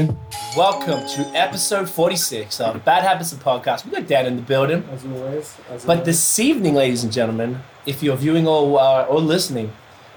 [0.00, 0.56] my name is Notion.
[0.56, 3.84] Welcome to episode 46 of Bad Habits of Podcast.
[3.84, 4.84] We got Dan in the building.
[4.90, 5.56] As always.
[5.70, 6.06] As But always.
[6.06, 9.72] this evening, ladies and gentlemen, if you're viewing or, uh, or listening,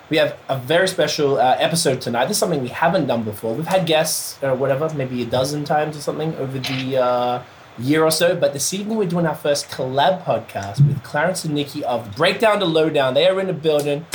[0.10, 2.26] we have a very special uh, episode tonight.
[2.26, 3.54] This is something we haven't done before.
[3.56, 7.44] We've had guests or whatever, maybe a dozen times or something over the uh,
[7.80, 8.36] year or so.
[8.36, 12.60] But this evening, we're doing our first collab podcast with Clarence and Nikki of Breakdown
[12.60, 13.14] to Lowdown.
[13.14, 14.06] They are in the building.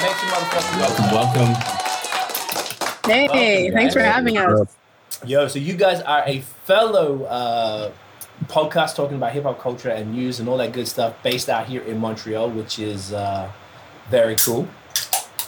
[0.00, 1.80] Make some motherfucking Welcome, welcome.
[3.10, 3.26] Hey,
[3.64, 4.76] Welcome, thanks for having us.
[5.26, 7.92] Yo, so you guys are a fellow uh,
[8.46, 11.66] podcast talking about hip hop culture and news and all that good stuff based out
[11.66, 13.50] here in Montreal, which is uh,
[14.08, 14.66] very cool.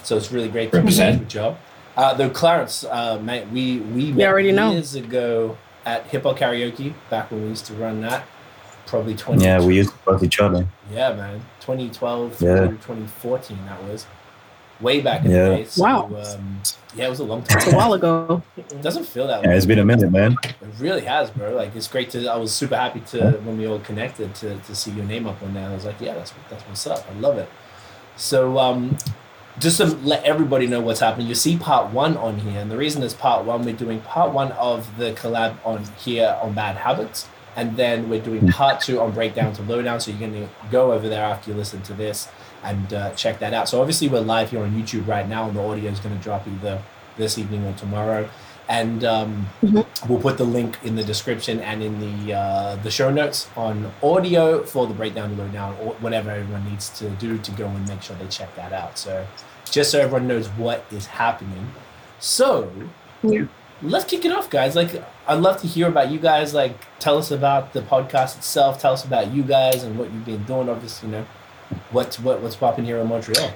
[0.02, 1.20] So it's really great to Represent.
[1.20, 1.58] Good job.
[1.96, 4.72] Uh, though Clarence, uh, man, we we met already know.
[4.72, 5.56] years ago
[5.86, 8.24] at Hip Hop Karaoke back when we used to run that.
[8.86, 9.44] Probably twenty.
[9.44, 10.66] Yeah, we used to fuck each other.
[10.92, 11.40] Yeah, man.
[11.60, 12.66] 2012 Yeah.
[12.66, 14.04] 2014, that was
[14.82, 15.48] way back in Yeah.
[15.48, 15.64] the day.
[15.64, 16.04] So, Wow.
[16.06, 16.60] Um,
[16.94, 17.58] yeah, it was a long time.
[17.58, 18.42] It's a while ago.
[18.56, 19.56] It doesn't feel that Yeah, long.
[19.56, 20.36] it's been a minute, man.
[20.44, 21.54] It really has, bro.
[21.54, 22.26] Like it's great to.
[22.28, 25.42] I was super happy to when we all connected to, to see your name up
[25.42, 25.68] on there.
[25.68, 27.06] I was like, yeah, that's that's what's up.
[27.10, 27.48] I love it.
[28.16, 28.98] So um,
[29.58, 32.76] just to let everybody know what's happening, you see part one on here, and the
[32.76, 36.76] reason is part one, we're doing part one of the collab on here on Bad
[36.76, 39.98] Habits, and then we're doing part two on Breakdown to Lowdown.
[40.00, 42.28] So you're gonna go over there after you listen to this
[42.62, 43.68] and uh, check that out.
[43.68, 46.46] So obviously we're live here on YouTube right now, and the audio is gonna drop
[46.46, 46.82] either
[47.16, 48.28] this evening or tomorrow.
[48.68, 49.48] And um,
[50.08, 53.92] we'll put the link in the description and in the uh, the show notes on
[54.02, 57.86] audio for the breakdown and lowdown or whatever everyone needs to do to go and
[57.88, 58.96] make sure they check that out.
[58.96, 59.26] So
[59.70, 61.72] just so everyone knows what is happening.
[62.20, 62.70] So
[63.22, 63.46] Yeah.
[63.82, 64.74] let's kick it off, guys.
[64.76, 66.54] Like I'd love to hear about you guys.
[66.54, 68.80] Like tell us about the podcast itself.
[68.80, 70.68] Tell us about you guys and what you've been doing.
[70.68, 71.26] Obviously, you know
[71.90, 73.52] what's what what's popping here in Montreal.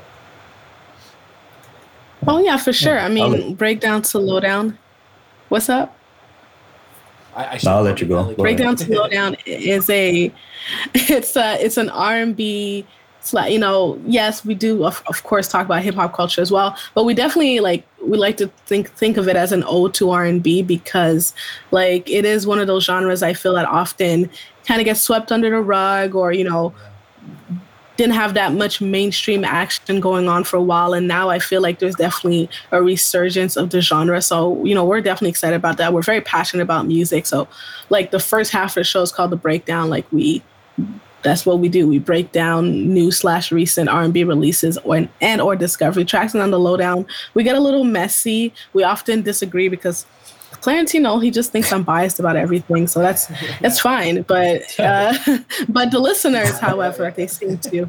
[2.26, 2.98] Oh yeah, for sure.
[2.98, 4.78] I I'll mean, um, breakdown to lowdown.
[5.48, 5.96] What's up?
[7.34, 8.34] I, I I'll let you go.
[8.34, 10.32] Breakdown to lowdown is a,
[10.94, 12.86] it's a, it's an R and B.
[13.20, 16.40] It's like you know, yes, we do of, of course talk about hip hop culture
[16.40, 19.64] as well, but we definitely like we like to think think of it as an
[19.66, 21.34] ode to R and B because
[21.70, 24.30] like it is one of those genres I feel that often
[24.64, 26.72] kind of gets swept under the rug or you know
[27.96, 31.62] didn't have that much mainstream action going on for a while and now i feel
[31.62, 34.20] like there's definitely a resurgence of the genre.
[34.22, 35.92] So you know we're definitely excited about that.
[35.92, 37.26] We're very passionate about music.
[37.26, 37.48] So
[37.90, 39.90] like the first half of the show is called the breakdown.
[39.90, 40.42] Like we
[41.22, 41.88] that's what we do.
[41.88, 46.34] We break down new slash recent r&b releases or and or discovery tracks.
[46.34, 48.52] And on the lowdown we get a little messy.
[48.72, 50.06] We often disagree because
[50.60, 53.26] Clarence, you know, he just thinks I'm biased about everything, so that's
[53.60, 54.22] that's fine.
[54.22, 55.14] But uh,
[55.68, 57.88] but the listeners, however, they seem to,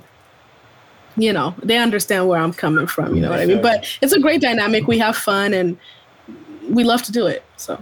[1.15, 3.15] you know, they understand where I'm coming from.
[3.15, 3.61] You know what I mean?
[3.61, 4.87] But it's a great dynamic.
[4.87, 5.77] We have fun and
[6.69, 7.43] we love to do it.
[7.57, 7.81] So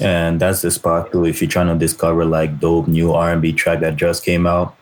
[0.00, 1.24] And that's the spot too.
[1.24, 4.46] If you're trying to discover like dope new R and B track that just came
[4.46, 4.74] out,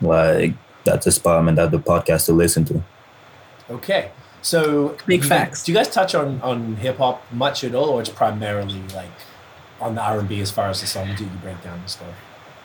[0.00, 1.54] like that's a spot, man.
[1.54, 2.82] That's the podcast to listen to.
[3.70, 4.10] Okay.
[4.42, 5.64] So Big facts.
[5.64, 9.10] Do you guys touch on, on hip hop much at all, or it's primarily like
[9.80, 11.88] on the R and B as far as the songs that you break down and
[11.88, 12.08] stuff?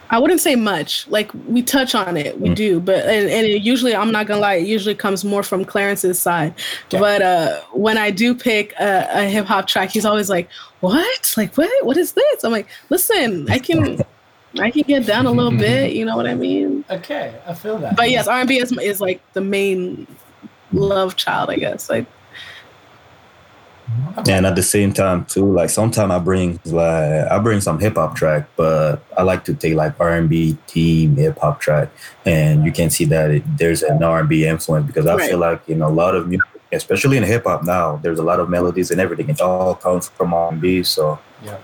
[0.09, 1.05] I wouldn't say much.
[1.09, 2.55] Like we touch on it, we Mm.
[2.55, 5.65] do, but and, and it usually I'm not gonna lie, it usually comes more from
[5.65, 6.53] Clarence's side.
[6.85, 6.99] Okay.
[6.99, 10.49] But uh, when I do pick a, a hip hop track, he's always like,
[10.79, 11.33] "What?
[11.35, 11.85] Like what?
[11.85, 13.99] What is this?" I'm like, "Listen, I can,
[14.59, 15.91] I can get down a little bit.
[15.91, 17.97] You know what I mean?" Okay, I feel that.
[17.97, 20.07] But yes, R&B is, is like the main
[20.73, 21.89] love child, I guess.
[21.89, 22.05] Like
[24.28, 27.95] And at the same time too, like sometimes I bring like I bring some hip
[27.95, 31.89] hop track, but I like to take like R and B team hip hop track,
[32.25, 35.30] and you can see that it, there's an R and B influence because I Right.
[35.30, 38.39] feel like in a lot of music, especially in hip hop now, there's a lot
[38.39, 39.30] of melodies and everything.
[39.30, 41.57] It all comes from R and B, so yeah,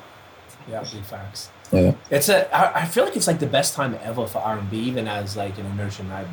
[0.70, 1.50] yeah, big facts.
[1.74, 1.96] Yeah.
[2.10, 2.54] It's a.
[2.56, 5.08] I, I feel like it's like the best time ever for R and B, even
[5.08, 6.28] as like you know, notion I've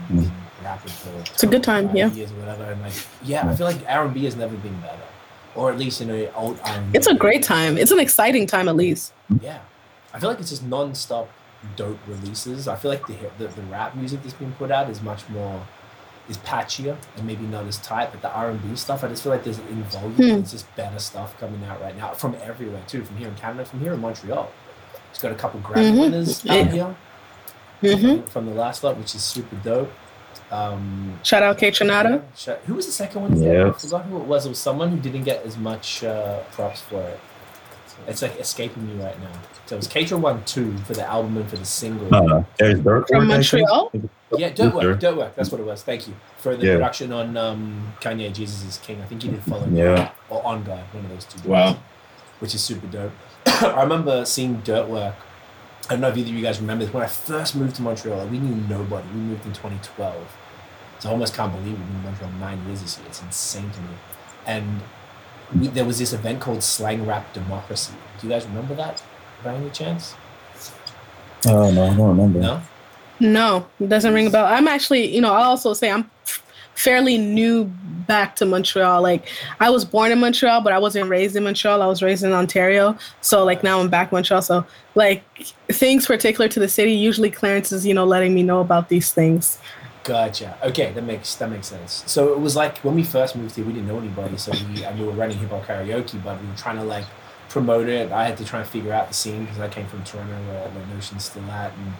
[0.62, 1.10] rapping for.
[1.32, 2.10] It's a good time, yeah.
[2.10, 2.92] Years or whatever, and like
[3.22, 5.02] yeah, I feel like R and B has never been better,
[5.54, 6.98] or at least in know, old R and B.
[6.98, 7.78] it's a great time.
[7.78, 9.12] It's an exciting time, at least.
[9.40, 9.60] Yeah,
[10.12, 11.28] I feel like it's just non-stop
[11.76, 12.68] dope releases.
[12.68, 15.66] I feel like the the, the rap music that's been put out is much more
[16.28, 18.12] is patchier and maybe not as tight.
[18.12, 20.12] But the R and B stuff, I just feel like there's in volume.
[20.12, 20.22] Hmm.
[20.22, 23.04] There's just better stuff coming out right now from everywhere too.
[23.04, 24.50] From here in Canada, from here in Montreal.
[25.10, 26.00] It's got a couple Grammy Mhm.
[26.00, 26.94] winners out Yeah.
[27.82, 29.90] here hmm from the last lot, which is super dope.
[30.50, 32.22] Um, Shout out Kaytranada.
[32.66, 33.40] who was the second one?
[33.42, 33.68] Yeah.
[33.68, 34.46] I forgot who it was.
[34.46, 37.20] It was someone who didn't get as much uh, props for it.
[38.08, 39.28] It's like escaping me right now.
[39.66, 42.12] So it was Katra one two for the album and for the single.
[42.12, 43.68] Uh, there's Dirk From Work, I think.
[43.68, 43.92] Montreal?
[44.38, 44.70] Yeah, Dirt Sure.
[44.90, 45.36] Work, Dirt Work.
[45.36, 45.82] That's what it was.
[45.82, 46.74] Thank you for the Yeah.
[46.76, 49.00] production on um, Kanye Jesus is King.
[49.02, 50.10] I think he did follow Yeah.
[50.30, 51.48] or on God, one of those two.
[51.48, 51.76] Wow.
[52.40, 53.12] which is super dope.
[53.46, 55.14] I remember seeing Dirt Work.
[55.88, 56.94] I don't know if either of you guys remember this.
[56.94, 59.08] When I first moved to Montreal, like, we knew nobody.
[59.08, 60.36] We moved in 2012.
[61.00, 63.06] So I almost can't believe we've been in Montreal nine years this year.
[63.08, 63.88] It's insane to me.
[64.46, 64.80] And
[65.58, 67.94] we, there was this event called Slang Rap Democracy.
[68.20, 69.02] Do you guys remember that
[69.42, 70.14] by any chance?
[71.46, 72.38] Oh no, I don't remember.
[72.38, 72.62] No?
[73.18, 74.46] No, it doesn't ring a bell.
[74.46, 76.10] I'm actually, you know, I'll also say I'm
[76.80, 77.64] fairly new
[78.06, 79.02] back to Montreal.
[79.02, 79.28] Like
[79.60, 81.82] I was born in Montreal, but I wasn't raised in Montreal.
[81.82, 82.96] I was raised in Ontario.
[83.20, 84.42] So like now I'm back in Montreal.
[84.42, 85.22] So like
[85.68, 89.12] things particular to the city, usually Clarence is, you know, letting me know about these
[89.12, 89.58] things.
[90.04, 90.58] Gotcha.
[90.64, 92.02] Okay, that makes that makes sense.
[92.06, 94.38] So it was like when we first moved here, we didn't know anybody.
[94.38, 97.04] So we and we were running hip hop karaoke, but we were trying to like
[97.50, 98.10] promote it.
[98.10, 100.68] I had to try and figure out the scene because I came from Toronto, where
[100.68, 101.92] the Notion's still at, and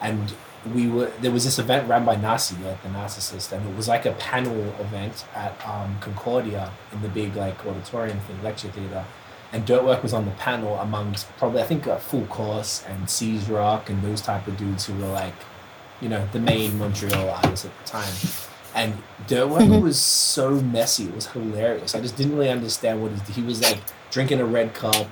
[0.00, 0.34] and
[0.74, 3.88] we were there was this event run by Nasi, like the Narcissist, and it was
[3.88, 9.04] like a panel event at um, Concordia in the big like auditorium thing, lecture theater.
[9.52, 13.48] And Dirtwork was on the panel amongst probably I think uh, Full Course and Seas
[13.48, 15.34] Rock and those type of dudes who were like
[16.00, 18.12] you know, the main Montreal artists at the time.
[18.74, 19.82] And Dirtwork Mhm.
[19.82, 21.04] was so messy.
[21.06, 21.94] It was hilarious.
[21.96, 23.78] I just didn't really understand what he, he was like
[24.12, 25.08] drinking a red cup,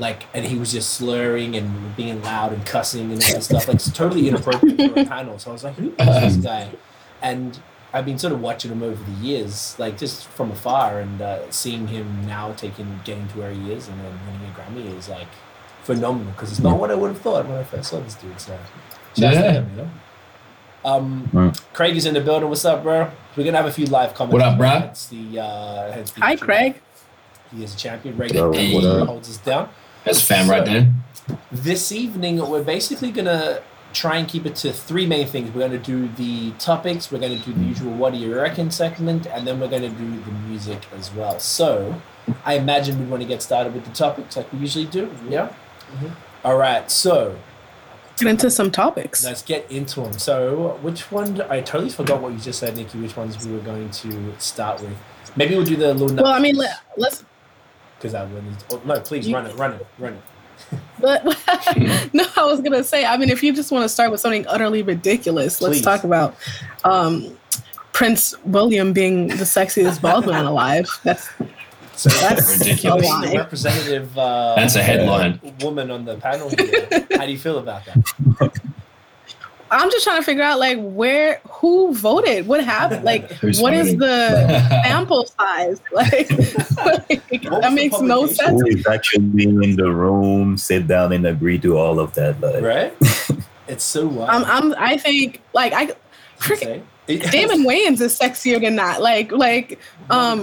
[0.00, 3.68] like, and he was just slurring and being loud and cussing and all this stuff.
[3.68, 5.38] Like, it's totally inappropriate for a panel.
[5.38, 6.70] So I was like, who is this guy?
[7.22, 7.60] And
[7.92, 11.50] I've been sort of watching him over the years, like just from afar, and uh,
[11.50, 15.08] seeing him now taking, getting to where he is, and then winning a Grammy is
[15.08, 15.28] like
[15.82, 18.40] phenomenal because it's not what I would have thought when I first saw this dude.
[18.40, 18.56] So,
[19.16, 19.52] shouts to Yeah.
[19.52, 19.90] him, you know.
[20.82, 21.62] Um, Mm.
[21.74, 22.48] Craig is in the building.
[22.48, 23.10] What's up, bro?
[23.36, 24.32] We're gonna have a few live comments.
[24.32, 24.88] What up, bro?
[24.90, 26.80] It's the uh, the- Hi, Craig.
[27.54, 28.16] He is a champion.
[28.16, 29.08] Ray Yo, Ray what up?
[29.08, 29.68] holds us down.
[30.04, 30.92] That's fam right there.
[31.52, 33.62] This evening, we're basically gonna
[33.92, 35.52] try and keep it to three main things.
[35.52, 37.10] We're gonna do the topics.
[37.10, 40.20] We're gonna do the usual "What do you reckon?" segment, and then we're gonna do
[40.22, 41.38] the music as well.
[41.38, 42.00] So,
[42.44, 45.10] I imagine we want to get started with the topics like we usually do.
[45.28, 45.48] Yeah.
[45.92, 46.46] Mm-hmm.
[46.46, 46.90] All right.
[46.90, 47.36] So
[48.20, 49.24] Get into some topics.
[49.24, 50.12] Let's get into them.
[50.18, 51.40] So, which one?
[51.42, 53.00] I totally forgot what you just said, Nikki.
[53.00, 54.92] Which ones we were going to start with?
[55.36, 56.22] Maybe we'll do the little.
[56.22, 57.24] Well, I mean, let, let's.
[58.00, 58.64] Because I wouldn't.
[58.72, 60.20] Oh, no, please You- run it, run it, run it.
[61.00, 61.24] But
[62.12, 63.04] no, I was gonna say.
[63.04, 66.34] I mean, if you just want to start with something utterly ridiculous, let's talk about
[66.84, 67.36] um,
[67.92, 70.86] Prince William being the sexiest bald man alive.
[71.02, 71.28] That's
[71.96, 72.98] So That's Ridiculous.
[72.98, 73.26] a being lie.
[73.30, 74.16] the representative.
[74.18, 75.40] Uh, That's a headline.
[75.60, 76.88] Woman on the panel here.
[77.16, 78.60] How do you feel about that?
[79.70, 83.96] I'm just trying to figure out like where who voted, what happened, like what is
[83.96, 84.46] the
[84.84, 85.80] sample size?
[85.92, 88.60] Like, like, that makes no sense.
[88.60, 92.40] Who is actually in the room, sit down and agree to all of that?
[92.40, 92.94] Like, Right?
[93.68, 94.30] It's so wild.
[94.30, 95.94] I'm, I'm I think like I
[96.38, 97.18] freaking Say.
[97.30, 99.00] Damon Wayans is sexier than that.
[99.00, 99.78] Like like
[100.10, 100.42] um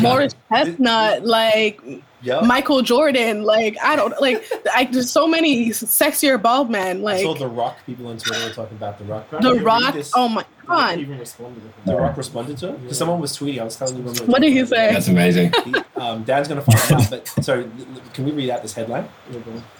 [0.00, 1.80] Morris Chestnut, like
[2.22, 2.44] Yup.
[2.44, 4.44] Michael Jordan, like I don't like
[4.74, 6.98] I there's so many sexier bald men.
[6.98, 9.30] I Like saw the Rock people on Twitter were talking about the Rock.
[9.30, 9.94] The Rock.
[10.14, 10.98] Oh my god.
[10.98, 11.62] Even responded.
[11.86, 13.60] The Rock responded to it because someone was tweeting.
[13.60, 14.92] I was telling you when we were What did he talking say?
[14.92, 15.52] That's amazing.
[15.64, 17.10] He- um, Dan's going to find out.
[17.10, 19.06] But so, l- l- can we read out this headline?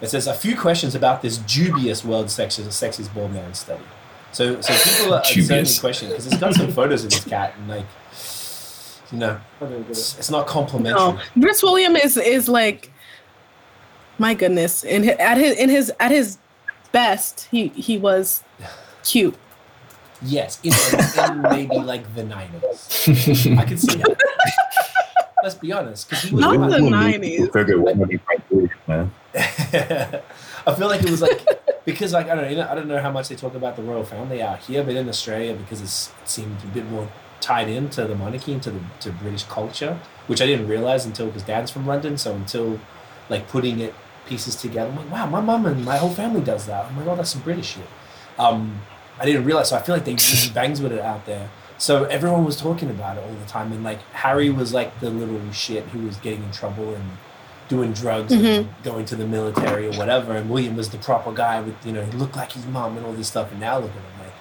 [0.03, 3.83] It says a few questions about this dubious world sexiest, sexiest bald man study.
[4.33, 5.79] So, so people are certainly Dubious.
[5.81, 7.87] questioning because it's got some photos of this cat and like,
[9.12, 9.40] you know,
[9.88, 10.99] it's, it's not complimentary.
[10.99, 12.90] No, Bruce William is is like,
[14.19, 14.85] my goodness.
[14.85, 16.38] In his, at his in his at his
[16.93, 18.45] best, he he was
[19.02, 19.37] cute.
[20.23, 20.73] Yes, in,
[21.33, 23.49] in maybe like the nineties.
[23.59, 24.17] I can see that.
[25.43, 27.50] Let's be honest, because he was Not the 90s.
[27.50, 28.21] Figure what would he
[28.87, 29.11] man.
[29.35, 31.47] I feel like it was like
[31.87, 33.83] because like I don't know, know I don't know how much they talk about the
[33.83, 37.09] royal family out here, but in Australia because it's, it seemed a bit more
[37.40, 41.26] tied into the monarchy and to the to British culture, which I didn't realize until
[41.26, 42.80] because Dad's from London, so until
[43.28, 43.94] like putting it
[44.26, 46.87] pieces together, I'm like, wow, my mum and my whole family does that.
[46.87, 47.87] I'm like, oh, that's some British shit.
[48.38, 48.80] Um,
[49.18, 51.50] I didn't realize, so I feel like they really bangs with it out there.
[51.78, 55.11] So everyone was talking about it all the time, and like Harry was like the
[55.11, 57.04] little shit who was getting in trouble and
[57.68, 61.61] doing drugs and going to the military or whatever, and William was the proper guy
[61.61, 63.90] with you know he looked like his mom and all this stuff, and now look
[63.90, 64.35] at him like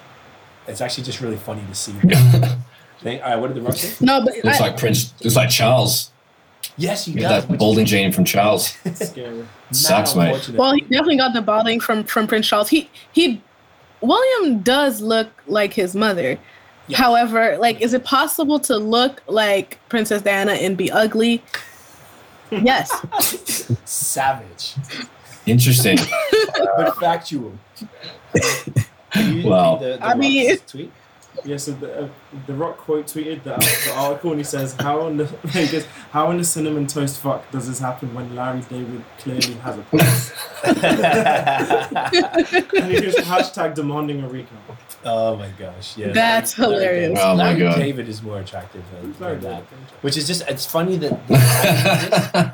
[0.66, 1.94] it's actually just really funny to see.
[3.02, 4.04] Think- all right, what did the rock say?
[4.04, 5.12] No, but looks I, like Prince.
[5.22, 6.10] Looks like Charles.
[6.76, 7.30] Yes, he You does.
[7.30, 8.74] got that which balding gene from Charles.
[8.84, 9.36] is Scary.
[9.38, 10.48] mad Sucks, mate.
[10.50, 12.68] well, he definitely got the balding from from Prince Charles.
[12.68, 13.40] He he,
[14.00, 16.38] William does look like his mother.
[16.88, 16.96] Yeah.
[16.98, 21.42] However, like, is it possible to look like Princess Diana and be ugly?
[22.52, 22.90] Yes.
[23.84, 24.74] Savage,
[25.46, 25.98] Interesting.
[26.76, 27.52] but factual.
[29.14, 29.78] Wow.
[29.78, 30.92] read the- the I mean- Rock's tweet.
[31.44, 32.08] Yeah, so the, uh,
[32.46, 35.86] the Rock quote tweeted that the article and he says, "How in the he goes,
[36.10, 39.82] how in the cinnamon toast fuck does this happen when Larry David clearly has a
[39.82, 40.32] penis?"
[40.64, 40.76] and
[42.92, 44.60] he goes hashtag demanding a recount.
[45.04, 46.12] oh my gosh, yeah.
[46.12, 47.08] That's Larry hilarious.
[47.10, 47.18] David.
[47.22, 47.76] Oh my Larry God.
[47.76, 49.62] David is more attractive than, than that.
[50.02, 51.20] Which is just, it's funny that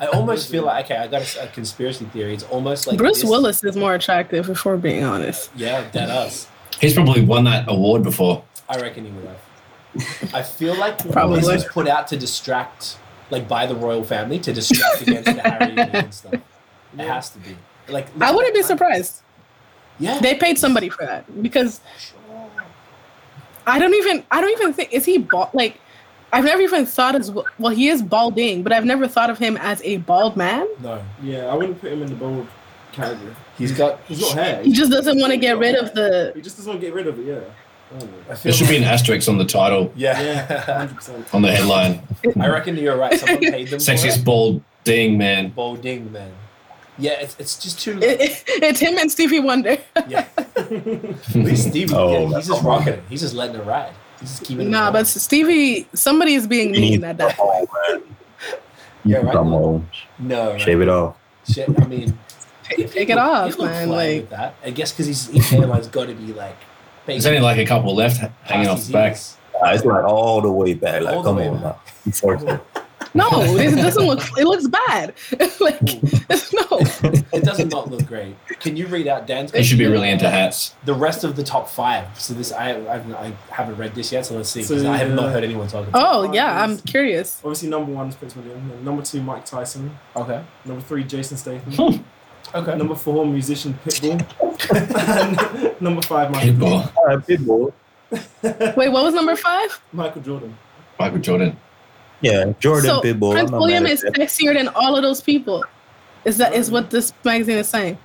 [0.01, 2.33] I almost feel like, okay, I got a, a conspiracy theory.
[2.33, 5.51] It's almost like Bruce this- Willis is more attractive, if we're being honest.
[5.55, 6.47] Yeah, that us.
[6.79, 8.43] He's probably won that award before.
[8.69, 10.33] I reckon he would have.
[10.33, 11.39] I feel like Probably.
[11.39, 12.97] this was put out to distract,
[13.29, 16.33] like by the royal family, to distract against the Harry and Meghan stuff.
[16.33, 16.41] It
[16.99, 17.55] has to be.
[17.87, 19.21] Like I wouldn't be surprised.
[19.99, 20.19] Yeah.
[20.19, 22.17] They paid somebody for that because sure.
[23.65, 25.79] I don't even I don't even think is he bald like
[26.33, 29.37] I've never even thought as well, well he is balding, but I've never thought of
[29.37, 30.67] him as a bald man.
[30.81, 32.47] No, Yeah, I wouldn't put him in the bald
[32.91, 33.33] category.
[33.57, 34.01] he's got.
[34.07, 34.63] He's got hair.
[34.63, 36.93] He just doesn't want to get rid of the He just doesn't want to get
[36.93, 37.25] rid of it.
[37.25, 37.39] Yeah.
[37.95, 38.17] I don't know.
[38.29, 40.61] I feel There should be an asterisk on the title, Yeah, Yeah.
[40.77, 41.33] hundred percent.
[41.33, 42.01] on the headline.
[42.39, 43.13] I reckon you're right.
[43.19, 43.79] Someone paid them.
[43.79, 45.45] Sexiest for bald ding man.
[45.45, 45.55] it.
[45.55, 46.31] Balding man.
[46.99, 47.97] Yeah, it's, it's just too.
[48.01, 49.77] it, it- it's him and Stevie Wonder.
[50.07, 50.25] yeah.
[50.37, 50.71] At
[51.35, 53.03] least Stevie, Oh, yeah, he's just rocking it.
[53.09, 53.93] He's just letting it ride.
[54.19, 54.93] He's just keeping nah, going.
[55.03, 57.69] but Stevie somebody is being You mean at that point.
[57.89, 58.01] man.
[59.05, 59.31] Yeah, right.
[59.31, 59.89] come home,
[60.19, 60.59] no, right.
[60.61, 61.15] shave it off.
[61.49, 62.17] Shit, I mean,
[62.63, 63.87] Take, take it off, man.
[63.89, 64.55] Like with that.
[64.65, 66.57] I guess because he's his hairline's got to be like.
[67.07, 69.13] There's only like a couple left hanging off the back.
[69.55, 71.01] Uh, It's like all the way back.
[71.01, 71.63] Like, All the come on back.
[71.63, 71.81] now.
[72.05, 72.59] Unfortunately.
[73.13, 75.13] no, it doesn't look it looks bad.
[75.59, 76.77] like no.
[77.33, 78.35] It doesn't not look great.
[78.59, 79.51] Can you read out Dan's?
[79.51, 80.75] He should be really into hats.
[80.85, 82.07] the rest of the top five.
[82.19, 84.25] So this I I've, I haven't read this yet.
[84.25, 84.61] So let's see.
[84.61, 86.01] So, I have not heard anyone talk about.
[86.27, 87.39] Oh yeah, I'm curious.
[87.43, 88.83] Obviously, number one is Prince William.
[88.83, 89.97] Number two, Mike Tyson.
[90.15, 90.43] Okay.
[90.65, 92.03] Number three, Jason Statham.
[92.55, 92.77] Okay.
[92.77, 94.21] Number four, musician Pitbull.
[95.81, 96.79] number five, Michael Jordan.
[96.79, 97.73] Uh, Pitbull.
[98.11, 98.75] Pitbull.
[98.77, 99.81] Wait, what was number five?
[99.91, 100.57] Michael Jordan.
[100.99, 101.57] Michael Jordan.
[102.21, 103.33] Yeah, Jordan so Pitbull.
[103.33, 105.65] Prince William is at sexier than all of those people.
[106.25, 107.97] Is that is um, what this magazine is saying?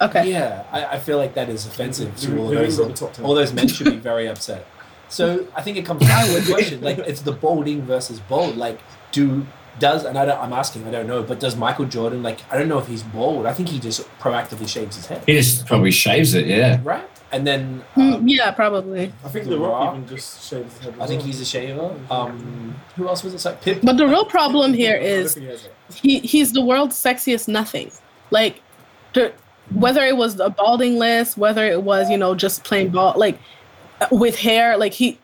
[0.00, 0.30] Okay.
[0.30, 2.78] Yeah, I, I feel like that is offensive to all Who- those.
[2.78, 3.24] got the top ten?
[3.24, 4.66] All those men should be very upset.
[5.08, 8.56] So I think it comes down to the question, like it's the bolding versus bold.
[8.56, 8.80] Like,
[9.10, 9.44] do
[9.78, 12.58] does and I don't, I'm asking, I don't know, but does Michael Jordan like I
[12.58, 13.46] don't know if he's bald.
[13.46, 16.80] I think he just proactively shaves his head, He just probably shaves it, yeah.
[16.82, 17.04] right?
[17.32, 19.12] And then Mm, um, yeah, probably.
[19.24, 19.94] I think The The Rock, Rock.
[19.96, 20.94] even just shaves his head.
[21.00, 21.26] I think well.
[21.26, 21.94] he's a shaver.
[22.10, 23.44] Um, who else was it?
[23.44, 23.80] Like Pip.
[23.82, 25.74] But the real problem here I don't is think he has it.
[26.02, 27.92] he he's the world's sexiest nothing.
[28.32, 28.60] Like,
[29.14, 29.32] the,
[29.72, 33.38] whether it was a balding list, whether it was you know just plain bald, like
[34.00, 35.16] uh, with hair, like he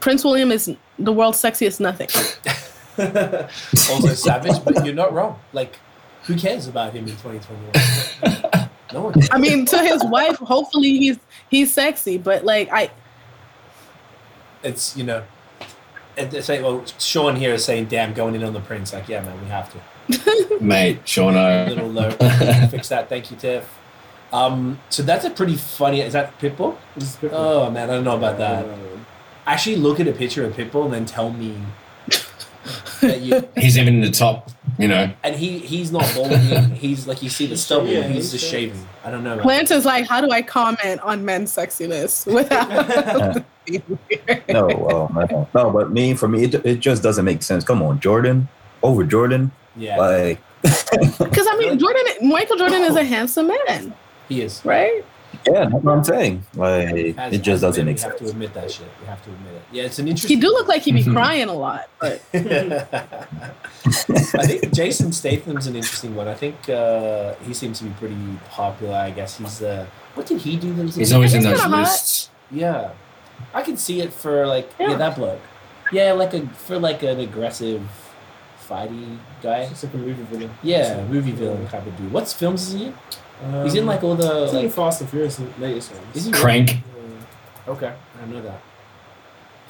[0.00, 2.08] Prince William is the world's sexiest nothing.
[2.98, 5.38] also savage, but you're not wrong.
[5.52, 5.78] Like,
[6.24, 8.68] who cares about him in 2021?
[8.92, 9.14] no one.
[9.30, 11.18] I mean, to his wife, hopefully he's
[11.50, 12.90] he's sexy, but like I
[14.62, 15.22] It's you know,
[16.16, 19.08] and they say, well, Sean here is saying, "Damn, going in on the prince." Like,
[19.08, 19.78] yeah, man, we have to.
[20.64, 21.68] Mate, A Shauno.
[21.68, 22.10] little low.
[22.68, 23.08] Fix that.
[23.08, 23.68] Thank you, Tiff.
[24.32, 26.00] Um, so that's a pretty funny.
[26.00, 26.76] Is that Pitbull?
[26.96, 27.30] This is Pitbull.
[27.32, 28.66] Oh man, I don't know about that.
[29.46, 31.62] Actually, look at a picture of Pitbull and then tell me that
[33.02, 33.48] you.
[33.56, 35.12] He's even in the top, you know.
[35.22, 36.70] And he he's not balding.
[36.74, 37.86] He's like you see the stubble.
[37.88, 38.74] Yeah, he's he's just shaving.
[38.76, 38.88] shaving.
[39.04, 39.36] I don't know.
[39.36, 39.46] Man.
[39.46, 43.44] Lance is like, how do I comment on men's sexiness without?
[44.48, 47.64] No, well, no, no, but me for me, it, it just doesn't make sense.
[47.64, 48.46] Come on, Jordan
[48.82, 53.94] over Jordan, Yeah, like Because I mean, Jordan, Michael Jordan is a handsome man,
[54.28, 54.62] he is.
[54.64, 55.02] right?
[55.46, 56.44] Yeah, that's what I'm saying.
[56.54, 58.86] Like As- it just doesn't men, make we have to admit that shit.
[59.00, 59.62] You have to admit it.
[59.72, 60.36] Yeah, it's an interesting.
[60.36, 63.26] He do look like he be crying a lot, but I
[64.46, 66.28] think Jason Statham's an interesting one.
[66.28, 68.16] I think uh, he seems to be pretty
[68.50, 68.94] popular.
[68.96, 70.72] I guess he's uh, what did he do?
[70.74, 72.30] That was He's always in those kinda lists.
[72.50, 72.90] yeah.
[73.52, 74.90] I can see it for like yeah.
[74.90, 74.96] Yeah.
[74.96, 75.40] that bloke.
[75.92, 77.82] Yeah, like a for like an aggressive,
[78.68, 79.60] fighty guy.
[79.62, 80.50] It's like a movie villain.
[80.62, 82.12] Yeah, movie villain kind of dude.
[82.12, 82.94] What's films is he in?
[83.42, 84.72] Um, He's in like all the He's in like.
[84.72, 86.04] Fast and Furious, the latest ones.
[86.16, 87.72] Is he Crank Yeah.
[87.72, 88.60] Okay, I know that.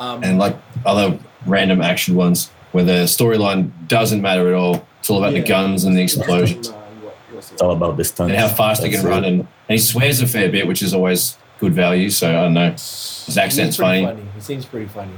[0.01, 4.87] Um, and like other random action ones where the storyline doesn't matter at all.
[5.01, 7.17] It's all about the guns and the explosions Nah, what-
[7.53, 8.31] It's all about this time.
[8.31, 9.25] and how fast they can run.
[9.25, 12.11] And, and he swears a fair bit, which is always good value.
[12.11, 12.71] So I don't know.
[12.73, 14.23] His He accent's seems pretty funny.
[14.35, 15.13] He seems pretty funny.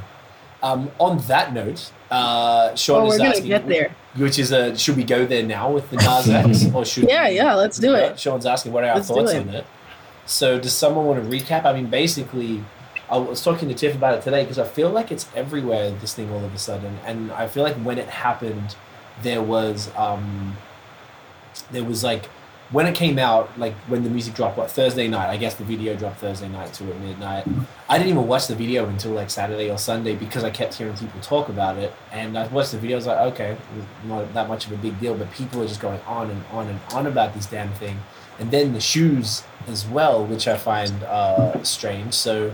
[0.63, 3.95] Um, on that note, uh, Sean is we're gonna asking, get there.
[4.17, 6.29] which is a should we go there now with the Nas
[6.65, 8.19] X or should Yeah, we- yeah, let's do it.
[8.19, 9.41] Sean's asking what are our Let's thoughts it.
[9.41, 9.67] on it.
[10.27, 11.65] So does someone want to recap?
[11.65, 12.65] I mean, basically,
[13.11, 15.91] I was talking to Tiff about it today because I feel like it's everywhere.
[15.93, 18.75] This thing all of a sudden, and I feel like when it happened,
[19.23, 20.57] there was um,
[21.71, 22.29] there was like
[22.71, 25.29] when it came out, like when the music dropped, what Thursday night?
[25.31, 27.47] I guess the video dropped Thursday night to at midnight.
[27.89, 30.97] I didn't even watch the video until like Saturday or Sunday because I kept hearing
[30.97, 32.97] people talk about it, and I watched the video.
[32.97, 33.57] I was like, okay,
[34.05, 36.67] not that much of a big deal, but people are just going on and on
[36.69, 37.99] and on about this damn thing,
[38.41, 42.15] and then the shoes as well, which I find uh, strange.
[42.15, 42.53] So.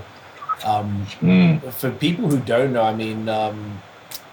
[0.65, 1.73] Um, Mm.
[1.73, 3.83] for people who don't know, I mean, um,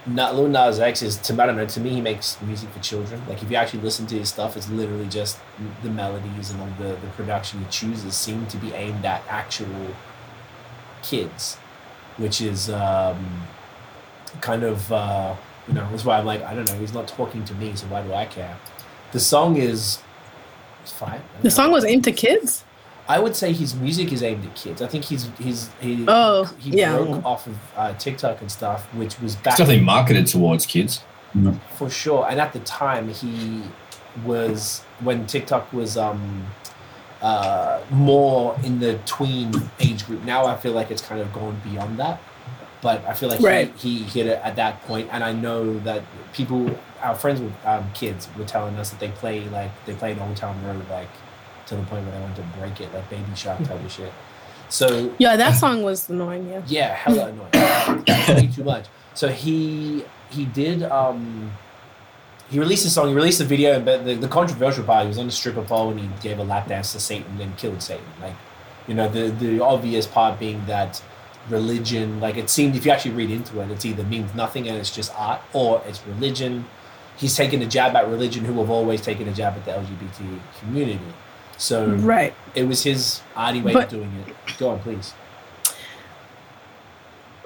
[0.06, 1.66] Na- Lil Nas X is to I don't know.
[1.66, 3.22] To me, he makes music for children.
[3.28, 5.40] Like if you actually listen to his stuff, it's literally just
[5.84, 9.96] the melodies and all the the production he chooses seem to be aimed at actual
[11.04, 11.56] kids,
[12.18, 13.48] which is um,
[14.42, 15.36] kind of uh,
[15.68, 16.80] you know that's why I'm like I don't know.
[16.80, 18.58] He's not talking to me, so why do I care?
[19.12, 20.00] The song is
[20.84, 21.22] it's fine.
[21.42, 21.50] The know.
[21.50, 22.64] song was aimed to kids.
[23.10, 24.82] I would say his music is aimed at kids.
[24.82, 26.96] I think he's he's he Oh, he yeah.
[26.96, 31.04] broke off of uh, TikTok and stuff, which was It's definitely marketed towards kids.
[31.76, 32.26] for sure.
[32.30, 33.64] And at the time, he
[34.26, 36.46] was when TikTok was um
[37.22, 40.24] uh more in the tween age group.
[40.24, 42.22] Now I feel like it's kind of gone beyond that.
[42.82, 43.74] But I feel like Right.
[43.76, 46.02] he, he hit it at that point, and I know that
[46.32, 50.18] people, our friends with um, kids, were telling us that they play like they played
[50.20, 51.10] Old Town Road like
[51.70, 54.12] to the point where they want to break it, like Baby Shark type of shit.
[54.70, 56.50] So Yeah, that song was annoying.
[56.50, 56.62] Yeah.
[56.68, 58.06] yeah, hella annoying.
[58.30, 58.86] Way too much.
[59.14, 61.52] So he he did um
[62.50, 65.20] he released a song, he released a video, but the, the controversial part, he was
[65.20, 68.04] on the stripper pole and he gave a lap dance to Satan and killed Satan.
[68.22, 68.34] Like,
[68.88, 71.02] you know, the the obvious part being that
[71.50, 74.78] religion, like it seemed if you actually read into it, it's either means nothing and
[74.78, 76.66] it's just art or it's religion.
[77.18, 80.40] He's taken a jab at religion who have always taken a jab at the LGBT
[80.60, 81.00] community.
[81.60, 82.34] So Right.
[82.56, 84.58] it was his arty way But- of doing it.
[84.58, 85.14] Go on, please.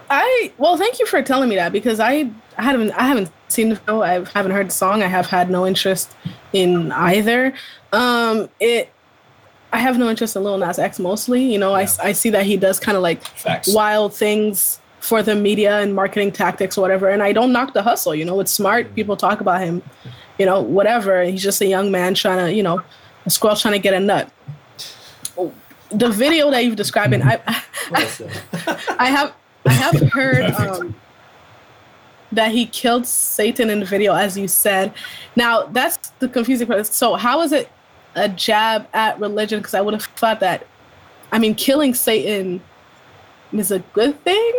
[0.10, 3.70] I well, thank you for telling me that because I, I haven't I haven't seen
[3.70, 4.02] the film.
[4.02, 5.02] I haven't heard the song.
[5.02, 6.14] I have had no interest
[6.52, 7.54] in either.
[7.92, 8.90] Um, it.
[9.72, 11.42] I have no interest in Lil Nas X mostly.
[11.52, 11.88] You know, I, Yeah.
[12.04, 13.74] I see that he does kind of like Facts.
[13.74, 17.10] wild things for the media and marketing tactics or whatever.
[17.10, 18.14] And I don't knock the hustle.
[18.14, 18.94] You know, it's smart.
[18.94, 19.82] People talk about him.
[20.38, 21.24] You know, whatever.
[21.24, 22.84] He's just a young man trying to, you know,
[23.26, 24.32] a squirrel trying to get a nut.
[25.92, 27.40] The video that you've described, and I,
[28.98, 29.34] I have
[29.66, 30.96] I have heard um,
[32.32, 34.94] that he killed Satan in the video, as you said.
[35.36, 36.86] Now that's the confusing part.
[36.88, 37.70] So how is it
[38.16, 39.60] a jab at religion?
[39.60, 40.66] Because I would have thought that,
[41.32, 42.62] I mean, killing Satan
[43.52, 44.54] is a good thing.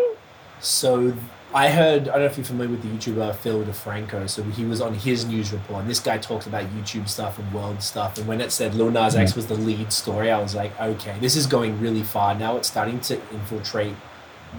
[0.60, 1.14] So
[1.54, 4.28] I heard, I don't know if you're familiar with the YouTuber Phil DeFranco.
[4.28, 7.54] So he was on his news report, and this guy talks about YouTube stuff and
[7.54, 8.18] world stuff.
[8.18, 11.16] And when it said Lil Nas X was the lead story, I was like, okay,
[11.20, 12.34] this is going really far.
[12.34, 13.94] Now it's starting to infiltrate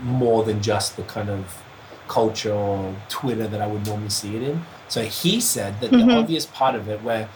[0.04, 1.62] more than just the kind of
[2.08, 4.62] culture or Twitter that I would normally see it in.
[4.88, 6.06] So he said that Mhm.
[6.08, 7.28] the obvious part of it, where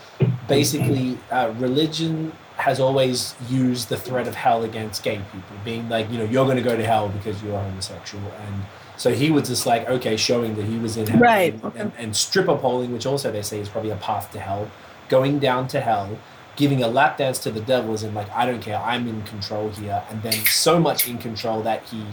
[0.47, 6.09] basically uh, religion has always used the threat of hell against gay people, being like,
[6.11, 8.23] you know, you're going to go to hell because you're homosexual.
[8.45, 8.63] And
[8.99, 11.21] so he was just like, okay, showing that he was in hell.
[11.21, 11.79] Right, And, okay.
[11.79, 14.69] and, and stripper polling, which also they say is probably a path to hell,
[15.07, 16.19] going down to hell,
[16.57, 19.21] giving a lap dance to the devil devils, and like, I don't care, I'm in
[19.23, 20.03] control here.
[20.09, 22.03] And then so much in control that he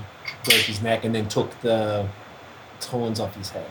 [0.44, 2.08] broke his neck and then took the
[2.88, 3.68] horns off his head.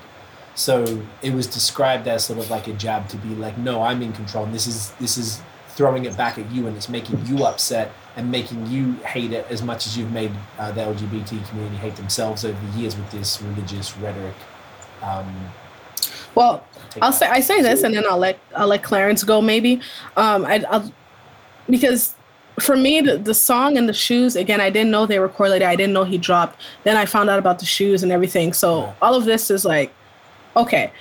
[0.53, 4.01] So it was described as sort of like a jab to be like, no, I'm
[4.01, 4.43] in control.
[4.43, 7.93] And this is this is throwing it back at you, and it's making you upset
[8.17, 11.95] and making you hate it as much as you've made uh, the LGBT community hate
[11.95, 14.35] themselves over the years with this religious rhetoric.
[15.03, 15.49] Um,
[16.33, 16.65] Well,
[17.01, 19.81] I'll say I say this, and then I'll let I'll let Clarence go maybe,
[20.17, 20.91] um, I, I'll
[21.69, 22.13] because
[22.59, 25.67] for me the, the song and the shoes again I didn't know they were correlated.
[25.67, 26.61] I didn't know he dropped.
[26.85, 28.53] Then I found out about the shoes and everything.
[28.53, 28.93] So Yeah.
[29.01, 29.93] all of this is like,
[30.55, 30.91] okay,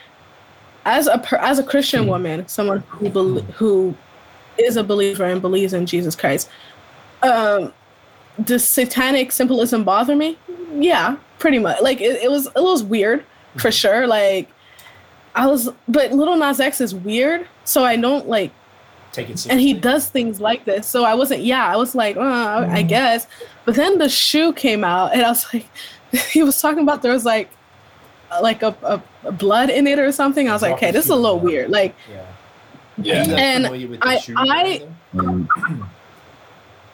[0.85, 3.94] as a as a Christian woman, someone who bel who
[4.59, 6.48] is a believer and believes in Jesus Christ,
[7.25, 7.73] um,
[8.43, 10.39] does satanic symbolism bother me?
[10.75, 11.81] Yeah, pretty much.
[11.83, 13.25] Like it, it was it was weird
[13.57, 14.07] for sure.
[14.07, 14.49] Like
[15.35, 18.53] I was, but Little Nas X is weird, so I don't like,
[19.13, 19.51] take it seriously.
[19.51, 20.87] and he does things like this.
[20.87, 23.27] So I wasn't, yeah, I was like, uh, I guess.
[23.65, 25.67] But then the shoe came out, and I was like,
[26.31, 27.51] he was talking about there was like,
[28.43, 30.49] like a, a, a blood in it or something.
[30.49, 31.71] I was like, okay, this is a little weird.
[31.71, 32.27] Like, Yeah.
[32.99, 33.15] Yeah.
[33.21, 34.79] Are you guys And with the I- shoe I-
[35.13, 35.87] brand, though?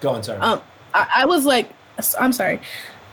[0.00, 0.38] Go on, sorry.
[0.40, 0.60] um,
[0.94, 1.70] I, I was like,
[2.18, 2.60] I'm sorry,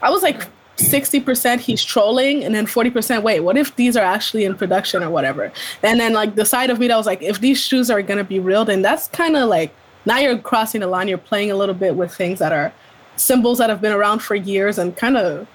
[0.02, 0.48] I was like.
[0.78, 5.10] 60% he's trolling and then 40% wait what if these are actually in production or
[5.10, 8.04] whatever and then like the side of me that was like if these shoes are
[8.04, 9.74] going to be real then that's kind of like
[10.06, 12.72] now you're crossing the line you're playing a little bit with things that are
[13.18, 15.48] symbols that have been around for years and kind of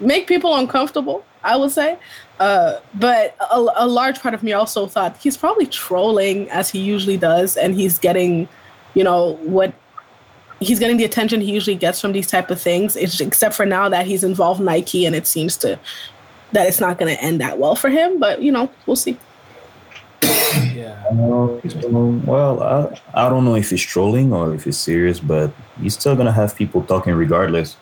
[0.00, 1.24] make people uncomfortable.
[1.44, 1.96] I would say,
[2.40, 6.80] uh, but a, a large part of me also thought he's probably trolling as he
[6.80, 8.48] usually does, and he's getting,
[8.94, 9.72] you know, what
[10.60, 12.96] he's getting the attention he usually gets from these type of things.
[12.96, 15.78] It's, except for now that he's involved Nike, and it seems to
[16.52, 18.18] that it's not going to end that well for him.
[18.18, 19.18] But you know, we'll see.
[20.74, 21.02] Yeah.
[21.10, 25.94] Um, well, I, I don't know if he's trolling or if he's serious, but he's
[25.94, 27.76] still gonna have people talking regardless.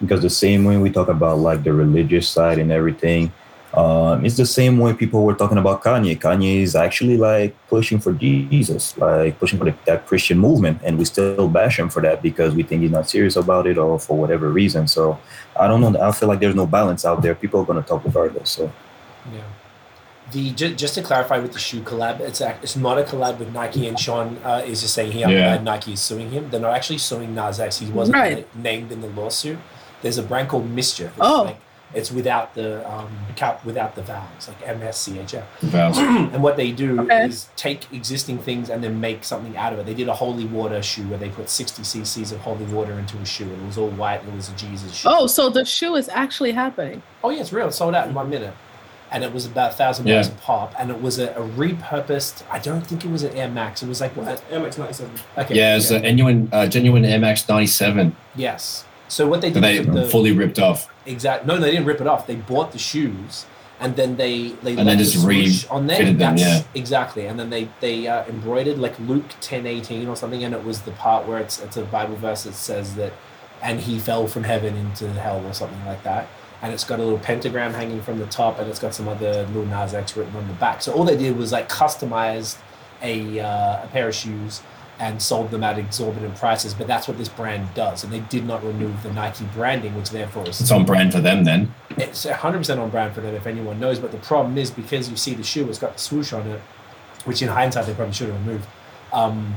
[0.00, 3.32] Because the same way we talk about like the religious side and everything,
[3.76, 6.18] um, it's the same way people were talking about Kanye.
[6.18, 10.96] Kanye is actually like pushing for Jesus, like pushing for the, that Christian movement, and
[10.98, 13.98] we still bash him for that because we think he's not serious about it or
[13.98, 14.88] for whatever reason.
[14.88, 15.18] So
[15.60, 15.94] I don't know.
[16.00, 17.34] I feel like there's no balance out there.
[17.34, 18.50] People are gonna talk regardless.
[18.50, 18.72] So
[19.32, 19.40] Yeah.
[20.32, 23.38] The ju- just to clarify with the shoe collab, it's a, it's not a collab
[23.38, 25.50] with Nike, and Sean uh, is just saying here Yeah.
[25.52, 26.48] that Nike is suing him.
[26.50, 27.78] They're not actually suing Nas X.
[27.78, 28.56] He wasn't Right.
[28.56, 29.58] named in the lawsuit.
[30.02, 31.08] There's a brand called Mischief.
[31.08, 31.42] It's Oh.
[31.42, 31.60] like,
[31.94, 35.44] it's without the um, cap, without the vowels, like M S C H F.
[35.60, 35.98] Vows.
[36.36, 37.26] And what they do Okay.
[37.26, 39.86] is take existing things and then make something out of it.
[39.86, 43.16] They did a holy water shoe where they put 60 cc's of holy water into
[43.18, 43.44] a shoe.
[43.44, 44.20] and It was all white.
[44.22, 45.08] And it was a Jesus shoe.
[45.10, 47.02] Oh, so the shoe is actually happening.
[47.22, 47.68] Oh yeah, it's real.
[47.68, 48.54] It sold out in one minute,
[49.12, 50.14] and it was about a thousand Yeah.
[50.14, 50.74] dollars a pop.
[50.78, 52.42] And it was a, a repurposed.
[52.50, 53.82] I don't think it was an Air Max.
[53.82, 54.42] It was like what?
[54.50, 55.12] Air Max 97.
[55.38, 55.54] Okay.
[55.54, 58.84] Yeah, it's a genuine, uh, genuine MX ninety seven yes.
[59.08, 60.88] So what they did they with the fully ripped off.
[61.06, 62.26] Exact no, they didn't rip it off.
[62.26, 63.46] They bought the shoes.
[63.78, 66.02] And then they they And then just the on there.
[66.02, 66.62] them, That's- yeah.
[66.74, 67.26] exactly.
[67.26, 70.80] And then they they uh, embroidered like Luke ten eighteen or something, and it was
[70.82, 73.12] the part where it's it's a Bible verse that says that,
[73.62, 76.26] and he fell from heaven into hell or something like that.
[76.62, 79.42] And it's got a little pentagram hanging from the top, and it's got some other
[79.48, 80.80] little Nas X written on the back.
[80.80, 82.56] So all they did was like customized
[83.02, 84.62] a uh, a pair of shoes
[84.98, 86.72] and sold them at exorbitant prices.
[86.74, 90.10] But that's what this brand does, and they did not remove the Nike branding, which
[90.10, 91.74] therefore is It's on brand for them then.
[91.98, 95.16] it's 100% on brand for them if anyone knows but the problem is because you
[95.16, 96.60] see the shoe it's got the swoosh on it
[97.24, 98.66] which in hindsight they probably should have removed
[99.14, 99.54] um,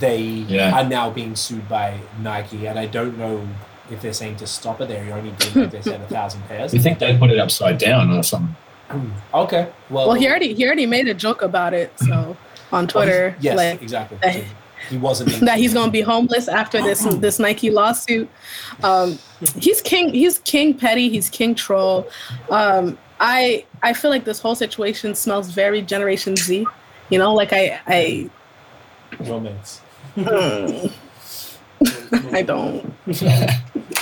[0.00, 0.74] they Yeah.
[0.80, 3.46] are now being sued by nike and i don't know
[3.88, 6.74] if they're saying to stop it they're only doing like they said a thousand pairs
[6.74, 8.56] You think they put it upside down or something?
[9.34, 12.36] okay well Well, he already he already made a joke about it, so
[12.72, 14.44] on Twitter, yes like exactly that-
[14.88, 18.28] he wasn't that he's gonna be homeless after this this Nike lawsuit.
[18.82, 19.18] Um,
[19.58, 20.12] he's king.
[20.12, 21.08] He's king petty.
[21.08, 22.08] He's king troll.
[22.50, 26.66] Um, I I feel like this whole situation smells very Generation Z.
[27.10, 28.30] You know, like I I
[29.20, 29.80] romance
[32.32, 32.92] I don't.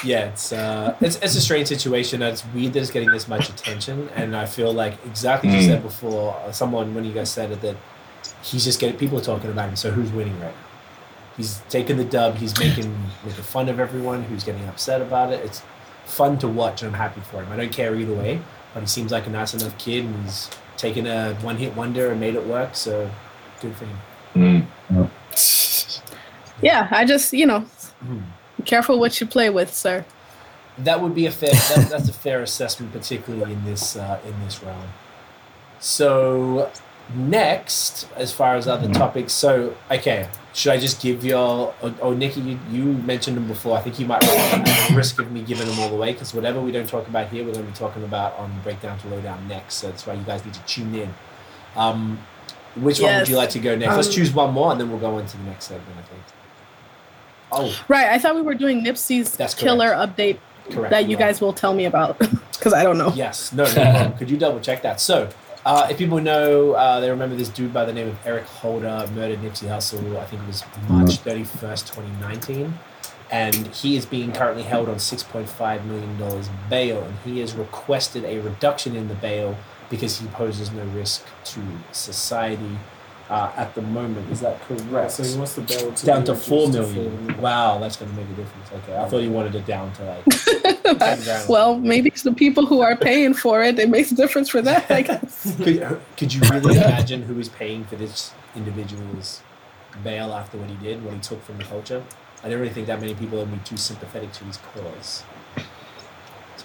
[0.05, 3.49] yeah it's uh it's, it's a strange situation it's weird that it's getting this much
[3.49, 5.75] attention and i feel like exactly as you Mm.
[5.75, 7.77] said before uh, someone when you guys said it that
[8.43, 10.64] he's just getting people talking about him so who's winning right now
[11.37, 12.95] he's taking the dub he's making
[13.25, 15.63] making fun of everyone who's getting upset about it it's
[16.05, 18.41] fun to watch and i'm happy for him i don't care either way
[18.73, 22.11] but he seems like a nice enough kid and he's taken a one hit wonder
[22.11, 23.11] and made it work so
[23.61, 23.99] good for him
[24.35, 24.67] Mm.
[26.61, 27.67] Yeah, I just you know,
[28.57, 30.05] be careful what you play with, sir.
[30.79, 31.53] That would be a fair.
[31.53, 34.89] That, that's a fair assessment, particularly in this uh, in this realm.
[35.79, 36.71] So
[37.15, 41.75] next, as far as other topics, so okay, should I just give y'all?
[41.83, 43.77] Oh, oh Nikki, you, you mentioned them before.
[43.77, 44.23] I think you might
[44.95, 47.53] risk of me giving them all away because whatever we don't talk about here, we're
[47.53, 49.75] going to be talking about on breakdown to lowdown next.
[49.77, 51.15] So that's why you guys need to tune in.
[51.77, 52.19] Um,
[52.77, 53.95] which one would you like to go next?
[53.95, 55.97] Let's Um, choose one more, and then we'll go into the next segment.
[55.99, 56.23] I think.
[57.53, 58.09] Oh, Right.
[58.09, 60.39] I thought we were doing Nipsey's That's killer update
[60.71, 60.91] correct.
[60.91, 61.21] that you are.
[61.21, 62.19] guys will tell me about
[62.53, 63.13] because I don't know.
[63.15, 64.13] Yes, no, no problem.
[64.19, 65.01] Could you double check that?
[65.01, 65.29] So,
[65.65, 69.09] uh, if people know, uh, they remember this dude by the name of Eric Holder
[69.15, 70.19] murdered Nipsey Hussle.
[70.19, 72.79] I think it was March thirty first, twenty nineteen,
[73.31, 77.41] and he is being currently held on six point five million dollars bail, and he
[77.41, 79.57] has requested a reduction in the bail
[79.91, 81.61] because he poses no risk to
[81.93, 82.79] society
[83.31, 84.31] uh, at the moment.
[84.31, 85.13] Is that correct?
[85.13, 86.89] So he wants the bail to down be to four million.
[86.89, 87.27] to million.
[87.27, 87.43] million.
[87.43, 88.73] Wow, that's going to make a difference.
[88.73, 90.25] Okay, I thought you wanted it down to like.
[90.99, 91.45] 10 grand.
[91.49, 93.79] well, maybe it's the people who are paying for it.
[93.79, 95.57] It makes a difference for that, I guess.
[95.63, 99.41] could, could you really imagine who is paying for this individual's
[100.03, 102.03] bail after what he did, what he took from the culture?
[102.43, 105.25] I don't really think that many people would be too sympathetic to his cause.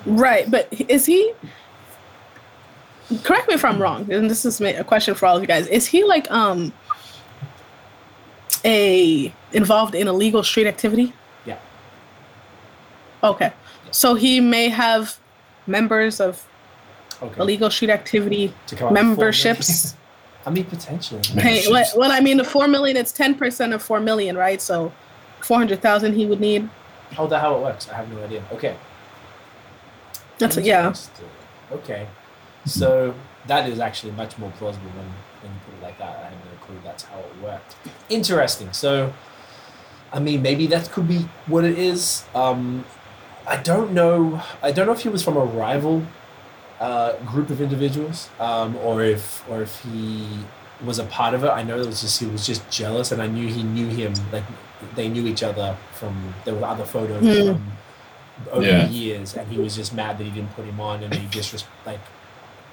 [0.06, 1.34] Right, but is he?
[3.24, 5.68] Correct me if I'm wrong, and this is a question for all of you guys.
[5.68, 6.72] Is he like um
[8.64, 11.14] a involved in illegal street activity?
[11.46, 11.58] Yeah.
[13.24, 13.52] Okay,
[13.92, 15.18] so he may have
[15.68, 16.46] members of
[17.22, 17.42] Okay.
[17.42, 19.96] illegal street activity To come up with four memberships.
[20.46, 21.22] I mean, potentially.
[21.36, 22.96] Pay, well, well, I mean, the four million.
[22.96, 24.62] It's ten percent of four million, right?
[24.62, 24.92] So,
[25.42, 26.70] four hundred thousand he would need.
[27.12, 27.90] How the how it works?
[27.90, 28.44] I have no idea.
[28.54, 28.76] Okay.
[30.38, 30.94] That's yeah.
[31.72, 32.08] Okay,
[32.66, 33.14] so
[33.48, 35.06] that is actually much more plausible when
[35.42, 36.18] when you put it like that.
[36.18, 37.76] I had no clue that's how it worked.
[38.10, 38.72] Interesting.
[38.74, 39.14] So,
[40.12, 42.26] I mean, maybe that could be what it is.
[42.36, 42.86] Um,
[43.48, 44.42] I don't know.
[44.62, 46.04] I don't know if he was from a rival
[46.80, 50.28] uh, group of individuals, um, or if or if he
[50.84, 51.50] was a part of it.
[51.50, 54.14] I know it was just he was just jealous, and I knew he knew him.
[54.32, 54.44] Like
[54.96, 57.54] they knew each other from there were other photos Hmm.
[57.54, 57.72] from
[58.52, 58.86] over Yeah.
[58.86, 61.28] the years, and he was just mad that he didn't put him on, and he
[61.28, 62.00] just res- like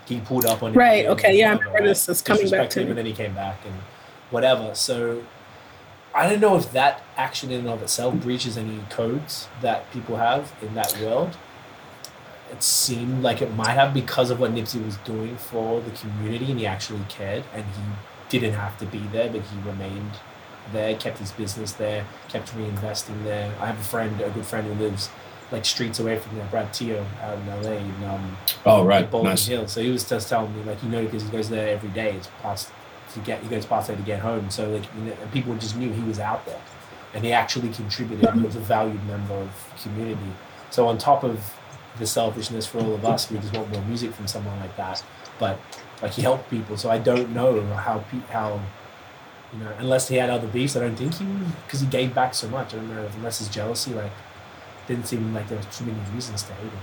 [0.08, 0.78] he pulled up on him.
[0.78, 2.90] Right, okay, yeah, I remember this is coming back to him, me.
[2.90, 3.74] and then he came back and
[4.30, 4.74] whatever.
[4.74, 5.22] So
[6.14, 10.16] I don't know if that action in and of itself breaches any codes that people
[10.16, 11.36] have in that world.
[12.50, 16.50] It seemed like it might have because of what Nipsey was doing for the community,
[16.50, 17.64] and he actually cared, and
[18.30, 20.12] he didn't have to be there, but he remained
[20.72, 23.52] there, kept his business there, kept reinvesting there.
[23.60, 25.10] I have a friend, a good friend who lives
[25.52, 29.08] like streets away from there, Brad Teo, out in LA, in um, Oh, right.
[29.10, 29.46] Baldwin Nice.
[29.46, 29.68] Hill.
[29.68, 32.14] So he was just telling me, like, you know, because he goes there every day.
[32.16, 32.70] It's past
[33.14, 34.50] to get, he goes past there to get home.
[34.50, 36.60] So like, you know, and people just knew he was out there,
[37.14, 38.28] and he actually contributed.
[38.34, 39.50] He was a valued member of
[39.82, 40.32] community.
[40.70, 41.38] So on top of
[41.98, 45.02] the selfishness for all of us, we just want more music from someone like that.
[45.38, 45.58] But
[46.02, 48.60] like he helped people, so I don't know how pe- how.
[49.52, 51.24] You know, unless he had other beefs, I don't think he
[51.64, 52.74] because he gave back so much.
[52.74, 54.10] I don't know unless his jealousy, like,
[54.86, 56.78] didn't seem like there was too many reasons to hate him.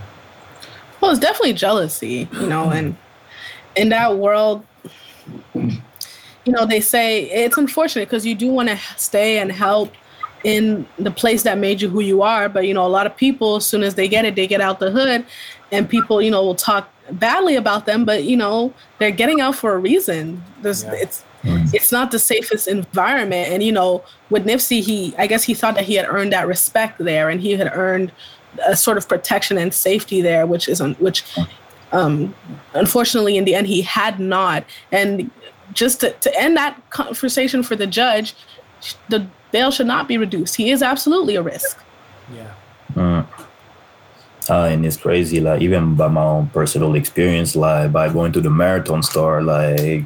[1.01, 2.95] Well, it's definitely jealousy, you know, and
[3.75, 4.65] in that world,
[5.53, 9.93] you know, they say it's unfortunate because you do want to stay and help
[10.43, 12.49] in the place that made you who you are.
[12.49, 14.61] But, you know, a lot of people, as soon as they get it, they get
[14.61, 15.25] out the hood
[15.71, 19.55] and people, you know, will talk badly about them, but, you know, they're getting out
[19.55, 20.43] for a reason.
[20.61, 20.93] There's, Yeah.
[20.93, 23.49] it's, it's not the safest environment.
[23.49, 26.47] And, you know, with Nipsey, he, I guess he thought that he had earned that
[26.47, 28.11] respect there and he had earned
[28.65, 31.25] a sort of protection and safety there, which is, un- which,
[31.91, 32.33] um,
[32.73, 34.63] unfortunately, in the end, he had not.
[34.91, 35.29] And
[35.73, 38.35] just to, to end that conversation for the judge,
[39.09, 40.55] the bail should not be reduced.
[40.55, 41.77] He is absolutely a risk.
[42.33, 42.53] Yeah.
[42.95, 43.27] Mm.
[44.49, 48.41] Uh, and it's crazy, like even by my own personal experience, like by going to
[48.41, 50.03] the marathon store, like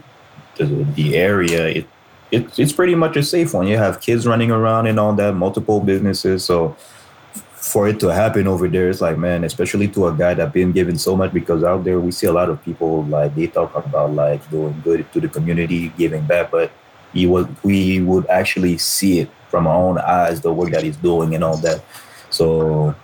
[0.58, 0.66] the,
[0.96, 1.88] the area, it,
[2.32, 3.68] it it's pretty much a safe one.
[3.68, 6.44] You have kids running around and all that, multiple businesses.
[6.46, 6.76] So
[7.56, 10.72] for it to happen over there, it's like man, especially to a guy that been
[10.72, 13.76] given so much because out there we see a lot of people like they talk
[13.76, 16.72] about like doing good to the community, giving back, but
[17.14, 20.98] he would we would actually see it from our own eyes, the work that he's
[20.98, 21.84] doing and all that.
[22.30, 22.96] So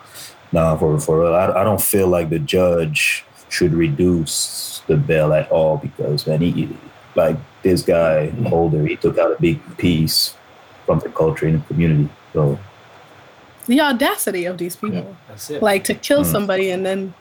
[0.52, 5.50] now for for I, I don't feel like the judge should reduce the bail at
[5.52, 6.70] all because man he
[7.16, 10.36] like this guy Holder he took out a big piece
[10.86, 12.10] from the culture and the community.
[12.34, 12.58] So
[13.68, 15.62] The audacity of these people, That's it.
[15.62, 16.32] like to kill Mm.
[16.32, 17.14] somebody and then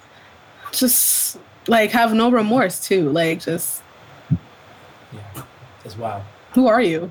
[0.73, 3.09] just like have no remorse too.
[3.11, 3.83] Like just
[5.13, 5.43] yeah.
[5.85, 6.25] As well.
[6.55, 7.11] who are you?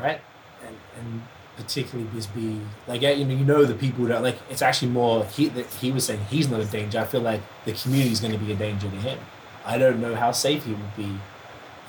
[0.00, 0.20] right?
[0.66, 1.22] And and
[1.56, 4.90] particularly this be like yeah, you know you know the people that like it's actually
[4.92, 7.00] more he that he was saying he's not a danger.
[7.00, 9.18] I feel like the community is going to be a danger to him.
[9.66, 11.10] I don't know how safe he would be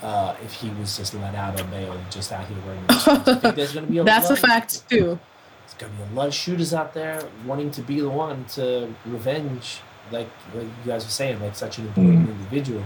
[0.02, 2.86] uh, if he was just let out on bail and just out here running.
[2.86, 3.56] the streets.
[3.56, 5.18] There's going to be a That's a lot of- fact too.
[5.66, 8.44] There's going to be a lot of shooters out there wanting to be the one
[8.54, 12.84] to revenge, like like you guys were saying, like such an important individual.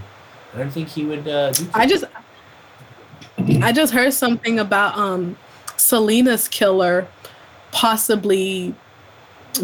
[0.54, 1.66] I don't think he would uh, do.
[1.74, 2.04] I just
[3.62, 5.36] I just heard something about um
[5.76, 7.08] Selena's killer
[7.72, 8.74] possibly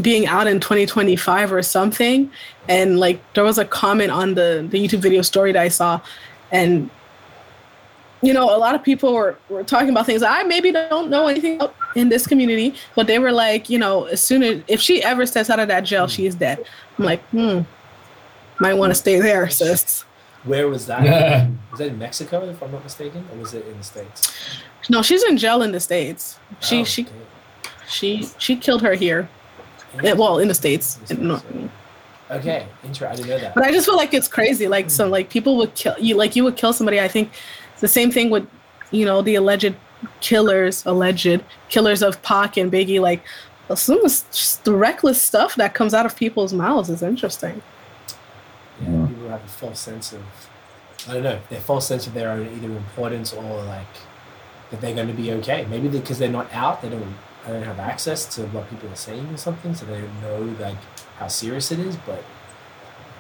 [0.01, 2.31] being out in 2025 or something
[2.69, 6.01] and like there was a comment on the the YouTube video story that I saw
[6.53, 6.91] and
[8.23, 11.27] you know a lot of people were, were talking about things I maybe don't know
[11.27, 14.81] anything about in this community but they were like you know as soon as if
[14.81, 16.65] she ever steps out of that jail she is dead
[16.99, 17.61] I'm like hmm
[18.61, 20.05] might want to stay there sis
[20.45, 21.49] Where was that?
[21.71, 24.33] was that in Mexico, if I'm not mistaken, or was it in the states?
[24.89, 26.39] No, she's in jail in the states.
[26.61, 27.13] She Oh, she okay.
[27.89, 29.29] she she killed her here.
[30.03, 30.99] Eh, well, in the states.
[31.11, 31.55] In the States,
[32.31, 33.09] Okay, interesting.
[33.09, 33.55] I didn't know that.
[33.55, 34.69] But I just feel like it's crazy.
[34.69, 36.15] Like so, like people would kill you.
[36.17, 37.01] Like you would kill somebody.
[37.01, 37.35] I think it's
[37.81, 38.47] the same thing with
[38.91, 39.75] you know the alleged
[40.21, 43.01] killers, alleged killers of Pac and Biggie.
[43.01, 43.23] Like
[43.75, 47.63] some of this- the reckless stuff that comes out of people's mouths is interesting.
[48.83, 49.07] yeah, Yeah.
[49.07, 50.23] people have a false sense of,
[51.09, 53.87] I don't know, their false sense of their own either importance or like
[54.71, 55.67] that they're going to be okay.
[55.69, 57.15] Maybe because they're not out, they don't,
[57.47, 60.57] they don't have access to what people are saying or something, so they don't know
[60.65, 60.79] like
[61.19, 61.97] how serious it is.
[62.07, 62.23] But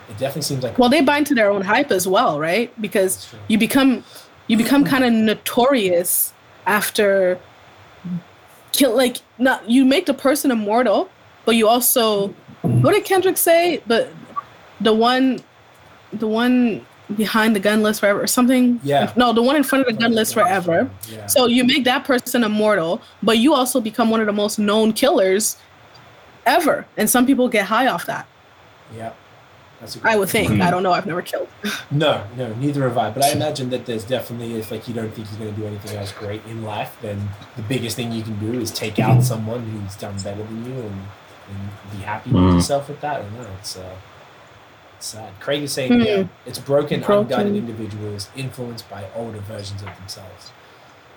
[0.08, 2.72] it definitely seems like Well, they bind to their own hype as well, right?
[2.80, 4.02] Because you become
[4.50, 6.32] you become kind of notorious
[6.66, 7.38] after
[8.72, 11.08] kill like not you make the person immortal
[11.44, 12.28] but you also
[12.62, 14.12] what did kendrick say but
[14.80, 15.40] the one,
[16.12, 16.84] the one
[17.16, 18.80] behind the gun list forever or something.
[18.82, 19.12] Yeah.
[19.16, 20.90] No, the one in front of the gun list forever.
[21.10, 21.26] Yeah.
[21.26, 24.92] So you make that person immortal, but you also become one of the most known
[24.92, 25.56] killers
[26.46, 26.86] ever.
[26.96, 28.26] And some people get high off that.
[28.96, 29.12] yeah.
[29.80, 30.50] That's a good I would think.
[30.50, 30.62] Mhm.
[30.62, 30.92] I don't know.
[30.92, 31.48] I've never killed.
[31.90, 33.10] No, no, neither have I.
[33.10, 35.66] But I imagine that there's definitely, if like you don't think he's going to do
[35.66, 39.22] anything else great in life, then the biggest thing you can do is take out
[39.24, 41.00] someone who's done better than you and,
[41.50, 42.54] and be happy with Mm.
[42.54, 43.22] yourself with that.
[43.22, 43.96] I know it's, uh,
[44.96, 45.32] it's sad.
[45.40, 46.04] Craig is saying Mm.
[46.06, 47.22] yeah, it's broken, Broken.
[47.32, 50.52] unguided individuals influenced by older versions of themselves.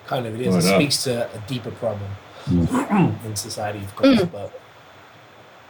[0.06, 0.54] Kind of, it is.
[0.54, 0.80] Word it up.
[0.80, 2.10] speaks to a deeper problem
[2.46, 3.14] Mm.
[3.24, 4.32] in society, of course, Mm.
[4.32, 4.60] but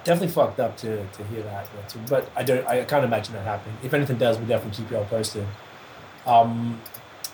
[0.05, 1.69] definitely fucked up to, to hear that.
[1.75, 2.67] But, but I don't.
[2.67, 3.77] I can't imagine that happening.
[3.83, 5.47] If anything does, we'll definitely keep you all posted.
[6.27, 6.81] Um,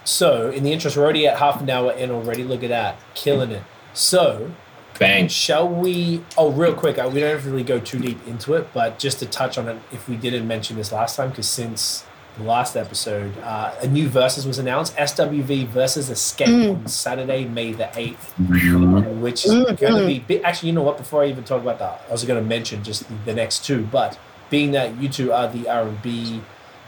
[0.04, 2.42] so in the interest, we're already at half an hour in already.
[2.44, 3.62] Look at that, killing it.
[3.92, 4.52] So
[4.98, 5.28] Bang.
[5.28, 6.24] shall we?
[6.36, 8.98] Oh, real quick, uh, we don't have to really go too deep into it, but
[8.98, 12.04] just to touch on it, if we didn't mention this last time, because since
[12.40, 16.70] the last episode, uh, a new Verzuz was announced: SWV versus Xscape Mm.
[16.76, 19.20] on Saturday, May the eighth Mhm.
[19.20, 19.78] which is Mhm.
[19.78, 22.12] going to be bi- actually you know what before i even talk about that i
[22.12, 25.48] was going to mention just the, the next two but being that you two are
[25.48, 26.40] the r&b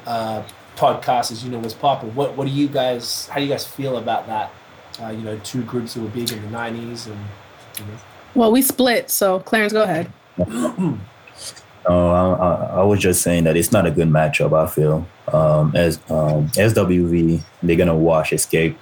[0.06, 0.42] uh,
[0.76, 2.12] podcasters you know what's popular.
[2.14, 4.50] what, what do you guys how do you guys feel about that
[5.02, 7.18] uh, you know two groups that were big in the 90s and
[7.78, 7.98] you know
[8.34, 9.10] Well, we split.
[9.10, 10.10] So Clarence, go ahead.
[11.86, 14.52] Oh, I, I, I was just saying that it's not a good matchup.
[14.56, 18.76] I feel um, as um, SWV they're gonna wash Xscape.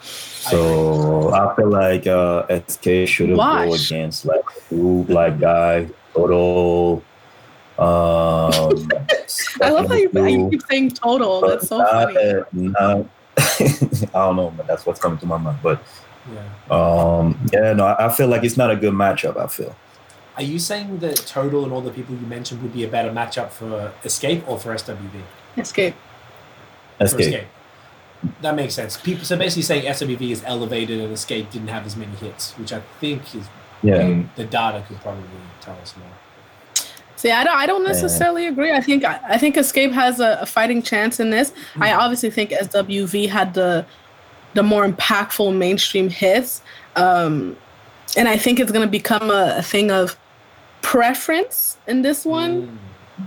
[0.00, 7.02] So I feel like uh, SK should have go against like two black guy, total.
[7.78, 8.88] Um,
[9.62, 11.40] I love how you, how you keep saying total.
[11.40, 12.16] That's so not, funny.
[12.16, 13.06] uh, not-
[13.38, 15.58] I don't know, but that's what's coming to my mind.
[15.62, 15.82] But
[16.32, 19.36] yeah um, yeah, no, I I feel like it's not a good matchup.
[19.36, 19.74] I feel.
[20.40, 23.10] Are you saying that total and all the people you mentioned would be a better
[23.10, 25.10] matchup for xscape or for swv
[25.54, 25.92] Xscape.
[26.96, 27.44] for xscape
[28.40, 31.94] that makes sense people so basically saying swv is elevated and xscape didn't have as
[31.94, 33.46] many hits which i think is
[33.82, 33.96] Yeah.
[33.96, 34.34] Mm.
[34.36, 35.24] the data could probably
[35.60, 36.08] tell us more
[37.16, 38.72] See, I don't, I don't necessarily agree.
[38.72, 41.52] I think, I, I think Xscape has a, a fighting chance in this.
[41.78, 43.84] I obviously think SWV had the,
[44.54, 46.62] the more impactful mainstream hits,
[46.96, 47.58] um,
[48.16, 50.16] and I think it's going to become a, a thing of
[50.82, 52.78] preference in this one,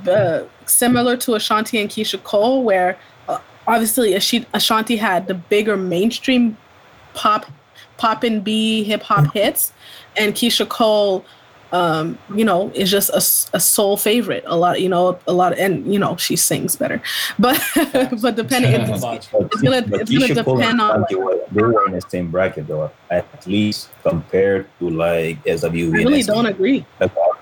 [0.06, 0.08] Mm.
[0.08, 2.98] uh, similar to Ashanti and Keyshia Cole, where
[3.30, 3.38] uh,
[3.68, 6.58] obviously Ashi- Ashanti had the bigger mainstream
[7.14, 7.46] pop,
[7.98, 9.72] pop and B hip hop hits,
[10.18, 11.24] and Keyshia Cole,
[11.72, 13.22] um, you know, is just a,
[13.58, 14.44] a soul favorite.
[14.48, 17.02] A lot, you know, a lot, and you know, she sings better,
[17.40, 17.60] but
[18.22, 21.62] but depending, it's, But- But It's gonna- but it's gonna depend on, Ashanti were- they
[21.62, 25.94] were in the same bracket though, at least compared to like SWV.
[25.98, 26.86] I and really don't agree.
[27.00, 27.40] That's awesome.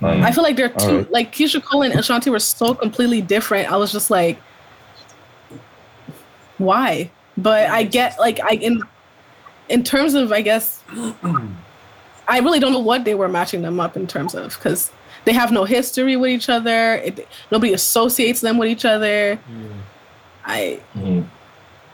[0.00, 0.22] Mm.
[0.22, 1.10] I feel like they're two, Alright.
[1.12, 3.70] like Keyshia Cole and Ashanti were so completely different.
[3.72, 4.38] I was just like,
[6.58, 7.10] why?
[7.36, 8.82] But I get like I in
[9.68, 10.82] in terms of I guess
[12.28, 14.90] I really don't know what they were matching them up in terms of because
[15.24, 16.94] they have no history with each other.
[16.96, 19.38] It, nobody associates them with each other.
[19.50, 19.70] Mm.
[20.44, 21.26] I Mm.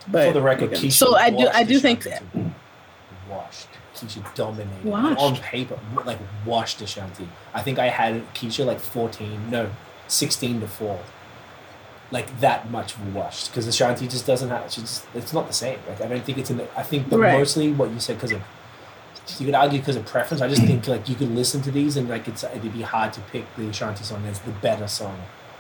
[0.09, 2.53] but For the record, Keyshia so I do I do think Ashanti.
[3.29, 3.69] washed.
[4.03, 5.21] Keyshia dominated Washed.
[5.21, 7.29] on paper, like washed Ashanti.
[7.55, 9.71] I think I had Keyshia like fourteen, no,
[10.09, 11.01] sixteen to four,
[12.11, 13.51] like that much washed.
[13.51, 14.71] Because Ashanti just doesn't have.
[14.73, 15.79] She just it's not the same.
[15.89, 16.59] Like I don't think it's in.
[16.59, 17.39] The, I think that Right.
[17.39, 18.43] mostly what you said because of.
[19.39, 20.41] You could argue because of preference.
[20.43, 23.13] I just think like you could listen to these and like it's it'd be hard
[23.13, 25.17] to pick the Ashanti song as the better song.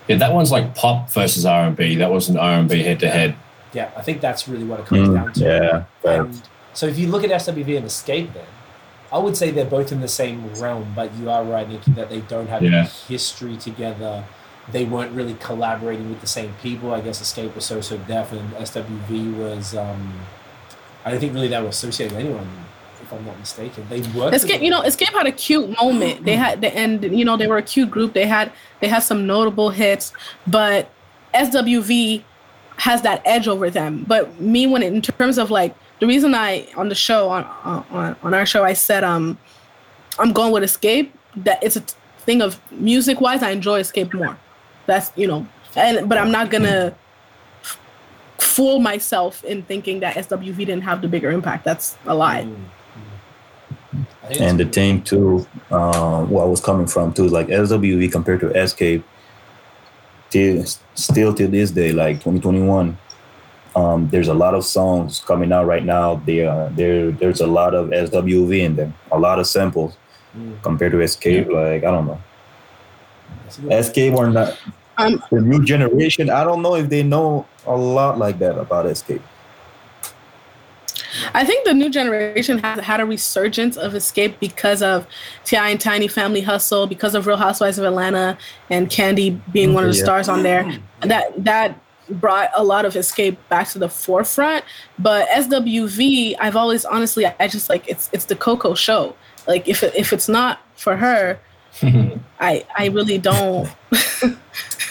[0.08, 1.94] Yeah, that one's like pop versus R and B.
[1.94, 3.36] That was an R and B head to head.
[3.72, 5.86] Yeah, I think that's really what it comes Mm, down to.
[6.04, 6.10] yeah.
[6.12, 6.42] And
[6.74, 8.46] so if you look at SWV and Xscape, then
[9.12, 10.92] I would say they're both in the same realm.
[10.96, 12.80] But you are right, Nikki, that they don't have Yeah.
[12.80, 14.24] any history together.
[14.70, 16.94] They weren't really collaborating with the same people.
[16.94, 19.74] I guess Xscape was so so deaf, and SWV was.
[19.74, 20.20] Um,
[21.04, 22.48] I don't think really they were associated with anyone,
[23.02, 23.84] if I'm not mistaken.
[23.90, 24.36] They worked.
[24.36, 26.24] Xscape, you know, Xscape had a cute moment.
[26.24, 28.12] They had, and you know, they were a cute group.
[28.14, 30.12] They had, they had some notable hits,
[30.46, 30.88] but
[31.34, 32.22] SWV
[32.76, 34.04] has that edge over them.
[34.06, 37.44] But me, when it, in terms of like the reason I on the show on
[37.62, 39.38] on on our show, I said um,
[40.18, 41.12] I'm going with Xscape.
[41.36, 41.84] That it's a
[42.26, 44.36] thing of music wise, I enjoy Xscape more.
[44.86, 45.46] That's you know,
[45.76, 46.92] and but I'm not gonna
[48.38, 51.64] fool myself in thinking that SWV didn't have the bigger impact.
[51.64, 52.48] That's a lie.
[54.40, 58.48] And the thing too, uh, where I was coming from too, like SWV compared to
[58.48, 59.04] Xscape,
[60.30, 60.64] till,
[60.96, 62.98] still to this day, like 2021,
[63.74, 66.16] um, there's a lot of songs coming out right now.
[66.26, 67.10] They are there.
[67.10, 69.96] There's a lot of SWV in them, a lot of samples
[70.36, 70.62] Mm.
[70.62, 71.46] compared to Xscape.
[71.52, 72.18] Like I don't know.
[73.44, 73.68] That's one.
[73.70, 74.56] Xscape or not?
[74.96, 76.30] Um, The new generation.
[76.30, 79.20] I don't know if they know a lot like that about Xscape.
[81.34, 85.06] I think the new generation has had a resurgence of Xscape because of
[85.44, 85.68] T.I.
[85.70, 88.38] and Tiny Family Hustle, because of Real Housewives of Atlanta
[88.70, 90.04] and Kandi being one of the Yeah.
[90.04, 90.78] stars on there.
[91.02, 91.78] That that
[92.12, 94.64] brought a lot of Xscape back to the forefront.
[94.98, 99.14] But SWV, I've always honestly, I just like it's it's the Coko show.
[99.46, 101.38] Like if it, if it's not for her,
[102.40, 103.68] I I really don't.
[104.22, 104.36] you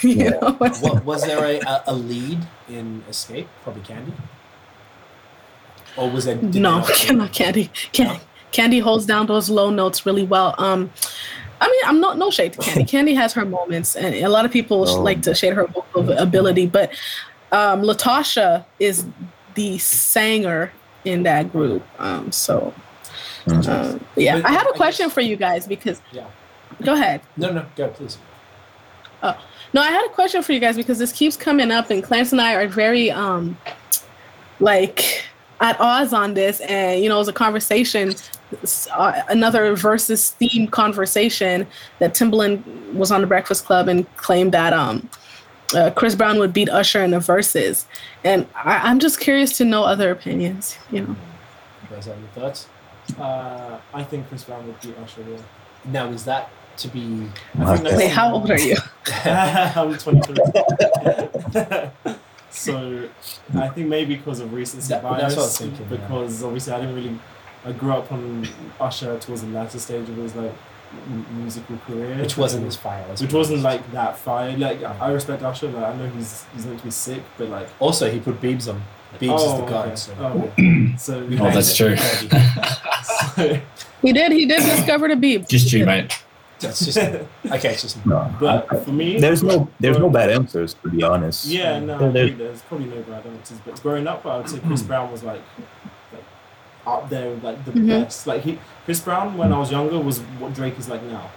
[0.03, 0.29] Yeah.
[0.31, 0.53] know.
[0.57, 3.47] What, was there a, a, a lead in Xscape?
[3.63, 4.11] Probably Kandi.
[5.97, 6.41] Or was it?
[6.41, 7.69] no, not- not Kandi.
[7.93, 8.05] Kandi.
[8.05, 8.19] No?
[8.51, 10.55] Kandi holds down those low notes really well.
[10.57, 10.91] Um,
[11.61, 12.89] I mean, I'm not no shade to Kandi.
[12.89, 15.01] Kandi has her moments, and a lot of people Oh.
[15.01, 16.65] like to shade her vocal ability.
[16.65, 16.91] But
[17.53, 19.05] um, LaTocha is
[19.55, 20.71] the singer
[21.05, 21.83] in that group.
[21.99, 22.73] Um, so
[23.45, 23.67] Mhm.
[23.93, 26.25] um, yeah, But I have a question guess- for you guys because Yeah.
[26.83, 27.21] go ahead.
[27.37, 28.17] No, no, go please.
[29.73, 32.33] No, I had a question for you guys because this keeps coming up, and Clarence
[32.33, 33.57] and I are very um
[34.59, 35.23] like
[35.61, 38.29] at odds on this, and you know, it was a conversation, s-
[38.93, 41.65] uh, another versus themed conversation
[41.99, 45.09] that Timbaland was on the Breakfast Club and claimed that um
[45.73, 47.85] uh, Chris Brown would beat Usher in the Verzuz,
[48.25, 50.77] and I, I'm just curious to know other opinions.
[50.91, 51.15] You know,
[51.89, 52.67] You guys have any thoughts?
[53.17, 55.21] Uh, I think Chris Brown would beat Usher.
[55.29, 55.37] Yeah.
[55.85, 57.29] Now, is that to be?
[57.59, 57.97] I think Okay.
[57.97, 58.75] wait, how old are you?
[59.25, 60.35] I'm 23.
[62.49, 63.07] so
[63.55, 65.97] I think maybe because of recency That- bias, that's what I was thinking, yeah.
[65.97, 67.19] because obviously I didn't really,
[67.65, 68.47] I grew up on
[68.79, 70.53] Usher towards the latter stage of his like
[71.07, 73.05] m- musical career, Which wasn't as fire.
[73.07, 74.57] let's which wasn't like that fire.
[74.57, 77.49] Like I I respect Usher, like I know he's he's meant to be sick, but
[77.49, 78.81] like Also, he put Beebs on.
[79.19, 79.85] Beebs is the oh, god.
[79.87, 79.95] okay.
[79.95, 80.13] So.
[80.19, 81.75] Oh, so Oh, that's it.
[81.77, 81.95] true.
[83.03, 83.61] so
[84.01, 84.31] He did.
[84.31, 85.47] He did discover the beep.
[85.47, 86.11] Just you, mate.
[86.59, 87.71] That's just okay.
[87.73, 91.45] It's just No, but for me, there's no there's no bad answers to be honest.
[91.45, 93.57] Yeah, no, There- I there- think there's probably no bad answers.
[93.65, 95.67] But growing up, I would say Chris Brown was like, like
[96.87, 97.87] up there, with, like the Mhm.
[97.87, 98.25] best.
[98.27, 101.29] Like he, Chris Brown, when I was younger, was what Drake is like now.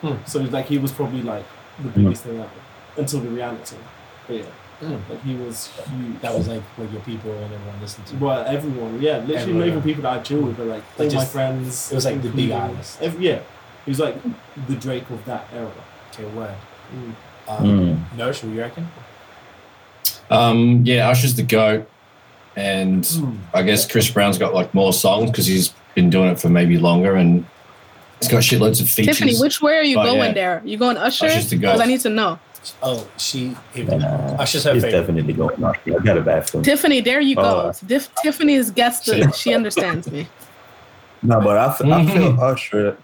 [0.00, 0.14] Hmm.
[0.26, 1.44] So like he was probably like
[1.82, 2.48] the biggest thing ever
[2.96, 3.76] until the reality.
[4.26, 4.42] But yeah,
[4.82, 4.98] Mm.
[5.10, 6.20] like he was huge.
[6.22, 8.16] that was like what your people and everyone listened to.
[8.16, 9.84] well, everyone, yeah, literally Everyone, not even yeah.
[9.84, 11.92] people that I chill with, but like Like all my friends.
[11.92, 12.98] it was like the big including- artists.
[13.02, 13.38] Every, yeah,
[13.84, 14.16] he was like
[14.68, 15.70] the Drake of that era.
[16.12, 16.54] Okay, word.
[16.94, 17.14] Mm.
[17.48, 17.98] Um, Mm.
[18.16, 18.88] Nosh, what you reckon?
[20.30, 21.88] Um, yeah, Usher's the goat,
[22.56, 23.36] and Hmm.
[23.54, 26.78] I guess Chris Brown's got like more songs because he's been doing it for maybe
[26.78, 27.44] longer, and
[28.20, 29.18] he's got shitloads of features.
[29.18, 30.32] Tiffany, which way are you Oh, going yeah.
[30.32, 30.62] there?
[30.64, 31.28] You going Usher?
[31.50, 31.80] Because.
[31.80, 32.38] I need to know.
[32.82, 33.56] Oh, she.
[33.72, 33.98] Here we go.
[33.98, 34.90] Nah, Usher's her favorite.
[34.90, 35.74] definitely going on.
[35.86, 36.64] I got a bad feeling.
[36.64, 37.42] Tiffany, there you go.
[37.42, 37.72] Oh.
[37.86, 39.30] Dif- Tiffany's gets the.
[39.32, 40.28] She understands me.
[41.22, 41.72] No, but I
[42.12, 42.96] feel Usher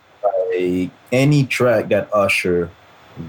[0.55, 2.71] like any track that Usher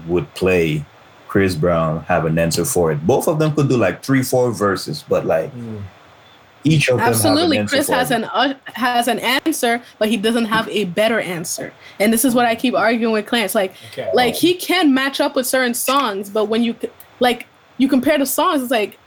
[0.06, 0.84] would play,
[1.28, 3.06] Chris Brown have an answer for it.
[3.06, 5.82] Both of them could do like three, four verses, but like Mm.
[6.64, 10.16] Each of them Absolutely, have an Chris has an uh, has an answer, but he
[10.16, 11.72] doesn't have a better answer.
[12.00, 13.54] And this is what I keep arguing with Clarence.
[13.54, 14.10] Like, Okay.
[14.14, 16.74] like he can match up with certain songs, but when you
[17.20, 17.46] like
[17.78, 18.98] you compare the songs, it's like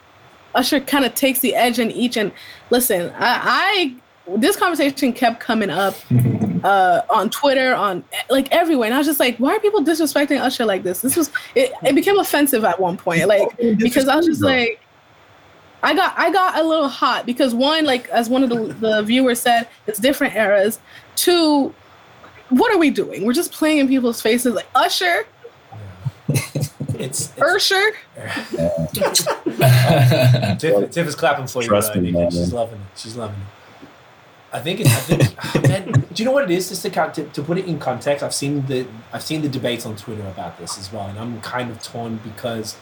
[0.56, 2.18] Usher kind of takes the edge in each.
[2.18, 2.32] And
[2.70, 3.96] listen, I,
[4.28, 5.96] I this conversation kept coming up
[6.64, 10.40] uh, on Twitter, on like everywhere, and I was just like, why are people disrespecting
[10.40, 11.02] Usher like this?
[11.02, 11.72] This was it.
[11.84, 14.80] It became offensive at one point, like because I was just like,
[15.84, 19.02] I got I got a little hot because one, like as one of the, the
[19.04, 20.80] viewers said, it's different eras.
[21.16, 21.74] Two,
[22.50, 23.26] what are we doing?
[23.26, 25.26] We're just playing in people's faces, like Usher,
[27.02, 27.94] It's, it's Usher.
[30.60, 31.68] Tiff, Tiff is clapping for you.
[31.68, 32.18] Trust uh, me, Nikki.
[32.18, 32.32] man.
[32.32, 32.88] She's loving it.
[32.96, 33.88] She's loving it.
[34.54, 34.82] I think.
[34.82, 35.54] It, I think.
[35.68, 36.70] man, do you know what it is?
[36.70, 39.50] Just to, count- to to put it in context, I've seen the I've seen the
[39.50, 42.78] debates on Twitter about this as well, and I'm kind of torn because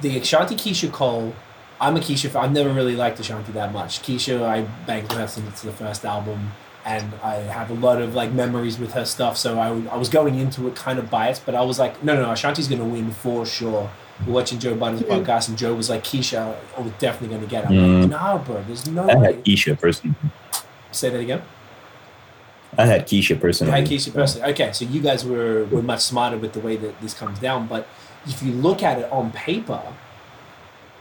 [0.00, 1.34] the Ashanti Keyshia Cole.
[1.86, 2.44] I'm a Keyshia fan.
[2.44, 4.00] I've never really liked Ashanti that much.
[4.02, 6.52] Keyshia, I banged with her since the first album,
[6.84, 9.36] and I have a lot of like memories with her stuff.
[9.36, 12.14] So I, I was going into it kind of biased, but I was like, no,
[12.14, 13.90] no, no Ashanti's gonna win for sure.
[14.26, 15.08] We're watching Joe Budden's Mhm.
[15.24, 17.64] podcast, and Joe was like, Keyshia, I was definitely gonna get.
[17.64, 17.70] It.
[17.70, 18.00] I'm Mm.
[18.02, 19.26] like, no, bro, there's no I way.
[19.34, 20.16] had Keyshia personally.
[20.92, 21.42] Say that again.
[22.78, 23.72] I had Keyshia personally.
[23.72, 24.50] Hi, Keyshia personally.
[24.52, 27.66] Okay, so you guys were were much smarter with the way that this comes down,
[27.66, 27.86] but
[28.26, 29.80] if you look at it on paper,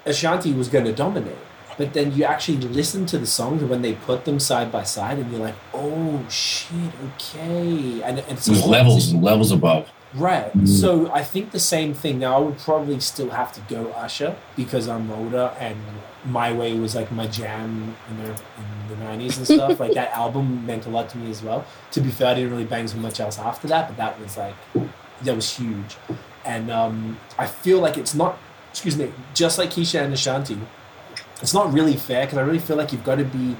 [0.05, 1.37] Ashanti was going to dominate.
[1.77, 5.17] But then you actually listen to the songs when they put them side by side,
[5.17, 9.89] and you're like, "Oh shit, okay." And, and it's There's levels and levels above.
[10.13, 10.55] Right.
[10.55, 10.67] Mm.
[10.67, 12.19] So I think the same thing.
[12.19, 15.77] Now I would probably still have to go Usher because I'm older and
[16.25, 19.79] My Way was like my jam in the in the nineties and stuff.
[19.79, 21.65] like that album meant a lot to me as well.
[21.91, 24.37] To be fair, I didn't really bang so much else after that, but that was
[24.37, 24.55] like
[25.23, 25.97] that was huge.
[26.45, 28.37] and um, I feel like it's not.
[28.73, 30.57] Excuse me, just like Keyshia and Ashanti,
[31.41, 33.55] it's not really fair because I really feel like you've got to be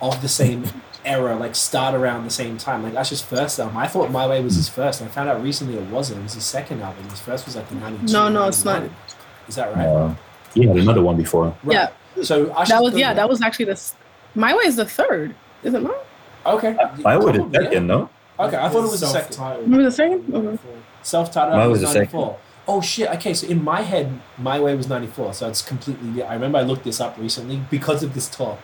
[0.00, 0.64] of the same
[1.04, 2.84] era, like start around the same time.
[2.84, 5.42] Like Usher's first album, I thought My Way was his first, and I found out
[5.42, 6.20] recently it wasn't.
[6.20, 7.08] It was his second album.
[7.10, 8.12] His first was like the '92.
[8.12, 8.84] No, no, it's not.
[9.48, 9.86] Is that right?
[9.86, 10.14] Uh,
[10.54, 11.56] he had another one before.
[11.64, 11.90] right.
[12.16, 12.22] Yeah.
[12.22, 13.08] So Usher's That was yeah.
[13.08, 13.72] one- That was actually the.
[13.72, 13.94] s-
[14.36, 15.34] My way is the third.
[15.64, 15.96] Is it not?
[16.46, 16.76] okay.
[17.04, 17.68] I would have Probably, yeah.
[17.70, 18.10] second, no?
[18.38, 19.32] Okay, I thought it was the second.
[19.32, 19.64] self-titled.
[19.64, 20.34] Remember the second?
[20.34, 20.58] Okay.
[21.02, 22.20] Self-titled Mine album was was the second.
[22.66, 22.74] 94.
[22.76, 26.34] Oh shit, okay, so in my head, My Way was 94, so it's completely I
[26.34, 28.58] remember I looked this up recently because of this talk.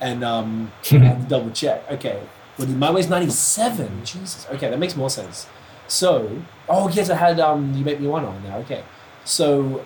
[0.00, 1.82] And um I had to double check.
[1.90, 2.20] Okay.
[2.58, 4.04] Well My Way's 97.
[4.04, 4.46] Jesus.
[4.52, 5.46] Okay, that makes more sense.
[5.88, 8.84] So oh yes, I had um You Make Me Want on there, okay.
[9.24, 9.84] So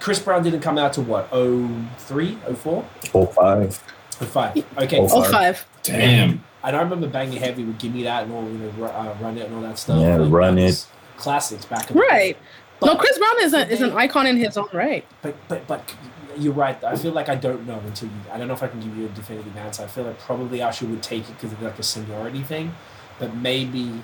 [0.00, 2.84] Chris Brown didn't come out to what, 03, 04?
[3.14, 3.82] Oh five.
[4.12, 4.56] 05.
[4.78, 4.98] Okay.
[4.98, 5.66] Oh, Oh five.
[5.82, 6.44] Damn.
[6.62, 9.16] And I remember Banging Heavy would give me that and all, you know, ru- uh,
[9.20, 10.00] run it and all that stuff.
[10.00, 10.86] Yeah, Like, Run that It.
[11.18, 11.96] Classics back in.
[11.98, 12.36] Right.
[12.80, 15.04] But- no, Chris Brown is a, is an icon in his own right.
[15.20, 15.94] But but but
[16.38, 16.82] you're right.
[16.84, 18.14] I feel like I don't know until you.
[18.32, 19.82] I don't know if I can give you a definitive answer.
[19.82, 22.74] I feel like probably Usher would take it because of like a seniority thing,
[23.18, 24.02] but maybe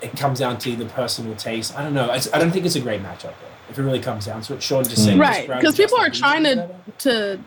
[0.00, 1.76] it comes down to the personal taste.
[1.76, 2.10] I don't know.
[2.12, 3.46] It's, I don't think it's a great matchup though.
[3.68, 5.18] If it really comes down to it, Sean just saying.
[5.18, 7.40] Right, Chris Brown 'cause and people are trying to- To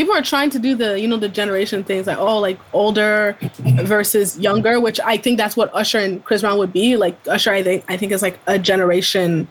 [0.00, 3.36] people are trying to do the you know the generation things like oh like older
[3.84, 6.96] versus younger, which I think that's what Usher and Chris Brown would be.
[6.96, 9.46] Like Usher, I think I think is like a generation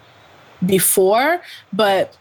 [0.66, 1.40] before,
[1.72, 2.18] but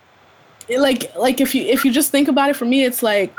[0.69, 3.35] it, like like if you if you just think about it, for me, it's like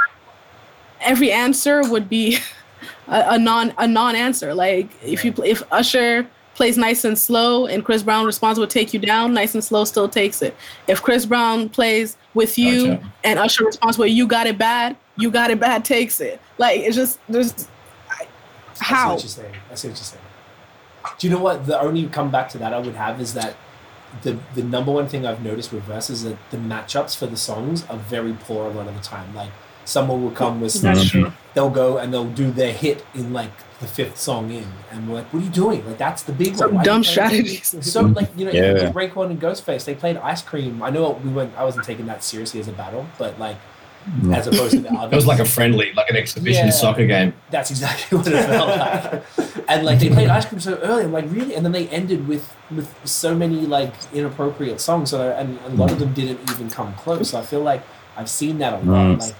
[1.01, 2.39] every answer would be
[3.07, 4.55] a, a non a non answer.
[4.55, 6.27] Like if you if Usher
[6.59, 9.85] plays nice and slow and Chris Brown responds would take you down, nice and slow
[9.85, 10.53] still takes it.
[10.89, 13.13] If Chris Brown plays with you Gotcha.
[13.23, 16.41] and Usher responds with you got it bad, you got it bad takes it.
[16.57, 17.53] Like it's just there's
[18.09, 18.27] I-
[18.81, 19.53] I see what you're saying.
[19.71, 20.23] I see what you're saying.
[21.17, 21.65] Do you know what?
[21.65, 23.55] The only come back to that I would have is that
[24.23, 27.37] the the number one thing I've noticed with Verse is that the matchups for the
[27.37, 29.33] songs are very poor a lot of the time.
[29.33, 29.51] Like
[29.85, 31.31] someone will come with That's Mhm.
[31.53, 35.15] they'll go and they'll do their hit in like the fifth song in, and we're
[35.15, 35.85] like, "What are you doing?
[35.85, 37.75] Like that's the big Some one." Why dumb playing- strategies.
[37.93, 38.75] So like you know, Yeah.
[38.75, 38.91] yeah.
[38.91, 40.83] Raekwon and Ghostface, they played Ice Cream.
[40.83, 41.53] I know we went.
[41.57, 43.57] I wasn't taking that seriously as a battle, but like
[44.23, 44.37] Yeah.
[44.37, 46.71] as opposed to the others, It was like a friendly, like an exhibition Yeah.
[46.71, 47.33] soccer game.
[47.51, 49.23] that's exactly what it felt like.
[49.69, 51.55] And like they played Ice Cream so early, I'm like, really?
[51.55, 55.91] And then they ended with with so many like inappropriate songs, so and a lot
[55.91, 57.29] of them didn't even come close.
[57.31, 57.81] So I feel like
[58.17, 58.85] I've seen that a lot.
[58.85, 59.19] Mm.
[59.21, 59.35] Like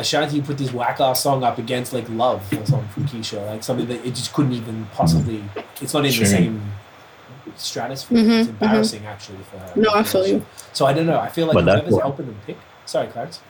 [0.00, 3.62] Ashanti put this whack ass song up against like Love or something from Keyshia, like
[3.62, 5.44] something that it just couldn't even possibly.
[5.80, 6.24] It's not in Sure.
[6.24, 6.72] the same
[7.56, 8.18] stratosphere.
[8.18, 8.50] Mhm, it's mhm.
[8.50, 9.72] embarrassing actually for her.
[9.76, 10.44] No, I feel you.
[10.72, 11.18] So I don't know.
[11.18, 12.56] I feel like But that's whoever's what- helping them pick.
[12.86, 13.40] Sorry, Clarence.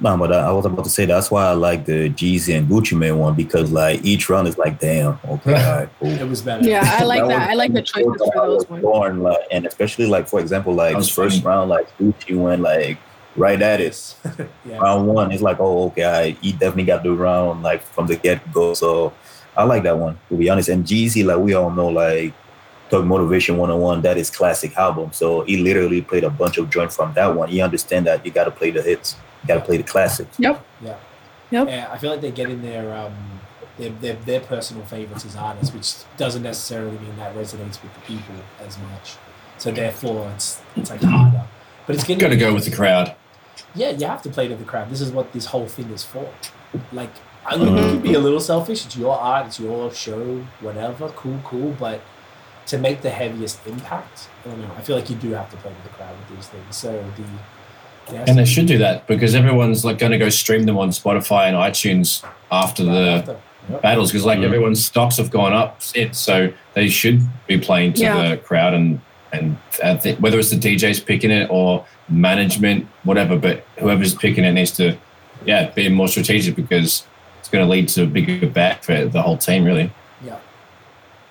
[0.00, 2.68] No, but I I was about to say that's why I like the Jeezy and
[2.68, 6.08] Gucci Mane one because like each round is like, damn, okay, all right, cool.
[6.24, 6.64] It was better.
[6.64, 7.50] Yeah, I like That that.
[7.50, 8.82] I like the choices for those ones.
[8.82, 12.98] Born, like, and especially like for example, like That first round, like Gucci went like
[13.36, 14.14] right at it.
[14.64, 14.78] yeah.
[14.78, 18.16] Round one, it's like, oh, okay, I, he definitely got the round like from the
[18.16, 18.74] get go.
[18.74, 19.12] So
[19.56, 20.68] I like that one to be honest.
[20.68, 22.34] And Jeezy, like we all know, like
[22.90, 25.12] Thug Motivation 101, that is classic album.
[25.12, 27.48] So he literally played a bunch of joints from that one.
[27.48, 30.38] He understand that you got to play the hits, you got to play the classics.
[30.38, 30.64] Yep.
[30.82, 30.96] Yeah.
[31.50, 31.68] Yep.
[31.68, 33.40] Yeah, I feel like they're getting their um
[33.76, 38.00] their, their, their personal favorites as artists, which doesn't necessarily mean that resonates with the
[38.00, 39.16] people as much.
[39.58, 41.46] So therefore, it's it's like harder.
[41.86, 43.14] But it's getting Got to go with the crowd.
[43.74, 44.90] Yeah, you have to play to the crowd.
[44.90, 46.28] This is what this whole thing is for.
[46.92, 47.10] Like,
[47.46, 48.84] I mean, you can be a little selfish.
[48.86, 49.46] It's your art.
[49.46, 50.44] It's your show.
[50.60, 51.08] Whatever.
[51.10, 51.74] Cool, cool.
[51.78, 52.00] But
[52.66, 54.70] to make the heaviest impact, I don't know.
[54.76, 56.76] I feel like you do have to play to the crowd with these things.
[56.76, 57.04] So
[58.08, 60.90] the And they should do that because everyone's like going to go stream them on
[60.90, 63.38] Spotify and iTunes after the
[63.70, 63.82] Yep.
[63.82, 64.44] battles because like Mhm.
[64.44, 68.28] everyone's stocks have gone up since, so they should be playing to Yeah.
[68.30, 69.00] the crowd and
[69.32, 74.44] and I think whether it's the DJs picking it or management, whatever, but whoever's picking
[74.44, 74.96] it needs to
[75.44, 77.06] yeah be more strategic because
[77.38, 79.90] it's going to lead to a bigger bet for the whole team really.
[80.24, 80.38] Yeah.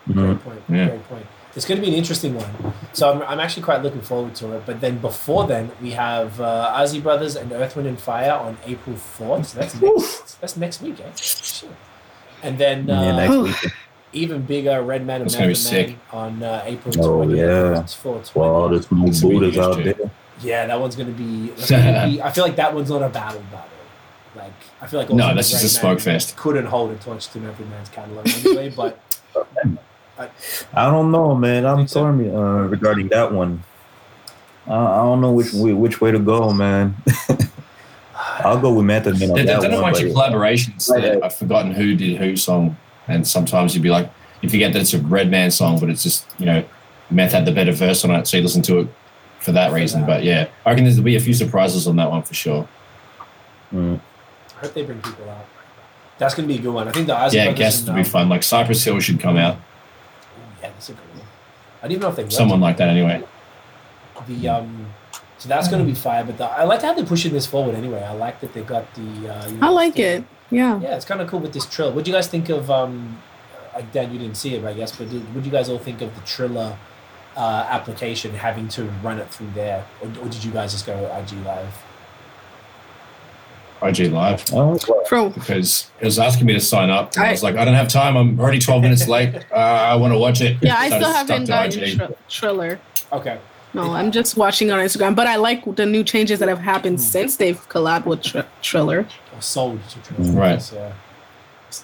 [0.07, 0.13] Mhm.
[0.13, 0.63] Great point.
[0.69, 0.87] Yeah.
[0.89, 1.25] Great point.
[1.55, 2.73] It's going to be an interesting one.
[2.93, 4.65] So I'm, I'm actually quite looking forward to it.
[4.67, 8.57] But then before then, we have uh, Isley Brothers and Earth, Wind and Fire on
[8.65, 9.47] April 4th.
[9.47, 11.11] So that's next, that's next week, eh?
[11.15, 11.69] Shit.
[12.43, 13.73] And then uh, yeah, next week.
[14.13, 17.81] even bigger Redman and That's gonna Method Man on uh, April Oh, yeah.
[17.81, 18.39] It's 420.
[18.39, 20.11] Well, there's no Buddhas out huge, there.
[20.41, 21.49] Yeah, that one's gonna be.
[21.67, 23.69] Gonna be I feel like that one's not a battle battle.
[24.35, 26.37] Like I feel like No, also that's just a Redman smoke fest.
[26.37, 28.99] Couldn't hold a torch to Method Man's catalog anyway, but
[30.73, 31.65] I don't know, man.
[31.65, 32.01] I'm Think so?
[32.01, 33.63] sorry uh, regarding that one.
[34.67, 36.95] Uh, I don't know which way, which way to go, man.
[38.39, 40.87] I'll go with Method Man on There, that there are a bunch of collaborations.
[40.87, 42.77] that I've forgotten who did whose song,
[43.09, 44.09] and sometimes you'd be like,
[44.41, 46.63] you forget that it's a Redman song, but it's just you know
[47.11, 48.87] Meth had the better verse on it, so you listen to it
[49.39, 50.05] for that reason.
[50.05, 52.67] But yeah, I reckon there'll be a few surprises on that one for sure.
[53.73, 53.99] Mm.
[54.57, 55.45] I hope they bring people out.
[56.17, 56.87] That's gonna be a good one.
[56.87, 58.29] I think the Isley Yeah, brothers guests and, will be um, fun.
[58.29, 59.57] Like Cypress Hill should come out.
[60.61, 61.27] Yeah, that's a good one.
[61.81, 62.35] I didn't even know if they.
[62.35, 63.23] Someone like that anyway.
[64.27, 64.87] the um.
[65.37, 66.25] So that's gonna be fire.
[66.25, 68.03] But the, I like how they're pushing this forward anyway.
[68.03, 69.01] I like that they got the.
[69.01, 70.23] Uh, you know, I like the- it.
[70.51, 70.79] Yeah.
[70.81, 71.91] Yeah, it's kind of cool with this trill.
[71.93, 72.69] What do you guys think of?
[72.71, 73.21] Um,
[73.73, 75.77] like Dan, you didn't see it, I guess, but did, what do you guys all
[75.77, 76.77] think of the Triller
[77.37, 80.93] uh, application having to run it through there, or, or did you guys just go
[81.15, 81.73] IG live?
[83.81, 87.13] IG Live Oh, well, From because it was asking me to sign up.
[87.15, 88.17] And I, I- was like, I don't have time.
[88.17, 89.45] I'm already 12 minutes late.
[89.51, 90.57] Uh, I want to watch it.
[90.61, 92.17] yeah, I still haven't to gotten IG.
[92.27, 92.79] Triller.
[93.13, 93.39] Okay.
[93.73, 95.15] No, I'm just watching on Instagram.
[95.15, 99.07] But I like the new changes that have happened since they've collabed with tr- Triller.
[99.39, 100.31] Or sold to Triller.
[100.33, 100.61] Right.
[100.61, 100.91] So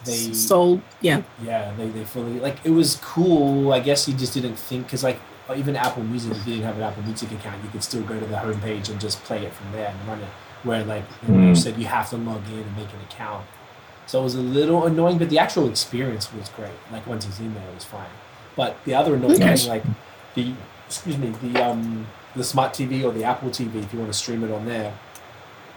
[0.04, 3.72] they, So yeah, yeah, they, they fully like it was cool.
[3.72, 5.20] I guess you just didn't think because like
[5.56, 8.20] even Apple Music, if you didn't have an Apple Music account, you could still go
[8.20, 10.28] to the homepage and just play it from there and run it.
[10.64, 11.58] Where like you, know, you Mm.
[11.58, 13.46] said, you have to log in and make an account.
[14.08, 16.72] So it was a little annoying, but the actual experience was great.
[16.92, 18.10] Like once it's in there, it was fine.
[18.56, 19.62] But the other annoying Nice.
[19.62, 19.84] thing, like
[20.34, 20.54] the
[20.88, 24.18] excuse me, the um the smart TV or the Apple TV, if you want to
[24.18, 24.94] stream it on there,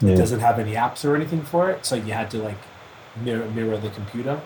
[0.03, 2.59] it doesn't have any apps or anything for it, so you had to like
[3.22, 4.40] mirror mirror the computer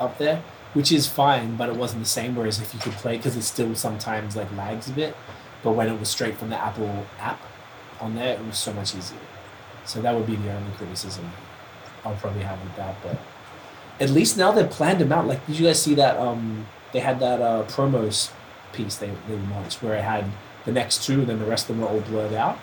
[0.00, 0.42] up there,
[0.74, 2.34] which is fine, but it wasn't the same.
[2.34, 5.16] Whereas if you could play, because it still sometimes like lags a bit,
[5.62, 7.40] but when it was straight from the Apple app
[8.00, 9.18] on there, it was so much easier.
[9.84, 11.30] So that would be the only criticism
[12.04, 12.96] I'll probably have with that.
[13.02, 13.18] But
[14.00, 15.26] at least now they've planned them out.
[15.26, 16.16] Like, did you guys see that?
[16.18, 18.30] Um, they had that uh, promos
[18.72, 20.24] piece they they launched where it had
[20.64, 22.58] the next two, and then the rest of them were all blurred out.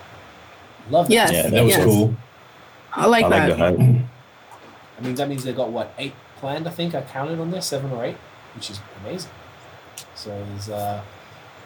[0.90, 1.14] Love that.
[1.14, 1.32] Yes.
[1.32, 1.86] Yeah, That was Yes.
[1.86, 2.16] cool.
[2.96, 3.78] I like I like the that.
[3.78, 3.80] hype.
[5.00, 6.68] I mean, that means they got what eight planned.
[6.68, 8.18] I think I counted on this, seven or eight,
[8.56, 9.32] which is amazing.
[10.16, 11.02] So there's uh,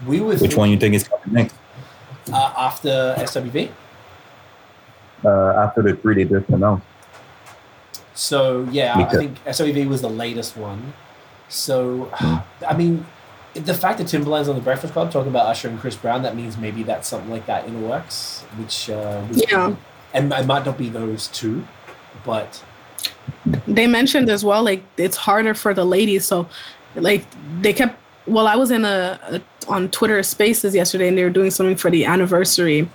[0.06, 1.56] we were Which one you think is coming next?
[2.32, 3.70] uh, after SWV.
[5.26, 6.86] Uh, after the three they just announced.
[8.14, 10.94] So yeah, I think SWV was the latest one.
[11.50, 12.38] So Hmm.
[12.68, 13.06] I mean,
[13.54, 16.36] the fact that Timbaland's on the Breakfast Club talking about Usher and Chris Brown, that
[16.36, 18.44] means maybe that's something like that in the works.
[18.58, 19.76] Which uh, would- Yeah.
[20.14, 21.66] And it might not be those two,
[22.26, 22.64] but
[23.68, 26.26] They mentioned as well, like it's harder for the ladies.
[26.26, 26.48] So,
[26.96, 27.26] like
[27.62, 28.00] they kept.
[28.26, 31.76] Well, I was in a, a on Twitter Spaces yesterday, and they were doing something
[31.76, 32.90] for the anniversary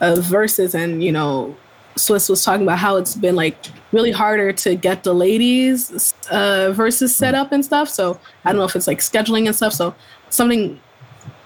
[0.00, 1.56] of Verzuz, and you know,
[1.96, 3.56] Swizz was talking about how it's been like
[3.92, 7.88] really harder to get the ladies uh, Verzuz set up and stuff.
[7.88, 9.72] So I don't know if it's like scheduling and stuff.
[9.72, 9.94] So
[10.30, 10.80] something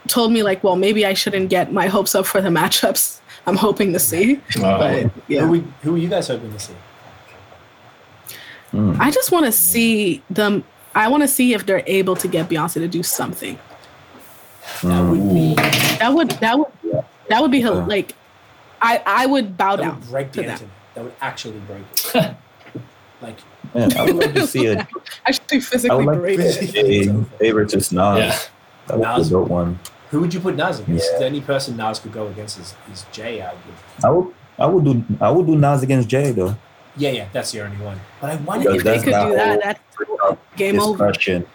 [0.06, 3.20] told me like, well, maybe I shouldn't get my hopes up for the matchups.
[3.48, 5.48] I'm hoping to see, Uh, but who, yeah.
[5.48, 6.74] we, who are you guys hoping to see?
[8.72, 8.98] Mm.
[9.00, 10.62] I just want to see them.
[10.94, 13.58] I want to see if they're able to get Beyonce to do something.
[14.82, 15.54] That would be
[15.98, 16.68] That would that would
[17.30, 17.70] that would be Yeah.
[17.70, 18.14] like,
[18.82, 20.00] I I would bow that down.
[20.00, 20.52] would break the to that.
[20.60, 20.74] internet.
[20.94, 21.82] That would actually break
[22.14, 22.36] it.
[23.22, 23.36] like
[23.74, 24.86] Man, I would like to see a
[25.26, 26.72] Actually, I physically would like break to it.
[26.72, 28.18] see a favorite just Nas.
[28.18, 28.38] yeah.
[28.88, 29.28] That was Nas.
[29.28, 29.78] a dope one.
[30.10, 31.06] Who would you put Nas against?
[31.12, 31.18] Yeah.
[31.18, 33.42] The only person Nas could go against is, is Jay.
[33.42, 33.62] I would.
[34.04, 36.56] I would I would do I would do Nas against Jay though.
[36.96, 38.00] Yeah, yeah, that's the only one.
[38.20, 39.78] But I wonder if They could that do that.
[40.08, 41.08] whole That's game over.
[41.08, 41.46] discussion.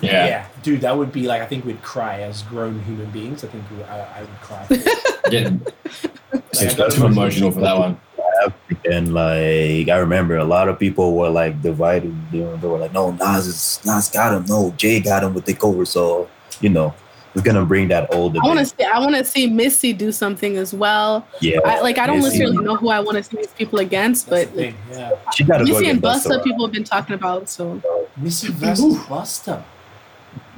[0.00, 0.26] Yeah.
[0.26, 0.46] Yeah.
[0.62, 3.44] dude, that would be like I think we'd cry as grown human beings.
[3.44, 4.66] I think we, I, I would cry.
[5.30, 5.50] yeah.
[6.32, 8.00] Like, I got Too emotional for that one.
[8.90, 12.14] And like I remember a lot of people were like divided.
[12.32, 14.44] You know, they were like, "No, Nas is Nas got him.
[14.48, 16.28] No, Jay got him with the cover." So
[16.60, 16.92] you know,
[17.34, 18.36] we're gonna bring that old.
[18.36, 18.84] I want to see.
[18.84, 21.26] I want to see Missy do something as well.
[21.40, 22.28] Yeah, I, like I don't Missy.
[22.40, 24.74] necessarily know who I want to see these people against, That's but like.
[24.90, 26.44] Yeah, she gotta go Missy and against Busta, Busta.
[26.44, 27.48] people have been talking about.
[27.48, 27.80] So
[28.16, 29.62] Missy versus Busta.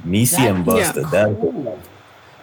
[0.03, 0.95] Missy That- and Busta.
[1.03, 1.09] yeah.
[1.09, 1.79] That Cool.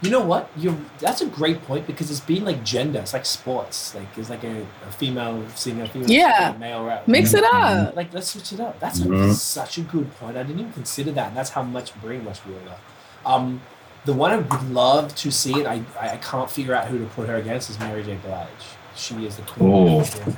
[0.00, 0.50] You know what?
[0.56, 2.98] You that's a great point because it's being like gender.
[2.98, 3.94] It's like sports.
[3.94, 6.46] Like it's like a, a female singer, female Yeah.
[6.48, 7.06] singer, male rap.
[7.06, 7.94] mix it up.
[7.94, 8.80] Like let's switch it up.
[8.80, 9.32] That's a, Mhm.
[9.34, 10.36] such a good point.
[10.36, 11.28] I didn't even consider that.
[11.28, 13.34] And that's how much brainwash we all are.
[13.36, 13.60] Um,
[14.04, 17.04] the one I would love to see, and I, I can't figure out who to
[17.06, 18.16] put her against, is Mary J.
[18.24, 18.48] Blige.
[18.96, 19.70] She is the queen.
[19.72, 20.00] Oh.
[20.00, 20.36] of country.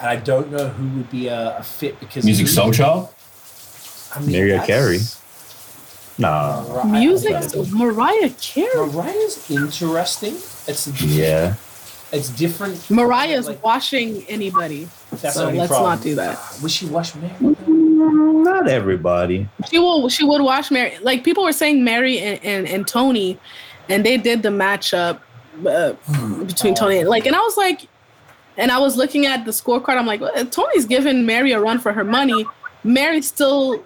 [0.00, 3.08] And I don't know who would be a, a fit because Music who- Soul Child?
[4.14, 4.98] I mean, Mariah Carey.
[6.18, 6.62] nah.
[6.62, 8.86] Mariah- music, I don't- Mariah Carey.
[8.92, 10.34] Mariah's interesting.
[10.66, 11.54] It's Yeah,
[12.12, 12.90] it's different.
[12.90, 15.90] Mariah's Like, washing anybody, that's so let's problem.
[15.90, 16.38] not do that.
[16.62, 17.54] Wish she washed Mary.
[18.60, 19.48] Not everybody.
[19.68, 20.08] She will.
[20.08, 20.98] She would wash Mary.
[21.00, 23.38] Like people were saying, Mary and, and, and Toni,
[23.88, 25.20] and they did the matchup
[25.66, 25.92] uh,
[26.44, 27.88] between Toni and like, and I was like,
[28.56, 29.96] and I was looking at the scorecard.
[29.96, 32.44] I'm like, well, Toni's giving Mary a run for her money.
[32.84, 33.82] Mary still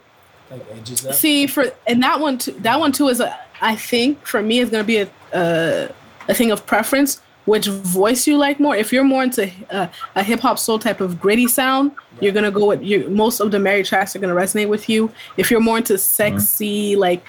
[0.50, 2.52] Like edges see for and that one too.
[2.52, 3.38] That one too is a.
[3.60, 5.88] I think for me, is gonna be a a,
[6.28, 7.20] a thing of preference.
[7.44, 8.74] Which voice you like more?
[8.74, 12.50] If you're more into uh, a hip hop soul type of gritty sound, you're gonna
[12.50, 13.08] go with you.
[13.10, 15.10] Most of the Mary tracks are gonna resonate with you.
[15.36, 17.00] If you're more into sexy, mm-hmm.
[17.00, 17.24] like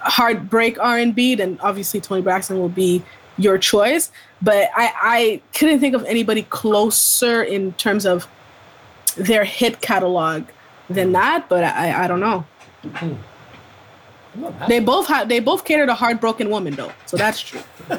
[0.00, 3.02] heartbreak R and B, then obviously Toni Braxton will be
[3.38, 4.10] your choice.
[4.42, 8.28] But I, I couldn't think of anybody closer in terms of
[9.16, 10.44] their hit catalog
[10.90, 11.12] than mm-hmm.
[11.12, 11.48] that.
[11.48, 12.44] But I, I don't know.
[14.36, 14.68] Mad.
[14.68, 17.62] They both have they both cater to heartbroken women though, so that's true.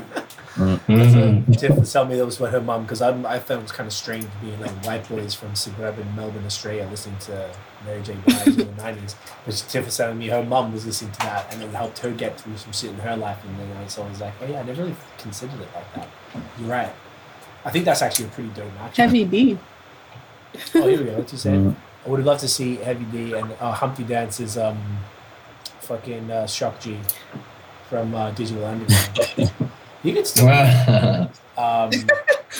[0.57, 1.57] Mhm.
[1.59, 3.71] Tiff was telling me that was what her mom, because I I felt it was
[3.71, 7.49] kind of strange being like white boys from suburban Melbourne, Australia, listening to
[7.85, 8.15] Mary J.
[8.25, 9.15] Blige in the nineties.
[9.45, 11.99] But she- Tiff was telling me her mom was listening to that, and it helped
[11.99, 13.37] her get through some shit in her life.
[13.45, 15.93] And then I so I was like, oh yeah, I never really considered it like
[15.95, 16.07] that.
[16.59, 16.91] You're right.
[17.65, 18.97] I think that's actually a pretty dope match.
[18.97, 19.57] Heavy D.
[20.73, 21.17] Oh, here we go.
[21.17, 21.53] What you said?
[21.59, 21.75] Mm.
[22.05, 24.79] I would have loved to see Heavy D and uh, Humpty Dance's um,
[25.81, 26.97] fucking uh, Shock G
[27.89, 29.51] from uh, Digital Underground.
[30.03, 30.47] you can still.
[31.57, 31.89] Um,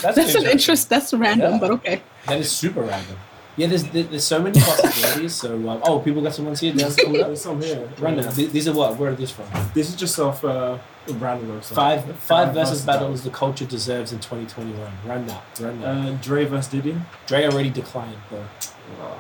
[0.02, 0.90] that's, That's an interest.
[0.90, 1.60] That's random, Yeah.
[1.60, 2.02] but okay.
[2.26, 3.16] That is super random.
[3.56, 5.36] Yeah, there's there- there's so many possibilities.
[5.36, 6.74] So um, oh, people got some ones here.
[6.74, 7.88] There's some There's some here.
[8.00, 8.34] random.
[8.34, 8.98] Th- These are what?
[8.98, 9.46] Where are these from?
[9.76, 11.76] This is just off uh, a random website.
[11.76, 14.92] Five five versus battles the culture deserves in 2021.
[15.06, 15.44] Run that.
[15.60, 15.88] Run that.
[15.90, 16.96] Uh, Dre vs Diddy.
[17.28, 18.46] Dre already declined though,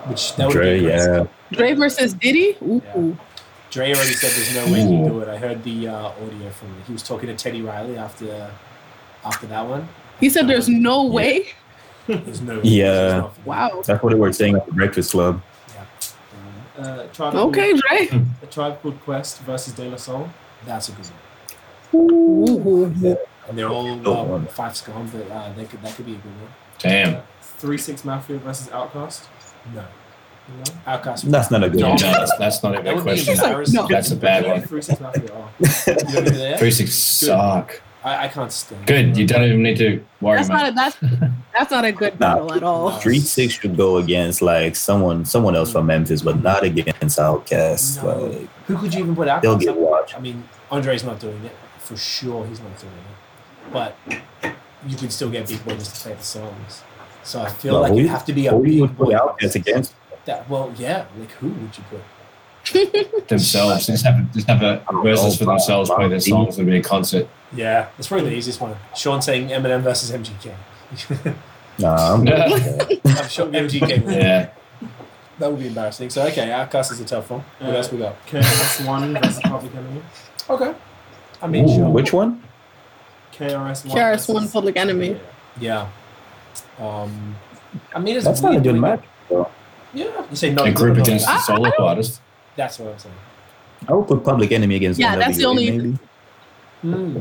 [0.10, 1.28] which that would Dre, be yeah.
[1.52, 2.58] Dre versus Diddy.
[2.64, 2.82] Ooh.
[2.84, 3.14] Yeah.
[3.70, 5.28] Dre already said there's no way he'd do it.
[5.28, 6.86] I heard the uh, audio from it.
[6.88, 8.52] he was talking to Teddy Riley after
[9.26, 9.88] after that one.
[10.20, 11.48] He said there's no way.
[12.08, 13.30] There's no Yeah.
[13.46, 13.82] Wow.
[13.86, 15.42] That's what they were saying at the Breakfast Club.
[16.78, 18.24] Uh, tribe Okay, Dre.
[18.44, 20.30] A tribe called Quest versus De La Soul.
[20.66, 22.12] That's a good one.
[22.12, 23.18] Ooh.
[23.48, 26.18] And they're all Dope uh, five scum, but uh, they could that could be a
[26.18, 26.52] good one.
[26.80, 27.24] Damn.
[27.42, 29.26] Three Six Mafia versus Outkast.
[29.74, 29.86] No,
[30.48, 30.64] No.
[30.94, 31.24] Outkast.
[31.24, 31.98] That's not a good No, one.
[31.98, 33.34] that's, that's not a good question.
[33.34, 33.76] embarrassing.
[33.76, 33.88] No.
[33.88, 34.62] That's a bad one.
[34.62, 35.50] Three Six Mafia are.
[35.60, 36.60] You don't do that?
[36.60, 37.82] Three six suck.
[38.04, 38.86] I, I can't stand.
[38.88, 39.18] Good.
[39.18, 41.24] You don't even need to worry That's about not a, that's
[41.54, 42.36] that's not a good Nah.
[42.36, 42.92] battle at all.
[42.92, 48.02] Three Six should go against like someone someone else from Memphis, but not against Outkast.
[48.04, 48.26] No.
[48.28, 49.42] Like Who could you even put Outkast?
[49.42, 50.16] they'll get watched.
[50.16, 52.46] I mean, Andre's not doing it for sure.
[52.48, 53.98] He's not doing it, but
[54.88, 56.84] you can still get big boys to play the songs.
[57.24, 59.08] So I feel Well, like you have to be a Who big you would put
[59.08, 59.14] boy.
[59.14, 59.94] Outkast against?
[60.28, 61.06] That, well, yeah.
[61.18, 62.02] Like who would you put?
[63.30, 63.88] themselves.
[63.88, 67.28] Just have just have a versus for themselves, play their songs, and be a concert.
[67.56, 68.76] Yeah, that's probably the easiest one.
[68.96, 70.54] Sean saying Eminem versus MGK.
[71.80, 73.02] Nah, I'm good with.
[73.22, 74.04] I'm sure MGK.
[74.04, 74.14] Would.
[74.16, 74.50] Yeah.
[75.38, 76.10] That would be embarrassing.
[76.10, 77.44] So okay, Outkast is a tough one.
[77.60, 78.16] What Uh, else we got?
[78.26, 80.02] KRS One versus Public Enemy.
[80.50, 80.74] Okay.
[81.40, 81.90] I mean, Ooh, sure.
[81.90, 82.42] which one?
[83.32, 83.96] KRS One.
[83.96, 85.20] KRS One Public Enemy.
[85.60, 85.88] Yeah.
[86.80, 87.36] Um,
[87.94, 89.48] I mean, it's That's not a weird good when- match.
[89.94, 90.64] Yeah, you say no.
[90.64, 91.34] A group no, no, against no.
[91.34, 92.22] the solo artist.
[92.56, 93.16] That's what I'm saying.
[93.88, 96.00] I would put Public Enemy against Yeah, that's the NWA, only- maybe.
[96.82, 97.20] Hmm.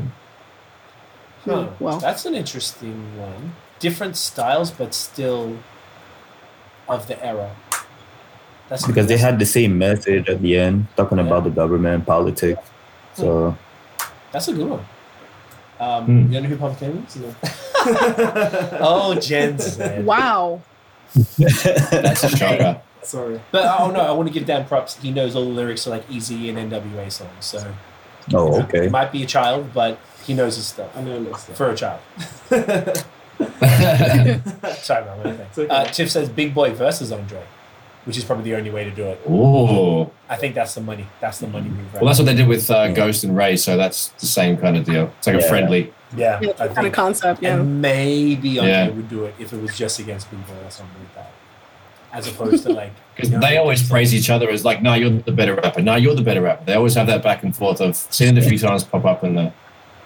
[1.45, 1.69] Huh.
[1.79, 1.99] Well.
[1.99, 3.53] that's an interesting one.
[3.79, 5.57] Different styles, but still
[6.89, 7.55] of the era.
[8.69, 12.61] That's because they had the same message at the end, talking about the government, politics.
[13.13, 13.55] So
[14.31, 14.85] That's a good one.
[15.79, 16.33] Um, Hmm.
[16.33, 17.17] You know who Public Enemy is?
[18.81, 20.05] oh, Jen said.
[20.05, 20.61] Wow.
[21.15, 22.81] That's a shocker.
[23.03, 23.39] Sorry.
[23.51, 24.97] But oh no, I want to give Dan props.
[24.97, 27.45] He knows all the lyrics to like Easy and NWA songs.
[27.45, 27.65] So oh,
[28.27, 28.83] you know, okay.
[28.83, 31.45] he might be a child, but he knows his stuff I know this.
[31.45, 32.01] for a child.
[34.77, 35.17] Sorry, man.
[35.17, 35.39] what think?
[35.39, 35.69] It's okay.
[35.69, 37.43] Uh, Tiff says Big Boi versus Andre,
[38.07, 39.19] which is probably the only way to do it.
[39.29, 40.09] Ooh.
[40.29, 41.05] I think that's the money.
[41.19, 41.93] That's the money move.
[41.93, 44.55] Right Well, that's what they did with uh, Ghost and Rae, so that's the same
[44.57, 45.11] kind of deal.
[45.17, 45.93] It's like a friendly.
[46.15, 47.43] yeah, Yeah, I kind of concept.
[47.43, 47.55] Yeah.
[47.55, 48.89] And maybe Andre Yeah.
[48.89, 51.31] would do it if it was just against people or something like that,
[52.13, 52.91] as opposed to like.
[53.17, 55.81] Because you know, they always praise each other as like, no, you're the better rapper.
[55.81, 56.63] No, you're the better rapper.
[56.65, 59.23] They always have that back and forth of seen it a few times pop up
[59.23, 59.51] in the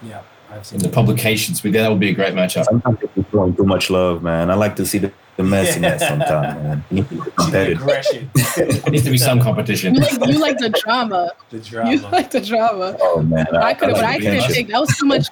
[0.02, 1.60] Yeah, I've in seen the publications.
[1.60, 2.64] But that would be a great matchup.
[2.64, 4.50] Sometimes people throwing too much love, man.
[4.50, 6.84] I like to see the, the messiness sometimes, man.
[6.90, 7.80] You need to the competitive.
[7.82, 8.30] aggression.
[8.56, 9.94] There needs to be some competition.
[9.94, 11.30] You like you like the drama.
[11.50, 11.58] the
[11.90, 12.96] You like the drama.
[13.00, 14.68] Oh man, I could, like but I couldn't take.
[14.68, 15.26] That was too much.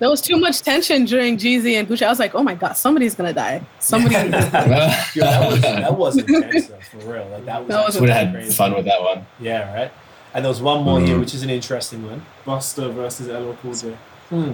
[0.00, 2.02] There was too much tension during Jeezy and Gucci.
[2.04, 3.62] I was like, oh my god, somebody's gonna die.
[3.78, 4.14] Somebody.
[4.14, 7.28] Yo, that was that was intense though, for real.
[7.28, 7.68] Like that was.
[7.68, 8.52] That was Would have had crazy.
[8.52, 9.26] fun with that one.
[9.40, 9.92] Yeah, right.
[10.34, 11.20] And there was one more here, Mhm.
[11.20, 12.24] which is an interesting one.
[12.46, 13.96] Busta versus LL Cool J.
[14.30, 14.52] Hmm.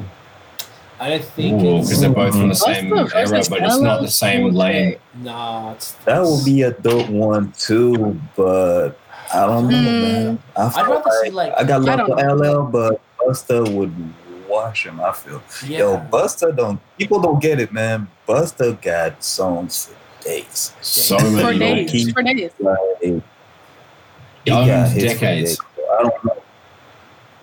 [1.00, 3.78] I don't think because it's they're both from the same Busta era, versus but it's
[3.78, 4.96] not the same Cool lane.
[5.22, 5.72] nah.
[5.72, 8.98] It's, That would be a dope one too, but
[9.32, 9.84] I don't know, Hmm.
[9.84, 10.38] man.
[10.56, 13.72] I I'd feel rather see like like I got I love for LL, but Busta
[13.74, 13.94] would
[14.48, 15.00] wash him.
[15.00, 15.40] I feel.
[15.66, 15.78] yeah.
[15.78, 16.80] Yo, Busta don't.
[16.98, 18.08] People don't get it, man.
[18.26, 20.72] Busta got songs for days.
[20.80, 22.12] So for many days.
[22.12, 22.50] For days.
[22.58, 25.50] Like, he Owns got hits for decades.
[25.50, 25.60] days.
[25.78, 26.42] I don't know.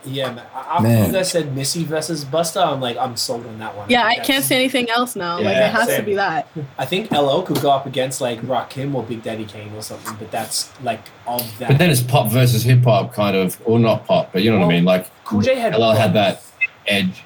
[0.05, 0.45] Yeah, man.
[0.53, 1.07] After Man.
[1.07, 3.89] you guys said Missy versus Busta, I'm like, I'm sold on that one.
[3.89, 5.35] Yeah, I think can't that's- say anything else now.
[5.39, 5.99] like it has same.
[5.99, 6.47] to be that.
[6.77, 9.81] I think LL could go up against like Rock Rakim or Big Daddy Kane or
[9.81, 11.59] something, but that's like of that.
[11.59, 11.77] But that.
[11.79, 14.65] then it's pop versus hip hop, kind of, or not pop, but you know what
[14.65, 14.85] I mean.
[14.85, 16.43] Like Cool J had LL had that
[16.87, 17.23] edge.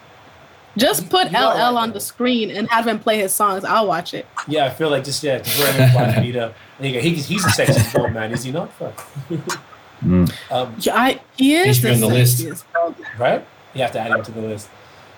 [0.77, 1.93] Just put You LL right, on though.
[1.95, 3.65] the screen and have him play his songs.
[3.65, 4.25] I'll watch it.
[4.47, 6.53] Yeah, I feel like just yeah, to throw him in Black Peter.
[6.79, 6.99] There you go.
[7.01, 8.71] He, he's a sexy bald man, is he not?
[8.73, 9.05] Fuck.
[10.01, 10.31] Mm.
[10.51, 12.39] Um, Yeah, I, he is He should be on the list.
[12.41, 13.45] sexiest right?
[13.73, 14.69] You have to add him to the list.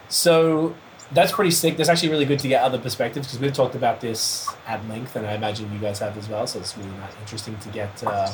[0.09, 0.75] So
[1.13, 1.77] that's pretty sick.
[1.77, 5.15] That's actually really good to get other perspectives because we've talked about this at length,
[5.15, 6.47] and I imagine you guys have as well.
[6.47, 8.31] So it's really not interesting to get uh,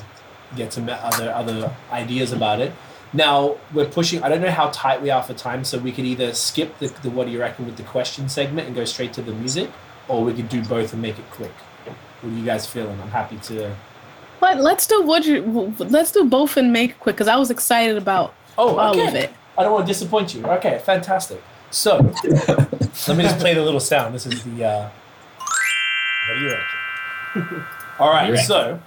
[0.55, 2.71] get some other other ideas about it.
[3.13, 4.23] Now we're pushing.
[4.23, 6.87] I don't know how tight we are for time, so we could either skip the,
[7.03, 9.69] the what do you reckon with the question segment and go straight to the music,
[10.07, 11.53] or we could do both and make it quick.
[12.21, 12.99] What are you guys feeling?
[13.01, 13.75] I'm happy to.
[14.39, 15.73] But let's do what you.
[15.79, 19.07] Let's do both and make quick because I was excited about Oh, all okay.
[19.07, 19.31] of it.
[19.57, 20.45] I don't want to disappoint you.
[20.45, 21.41] Okay, fantastic.
[21.71, 24.13] So, let me just play the little sound.
[24.15, 24.63] This is the.
[24.65, 24.89] Uh,
[26.27, 26.49] what do you
[27.35, 27.63] reckon?
[27.99, 28.47] All right, You reckon?
[28.47, 28.79] so.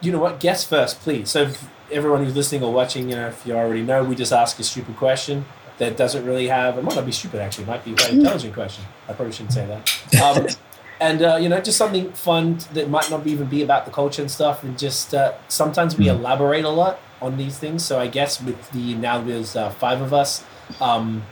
[0.00, 0.38] You know what?
[0.40, 1.30] Guess first, please.
[1.30, 4.32] So, if everyone who's listening or watching, you know, if you already know, we just
[4.32, 5.44] ask a stupid question
[5.78, 6.76] that doesn't really have.
[6.78, 7.64] It might not be stupid, actually.
[7.64, 8.84] It might be a very intelligent question.
[9.08, 10.22] I probably shouldn't say that.
[10.22, 10.46] Um,
[11.00, 14.22] and uh, you know, just something fun that might not even be about the culture
[14.22, 14.64] and stuff.
[14.64, 17.84] And just uh, sometimes we elaborate a lot on these things.
[17.84, 20.44] So I guess with the now there's uh, five of us,
[20.80, 21.22] um,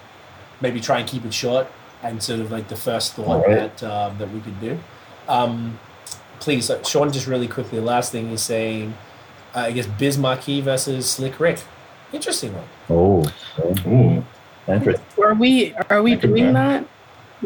[0.60, 1.66] maybe try and keep it short
[2.02, 3.76] and sort of like the first thought Alright.
[3.76, 4.78] that um, that we could do.
[5.28, 5.78] Um,
[6.38, 7.78] please, uh, Sean, just really quickly.
[7.78, 8.94] The last thing he's saying,
[9.54, 11.60] uh, I guess Biz Markie versus Slick Rick.
[12.12, 12.68] Interesting one.
[12.88, 13.90] Oh, okay.
[13.90, 14.24] Ooh.
[14.72, 15.24] interesting.
[15.24, 15.74] Are we?
[15.90, 16.52] Are we doing go.
[16.52, 16.86] that?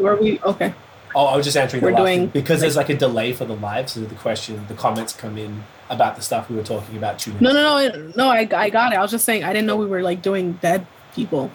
[0.03, 0.39] are we?
[0.41, 0.73] Okay.
[1.13, 2.27] Oh, I was just answering We're the last doing- thing.
[2.29, 5.63] because there's like a delay for the live, so the question, the comments come in
[5.89, 7.33] about the stuff we were talking about two.
[7.41, 8.29] No, no, no, no.
[8.29, 8.97] I, I got it.
[8.97, 11.51] I was just saying I didn't know we were like doing dead people.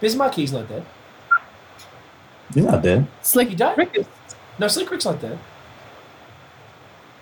[0.00, 0.84] Biz Markie's not dead.
[2.54, 3.06] He's not dead.
[3.22, 3.78] Slick He died?
[3.78, 3.90] Rick.
[3.94, 4.06] is-
[4.58, 5.38] No, Slick Rick's not dead.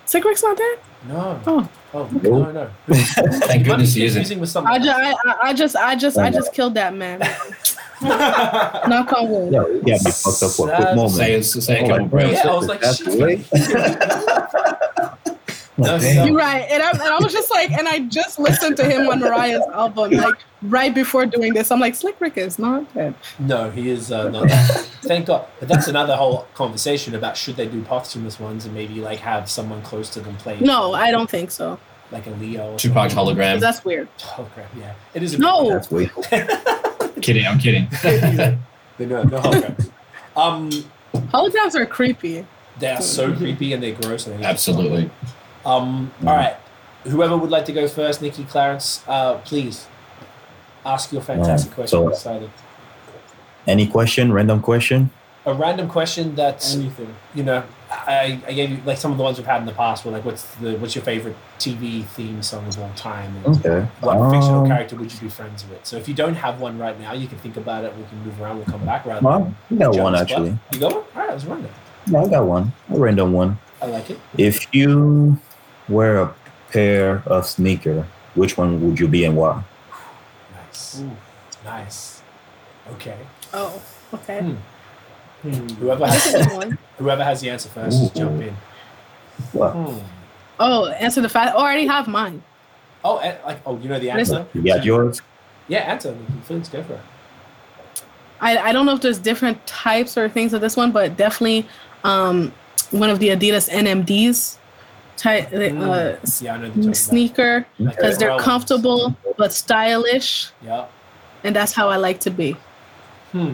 [0.06, 0.78] Slick Rick's not dead.
[1.06, 1.40] No.
[1.46, 1.68] Oh.
[1.94, 2.70] Oh no no.
[2.88, 4.20] Thank You might be goodness he isn't.
[4.20, 4.72] confusing with something.
[4.72, 7.20] I just, I, I- I just, I just, I just killed that man.
[8.02, 9.52] Knock on wood.
[9.52, 11.12] Yeah, you got me fucked up for a quick moment.
[11.12, 12.44] Say, say a I'm couple like, bro, breaths.
[12.44, 13.06] Yeah, I was like, that's shit.
[13.06, 13.44] the way.
[15.80, 18.76] No, Like, You're right, and I, and I was just like, and I just listened
[18.78, 21.70] to him on Mariah's album, like right before doing this.
[21.70, 23.14] I'm like, Slick Rick is not dead.
[23.38, 24.48] No, he is uh, not.
[24.48, 24.66] dead.
[25.02, 25.46] Thank God.
[25.60, 29.48] But that's another whole conversation about should they do posthumous ones and maybe like have
[29.48, 30.58] someone close to them play.
[30.58, 31.78] No, I don't think so.
[32.10, 32.76] like a Leo.
[32.76, 33.60] Tupac hologram.
[33.60, 34.08] That's weird.
[34.36, 34.66] Oh crap!
[34.76, 35.34] Yeah, it is.
[35.34, 35.70] A No.
[35.70, 36.10] That's way.
[37.22, 37.88] Kidding, I'm kidding.
[38.98, 39.90] They no, no holograms.
[40.36, 40.70] Um,
[41.30, 42.44] Holograms are creepy.
[42.80, 44.26] they are so creepy and they're gross.
[44.26, 45.08] And they Absolutely.
[45.64, 46.56] Um, all right.
[47.04, 49.86] Whoever would like to go first, Nikki, Clarence, uh, please
[50.84, 51.98] ask your fantastic Alright, question.
[51.98, 52.50] so- excited.
[53.68, 54.32] Any question?
[54.32, 55.10] Random question?
[55.46, 57.14] A random question that's Anything.
[57.34, 59.72] you know, I, I gave you like some of the ones we've had in the
[59.72, 63.34] past were like, what's the what's your favorite TV theme song of all time?
[63.36, 63.86] And Okay.
[64.00, 65.84] what fictional Um, character would you be friends with?
[65.86, 67.96] So if you don't have one right now, you can think about it.
[67.96, 68.56] We can move around.
[68.58, 69.06] We'll come back.
[69.06, 70.22] Rather Well, I got jump one spot.
[70.22, 70.58] actually.
[70.72, 71.04] You got one?
[71.14, 71.70] All right, let's run it.
[72.06, 72.72] Yeah, I got one.
[72.94, 73.58] A random one.
[73.80, 74.18] I like it.
[74.36, 75.38] If you
[75.88, 76.34] wear a
[76.70, 79.62] pair of sneaker, which one would you be and why?
[80.54, 81.02] Nice,
[81.64, 82.22] nice.
[82.92, 83.16] Okay.
[83.54, 83.80] Oh,
[84.14, 84.40] okay.
[84.40, 84.54] Hmm.
[85.42, 85.68] Hmm.
[85.76, 88.18] Whoever has whoever has the answer first, Ooh.
[88.18, 88.56] jump in.
[89.52, 89.70] What?
[89.72, 89.98] Hmm.
[90.60, 91.54] Oh, answer the fact.
[91.54, 92.42] Oh, I already have mine.
[93.04, 94.46] Oh, eh, like oh, you know the answer.
[94.52, 95.22] You got yours?
[95.68, 96.16] Yeah, answer.
[96.46, 97.00] Please go for it.
[98.40, 101.66] I, I don't know if there's different types or things of this one, but definitely
[102.04, 102.52] um,
[102.90, 104.56] one of the Adidas NMDs
[105.16, 105.58] type uh,
[106.40, 106.68] Yeah, I know.
[106.68, 107.94] the talking sneaker about.
[107.96, 110.86] because they're Well, comfortable but stylish, Yeah.
[111.44, 112.56] and that's how I like to be.
[113.32, 113.52] Hmm.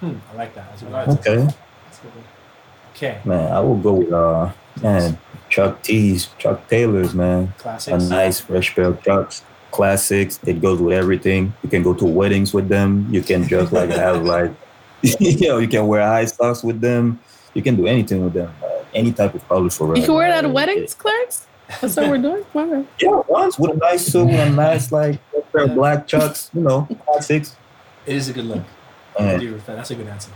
[0.00, 0.16] Hmm.
[0.32, 0.68] I like that.
[0.70, 1.54] That's a good Okay.
[1.84, 2.12] That's good.
[2.94, 3.20] Okay.
[3.24, 5.18] Man, I will go with uh man,
[5.48, 7.52] Chuck T's, Chuck Taylor's, man.
[7.64, 9.42] A nice fresh pair of Chucks.
[9.70, 10.40] Classics.
[10.46, 11.52] It goes with everything.
[11.62, 13.06] You can go to weddings with them.
[13.12, 14.52] You can just like have like
[15.02, 17.20] you know, you can wear high socks with them.
[17.54, 18.52] You can do anything with them.
[18.62, 21.46] Uh, any type of color for You can wear it at weddings, Clarence.
[21.80, 22.44] That's what we're doing.
[22.54, 22.86] Okay.
[23.00, 25.20] Yeah, once with a nice suit, with a nice like
[25.52, 27.56] pair of black chucks, you know, classics.
[28.06, 28.62] It is a good look.
[29.18, 30.30] I And That's a good answer.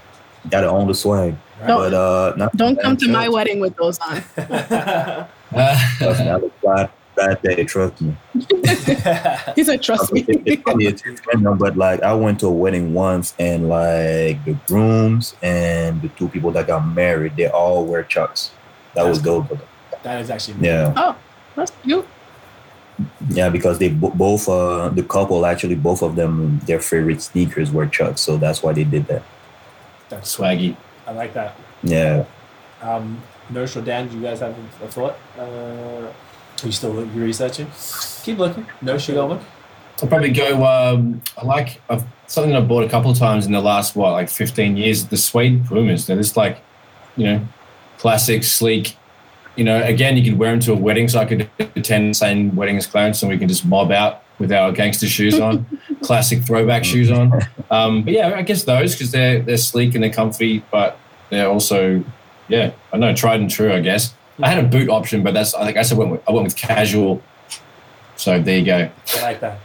[0.51, 1.35] gotta own the swag.
[1.61, 1.68] Right?
[1.68, 4.22] But uh not Don't come to my wedding with those on.
[5.53, 8.16] Trust me, I look bad, bad day, trust me.
[9.55, 13.68] He said, "Trust me." It's random, but like I went to a wedding once and
[13.68, 18.51] like the grooms and the two people that got married, they all wear chucks.
[18.95, 19.47] That was dope.
[20.03, 20.93] that is actually Yeah.
[20.97, 21.16] oh,
[21.55, 22.07] that's cute.
[23.30, 27.70] Yeah, because they bo- both uh the couple actually both of them their favorite sneakers
[27.72, 29.22] were Chucks, so that's why they did that.
[30.09, 30.76] That's Swaggy.
[31.07, 31.57] I like that.
[31.82, 32.24] Yeah.
[32.82, 33.20] Um,
[33.53, 35.16] Nosh or Dan, do you guys have a, a thought?
[35.38, 35.43] Uh,
[36.62, 37.66] are you still look- you researching?
[38.22, 38.66] Keep looking.
[38.82, 39.40] Nosh, you got one?
[40.03, 40.64] I'll probably go.
[40.64, 44.12] Um, I like I've, something I've bought a couple of times in the last what
[44.12, 45.07] like 15 years.
[45.07, 46.07] The suede Pumas.
[46.07, 46.59] They're just like,
[47.16, 47.49] you know,
[47.99, 48.97] classic, sleek.
[49.57, 52.15] You know, again, you could wear them to a wedding, so I could attend the
[52.15, 55.67] same wedding as Clarence, and we can just mob out with our gangster shoes on,
[56.03, 57.41] classic throwback shoes on.
[57.71, 60.99] Um, but yeah, I guess those because they're they're sleek and they're comfy, but
[61.31, 62.05] they're also,
[62.49, 63.73] yeah, I know, tried and true.
[63.73, 66.33] I guess I had a boot option, but that's I guess I went with, I
[66.33, 67.23] went with casual.
[68.17, 68.91] So there you go.
[69.17, 69.59] I like that.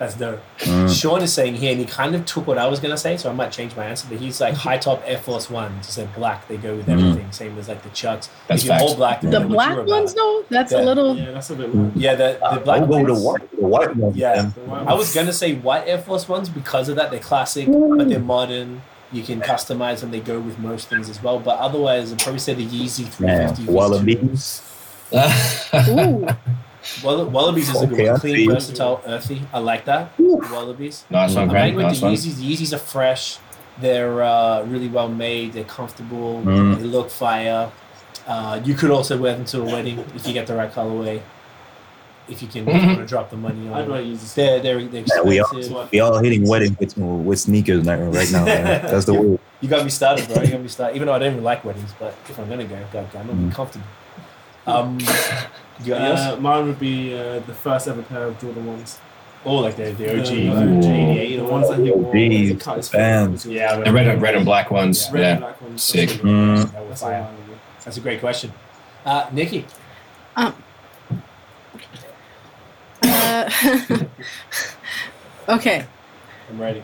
[0.00, 0.40] That's dope.
[0.60, 0.98] Mm.
[0.98, 3.28] Sean is saying here, and he kind of took what I was gonna say, so
[3.28, 4.06] I might change my answer.
[4.08, 5.84] But he's like high top Air Force Ones.
[5.84, 6.48] He said black.
[6.48, 6.92] They go with Mhm.
[6.94, 7.32] everything.
[7.32, 8.30] Same as like the Chucks.
[8.48, 10.80] That's if you're all black, The black ones, though, that's Yeah.
[10.80, 11.14] a little.
[11.14, 11.94] Yeah, that's a bit weird.
[11.94, 14.16] Yeah, the, the I black will go with the white the white ones.
[14.16, 14.40] Yeah.
[14.54, 17.10] The white I was gonna say white Air Force Ones because of that.
[17.10, 18.80] They're classic, but they're modern.
[19.12, 20.12] You can customize them.
[20.12, 21.38] They go with most things as well.
[21.38, 23.64] But otherwise, I'd probably say the Yeezy 350.
[23.64, 23.70] Yeah.
[23.70, 24.62] Wallabies.
[25.90, 26.26] Ooh.
[27.04, 28.20] Wall- Wallabies is a good Okay, one.
[28.20, 28.46] Clean, see.
[28.46, 29.42] versatile, earthy.
[29.52, 30.12] I like that.
[30.18, 31.04] Wallabies.
[31.10, 31.64] nice one, I Grant.
[31.68, 32.14] think with Nice the one.
[32.14, 33.38] Yeezys, the Yeezys are fresh.
[33.80, 35.52] They're uh, really well made.
[35.54, 36.42] They're comfortable.
[36.44, 36.78] Mm.
[36.78, 37.70] They look fire.
[38.26, 41.22] Uh, you could also wear them to a wedding if you get the right colorway.
[42.28, 43.90] If you can if you want to drop the money on I'd them.
[43.90, 44.34] rather use this.
[44.34, 45.74] They're, they're, they're Yeah, we expensive.
[45.76, 48.44] are we all hitting weddings with with sneakers now, right now.
[48.92, 49.38] That's the way.
[49.60, 50.42] You got me started, bro.
[50.42, 50.94] You got me started.
[50.96, 53.32] Even though I don't even like weddings, but if I'm gonna go, God, I'm gonna
[53.42, 53.54] be Mm.
[53.54, 53.86] comfortable.
[54.66, 54.98] Um,
[55.82, 56.20] you got yours?
[56.20, 58.98] Uh, mine would be uh, the first ever pair of Jordan ones.
[59.44, 62.08] oh, like the, the OG, The, the OG, the the ones that he wore.
[62.10, 62.14] OGs,
[62.48, 63.44] he cut his fans.
[63.44, 63.52] face.
[63.52, 65.08] Yeah, The red, red and black ones.
[65.12, 65.30] Red yeah.
[65.32, 65.82] and black ones.
[65.82, 66.08] Sick.
[66.10, 66.72] That's, Mm.
[66.72, 67.16] That that's fire.
[67.16, 67.52] all mine would be.
[67.84, 68.52] That's a great question.
[69.04, 69.64] Uh, Nikki,
[70.36, 70.52] Uh,
[75.48, 75.86] okay.
[76.50, 76.82] I'm ready.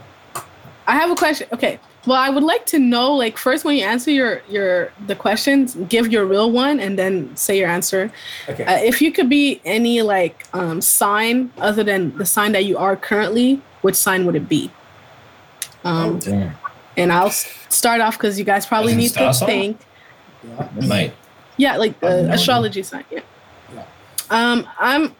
[0.86, 1.48] I have a question.
[1.52, 1.78] Okay.
[2.06, 5.74] Well, I would like to know, like, first when you answer your your the questions,
[5.88, 8.12] give your real one and then say your answer.
[8.48, 8.64] Okay.
[8.64, 12.78] Uh, if you could be any like um, sign other than the sign that you
[12.78, 14.70] are currently, which sign would it be?
[15.82, 16.54] Um, Damn.
[16.96, 19.46] and I'll start off because you guys probably need to sign?
[19.48, 19.80] think.
[20.44, 20.68] yeah.
[20.86, 21.12] Mate.
[21.56, 22.34] Yeah, like I have the no idea.
[22.34, 23.04] astrology sign.
[23.10, 23.20] Yeah.
[23.74, 23.84] Yeah.
[24.30, 25.14] Um, I'm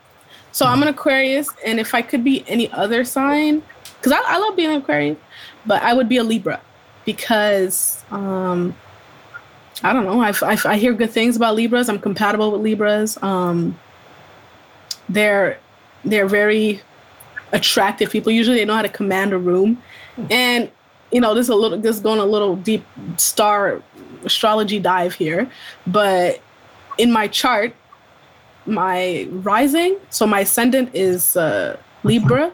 [0.53, 3.63] so I'm an Aquarius, and if I could be any other sign,
[3.99, 5.19] because I, I love being an Aquarius,
[5.67, 6.61] but I would be a Libra
[7.07, 8.77] because um,
[9.83, 10.21] I don't know.
[10.21, 11.89] I, I, I hear good things about Libras.
[11.89, 13.17] I'm compatible with Libras.
[13.23, 13.79] Um,
[15.09, 15.59] they're
[16.05, 16.83] they're very
[17.53, 18.33] attractive people.
[18.33, 19.83] Usually, they know how to command a room,
[20.31, 20.71] and
[21.13, 22.85] you know, this is a little this is going a little deep
[23.17, 23.83] star
[24.25, 25.51] astrology dive here,
[25.87, 26.41] but
[26.99, 27.75] in my chart,
[28.67, 32.53] my rising, so my ascendant is uh, Libra.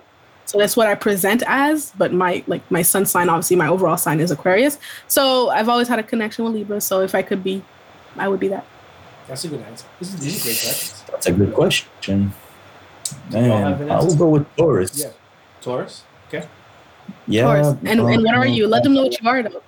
[0.52, 3.96] So that's what I present as, but my like my sun sign, obviously my overall
[3.96, 4.76] sign is Aquarius.
[5.08, 6.78] So I've always had a connection with Libra.
[6.82, 7.64] So if I could be,
[8.18, 8.66] I would be that.
[9.26, 9.86] That's a good answer.
[9.98, 11.04] This is, these are great questions.
[11.10, 12.34] That's a good question.
[13.30, 15.00] y'all Man, an I will go with Taurus.
[15.00, 15.12] Yeah.
[15.62, 16.04] Taurus.
[16.28, 16.46] Okay.
[17.26, 17.48] Yeah.
[17.48, 17.76] Of course.
[17.90, 18.66] And, and what are um, you?
[18.66, 19.62] Let them know what you are though.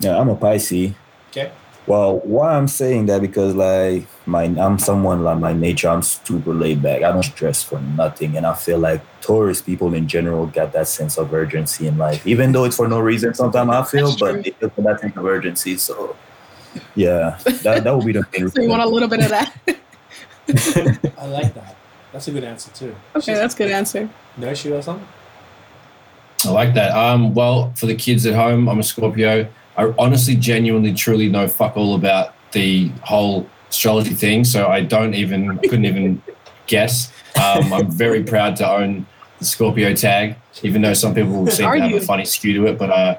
[0.00, 0.94] Yeah, I'm a Pisces.
[1.30, 1.52] Okay.
[1.86, 6.52] Well, why I'm saying that because like my I'm someone like my nature, I'm super
[6.52, 7.02] laid back.
[7.04, 10.88] I don't stress for nothing, and I feel like Taurus people in general get that
[10.88, 13.34] sense of urgency in life, even though it's for no reason.
[13.34, 14.42] Sometimes I feel, That's but true.
[14.42, 15.76] they feel for that sense of urgency.
[15.76, 16.16] So,
[16.96, 18.48] yeah, that that would be the main.
[18.48, 19.54] So you want a little bit of that?
[21.18, 21.76] I like that.
[22.12, 22.96] That's a good answer too.
[23.14, 24.10] okay, that's a good answer.
[24.36, 25.06] No shoe or something.
[26.44, 26.90] I like that.
[26.92, 29.48] Um, well, for the kids at home, I'm a Scorpio.
[29.76, 35.14] I honestly, genuinely, truly know fuck all about the whole astrology thing, so I don't
[35.14, 36.22] even, couldn't even
[36.66, 37.12] guess.
[37.36, 39.06] Um, I'm very proud to own
[39.38, 41.98] the Scorpio tag, even though some people seem Are to have you?
[41.98, 42.78] a funny skew to it.
[42.78, 43.18] But uh,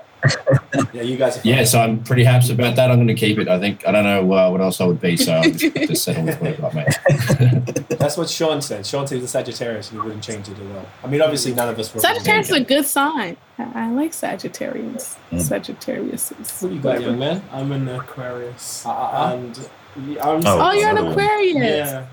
[0.93, 1.37] Yeah, you guys.
[1.37, 2.89] Are yeah, so I'm pretty happy about that.
[2.89, 3.47] I'm going to keep it.
[3.47, 6.03] I think I don't know uh, what else I would be, so I'm just, just
[6.03, 7.87] settle with what I got, mate.
[7.99, 8.85] That's what Sean said.
[8.85, 10.85] Sean said he's a Sagittarius and he wouldn't change it at all.
[11.03, 11.99] I mean, obviously, none of us were.
[12.01, 13.37] Sagittarius is a good sign.
[13.57, 15.17] I, I like Sagittarius.
[15.31, 15.41] Mm.
[15.41, 16.29] Sagittarius.
[16.61, 17.43] What you got, young man?
[17.51, 19.33] I'm an Aquarius, Uh, uh, uh.
[19.33, 19.57] and
[20.21, 20.45] I'm.
[20.45, 21.11] Oh, Oh, you're an Oh.
[21.11, 21.55] Aquarius.
[21.55, 22.05] Yeah,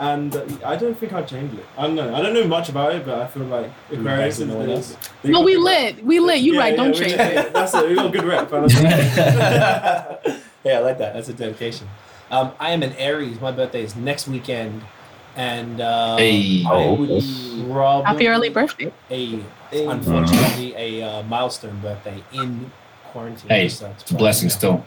[0.00, 1.64] and uh, I don't think I'd change it.
[1.78, 2.12] I don't know.
[2.14, 4.48] I don't know much about it, but I feel like You Aquarius guys is.
[4.48, 4.96] know the- this?
[5.24, 6.04] No, we the- lit.
[6.04, 6.40] We lit.
[6.40, 6.70] You Yeah, right.
[6.72, 7.52] yeah, Don't change yeah, it.
[7.52, 7.88] That's it.
[7.88, 8.50] We got a good rep.
[8.52, 8.72] and
[10.64, 11.14] yeah, I like that.
[11.14, 11.86] That's a dedication.
[12.30, 13.40] Um, I am an Aries.
[13.40, 14.82] My birthday is next weekend,
[15.36, 16.64] and uh, Hey.
[16.64, 18.02] I Oh, would okay.
[18.06, 18.92] Happy early birthday.
[19.10, 19.40] a
[19.72, 22.70] unfortunately a uh, milestone birthday in
[23.12, 23.48] quarantine.
[23.50, 24.84] Hey, so it's It's a blessing probably- still.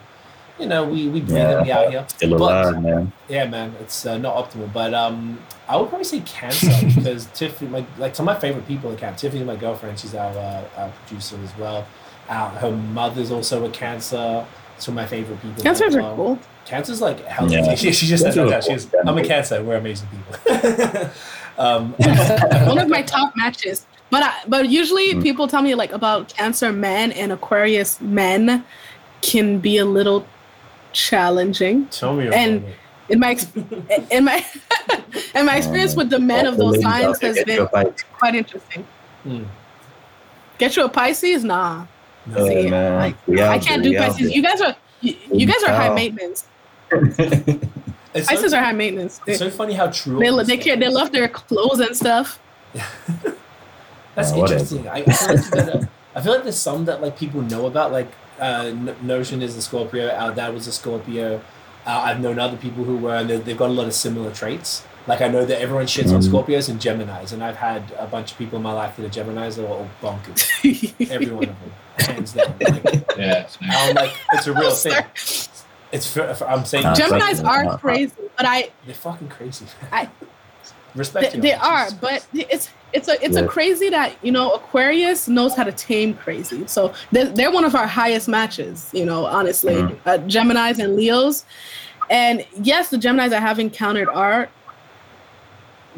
[0.58, 1.56] You know, we we breathe Yeah.
[1.58, 2.04] and we out here.
[2.08, 3.12] Still But- alive, man.
[3.28, 5.38] Yeah, man, it's uh, not optimal, but um,
[5.68, 8.98] I would probably say cancer because Tiffany, my like some of my favorite people at
[8.98, 9.16] camp.
[9.16, 11.86] Tiffany's my girlfriend; she's our, uh, our producer as well.
[12.28, 14.46] Uh, her mother's also a cancer.
[14.78, 15.62] Some of my favorite people.
[15.62, 16.38] Cancers as are cool.
[16.64, 17.50] Cancer's like hell.
[17.50, 17.74] Yeah.
[17.76, 18.68] She, she just said Cancer that.
[18.76, 18.94] is She's.
[19.06, 19.62] I'm a cancer.
[19.62, 21.10] We're amazing people.
[21.58, 21.92] um,
[22.66, 23.86] One of my top matches.
[24.10, 25.22] But I, but usually Mm.
[25.22, 28.64] people tell me like about Cancer men and Aquarius men
[29.22, 30.26] can be a little
[30.94, 31.86] challenging.
[31.88, 32.74] Tell me And- it.
[33.10, 33.36] In my
[34.10, 34.42] in my
[35.34, 37.66] in my experience with the men of those the ladies out signs has been
[38.18, 38.86] quite interesting.
[39.26, 39.44] mm,
[40.56, 41.44] Get you a Pisces?
[41.44, 41.84] Nah.
[42.24, 42.94] no, See, Yeah, man.
[42.98, 44.16] like, We I can't do we Pisces.
[44.20, 44.28] there.
[44.28, 46.46] You guys are you, you guys are high maintenance.
[48.14, 49.20] it's Pisces so, are high maintenance.
[49.26, 50.18] They, it's so funny how true.
[50.18, 50.76] they, all they care.
[50.76, 52.38] They love their clothes and stuff.
[54.14, 54.88] That's Uh, interesting.
[54.88, 57.92] I, I, feel like that, I feel like there's some that like people know about.
[57.92, 58.72] Like uh,
[59.02, 60.08] Notion is a Scorpio.
[60.10, 61.40] Our dad was a Scorpio.
[61.86, 63.14] Uh, I've known other people who were.
[63.16, 64.84] and they- They've got a lot of similar traits.
[65.06, 66.30] Like I know that everyone shits on Mhm.
[66.30, 69.10] Scorpios and Gemini's, and I've had a bunch of people in my life that are
[69.10, 70.48] Gemini's that are all bonkers.
[71.10, 72.54] Every one of them, hands down.
[72.60, 73.46] Like, Yeah.
[73.70, 74.92] I'm like, it's a real I'm thing.
[75.16, 75.48] sorry.
[75.92, 79.28] It's for, for- I'm saying Nah, Gemini's Pisces are not- crazy, but I they're fucking
[79.28, 79.66] crazy.
[79.92, 80.08] I-
[80.94, 81.32] Respect.
[81.32, 85.28] they, you, they are, but it's it's a it's a crazy that you know Aquarius
[85.28, 86.66] knows how to tame crazy.
[86.66, 88.88] So they're, they're one of our highest matches.
[88.92, 89.96] You know, honestly, Mhm.
[90.06, 91.44] uh, Gemini's and Leos,
[92.08, 94.48] and yes, the Gemini's I have encountered are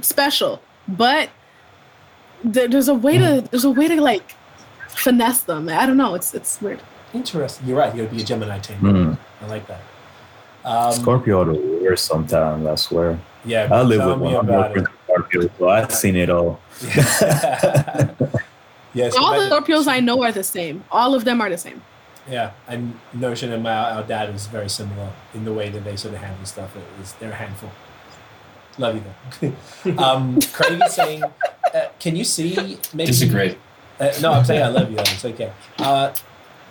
[0.01, 1.29] special, but
[2.45, 4.35] there, there's a way to there's a way to like
[4.89, 5.69] finesse them.
[5.69, 6.15] I don't know.
[6.15, 6.81] It's it's weird.
[7.15, 7.67] interesting.
[7.69, 7.95] You're right.
[7.95, 8.79] You gotta be a Gemini team.
[8.81, 9.19] Mm.
[9.43, 9.81] I like that.
[10.65, 13.19] Um, Scorpio are the worst sometimes, I swear.
[13.45, 14.87] Yeah, I live with me one.
[15.17, 16.61] I'm about working Scorpio, so I've seen it all.
[16.81, 18.43] it.
[18.95, 20.85] yes, All the imagine- Scorpios I know are the same.
[20.91, 21.83] All of them are the same.
[22.29, 25.95] Yeah, and Notion and my our dad is very similar in the way that they
[25.97, 26.75] sort of handle stuff.
[26.77, 27.71] It is they're a handful.
[28.79, 29.99] Love you though.
[30.03, 32.79] um, Craig is saying, uh, can you see?
[32.93, 33.57] Maybe, Disagree.
[34.01, 34.97] Uh, no, I'm saying I love you.
[34.97, 35.03] Though.
[35.03, 35.53] It's okay.
[35.79, 36.13] Uh,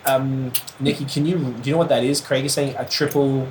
[0.04, 2.20] um, Nikki, can you do you know what that is?
[2.20, 3.48] Craig is saying a triple.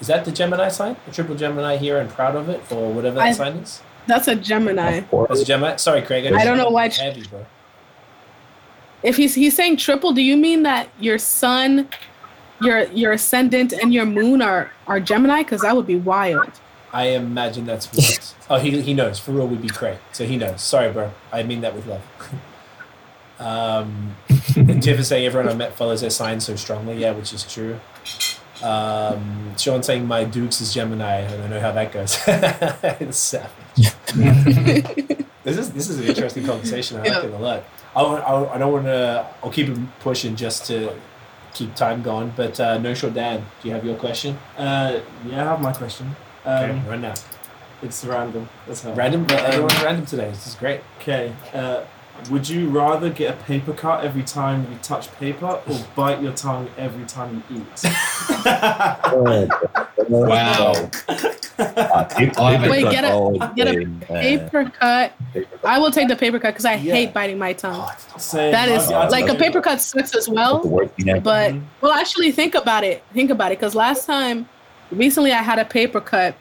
[0.00, 0.96] Is that the Gemini sign?
[1.06, 3.82] A triple Gemini here and proud of it, or whatever that I- sign is.
[4.06, 5.00] That's a Gemini.
[5.00, 5.76] That's a Gemini.
[5.76, 6.32] Sorry, Craig.
[6.32, 7.46] I don't know why- Heavy, bro.
[9.02, 11.88] If he's he's saying triple, do you mean that your sun,
[12.60, 15.42] your your ascendant, and your moon are are Gemini?
[15.42, 16.52] Because that would be wild.
[16.92, 18.34] I imagine that's what.
[18.50, 19.18] oh, he, he knows.
[19.18, 19.98] For real would be Craig.
[20.12, 20.60] So he knows.
[20.62, 21.10] Sorry, bro.
[21.32, 22.02] I mean that with love.
[23.40, 24.14] um,
[24.54, 26.98] and Tiff is saying everyone I met follows their sign so strongly.
[26.98, 27.80] Yeah, which is true.
[28.62, 31.26] Um, Sean saying my Dukes is Gemini.
[31.26, 32.18] I don't know how that goes.
[33.00, 33.50] it's savage.
[35.44, 36.98] This is this is an interesting conversation.
[36.98, 37.22] I like Yeah.
[37.24, 37.64] it a lot.
[37.96, 39.26] I, won't- I, I don't want to.
[39.42, 40.94] I'll keep it pushing just to
[41.52, 42.32] keep time going.
[42.36, 44.38] But uh, no sure, Dan, do you have your question?
[44.56, 46.14] Uh, yeah, I have my question.
[46.44, 47.14] Um, Okay, right now.
[47.82, 48.48] It's random.
[48.68, 48.92] That's how.
[48.94, 49.26] Random.
[49.30, 50.28] Everyone's random today.
[50.30, 50.80] This is great.
[51.00, 51.32] Okay.
[51.52, 51.82] Uh,
[52.30, 56.32] would you rather get a paper cut every time you touch paper, or bite your
[56.32, 57.84] tongue every time you eat?
[60.08, 60.72] Wow.
[61.58, 65.12] Wait, get a- get a a Paper cut.
[65.64, 66.94] I will take the paper cut because I Yeah.
[66.94, 67.84] hate biting my tongue.
[67.86, 68.52] Oh, it's not Same.
[68.52, 70.58] That is Oh, I'd- I'd like a paper cut sucks as well.
[70.58, 71.62] But Mhm.
[71.80, 73.02] well, actually, think about it.
[73.14, 73.58] Think about it.
[73.60, 74.48] Because last time,
[74.90, 76.34] recently, I had a paper cut,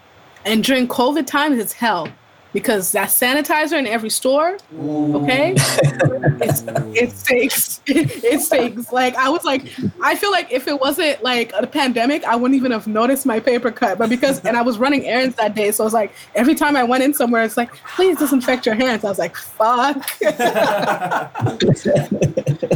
[0.45, 2.07] and during COVID times, it's hell
[2.53, 4.57] because that sanitizer in every store.
[4.79, 6.63] Okay, it's,
[6.95, 7.81] it stinks.
[7.85, 8.91] it stinks.
[8.91, 9.67] Like I was like,
[10.01, 13.39] I feel like if it wasn't like a pandemic, I wouldn't even have noticed my
[13.39, 13.97] paper cut.
[13.97, 16.75] But because and I was running errands that day, so I was like, every time
[16.75, 19.05] I went in somewhere, it's like, please disinfect your hands.
[19.05, 19.97] I was like, fuck.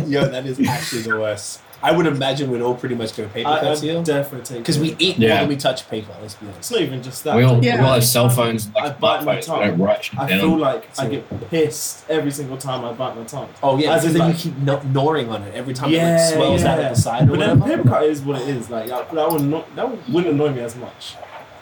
[0.07, 1.61] Yo, that is actually the worst.
[1.87, 4.57] I would imagine we'd all pretty much go paper I, cuts I'd here definitely take
[4.63, 4.95] because we it.
[5.01, 5.39] eat more Yeah.
[5.41, 6.11] than we touch paper.
[6.19, 6.59] Let's be honest.
[6.59, 7.35] It's not even just that.
[7.37, 7.79] We all, Yeah.
[7.79, 9.59] we all have cell phones, I bite my tongue.
[9.59, 13.49] don't write I feel like I get pissed every single time I bite my tongue.
[13.61, 15.91] Oh yeah, As because in, then like- you keep no- gnawing on it every time
[15.91, 16.85] Yeah, it like swells out yeah.
[16.85, 17.77] at the side or But then whatever.
[17.83, 18.69] paper cut is what it is.
[18.71, 21.15] Like that, that would not that wouldn't annoy me as much.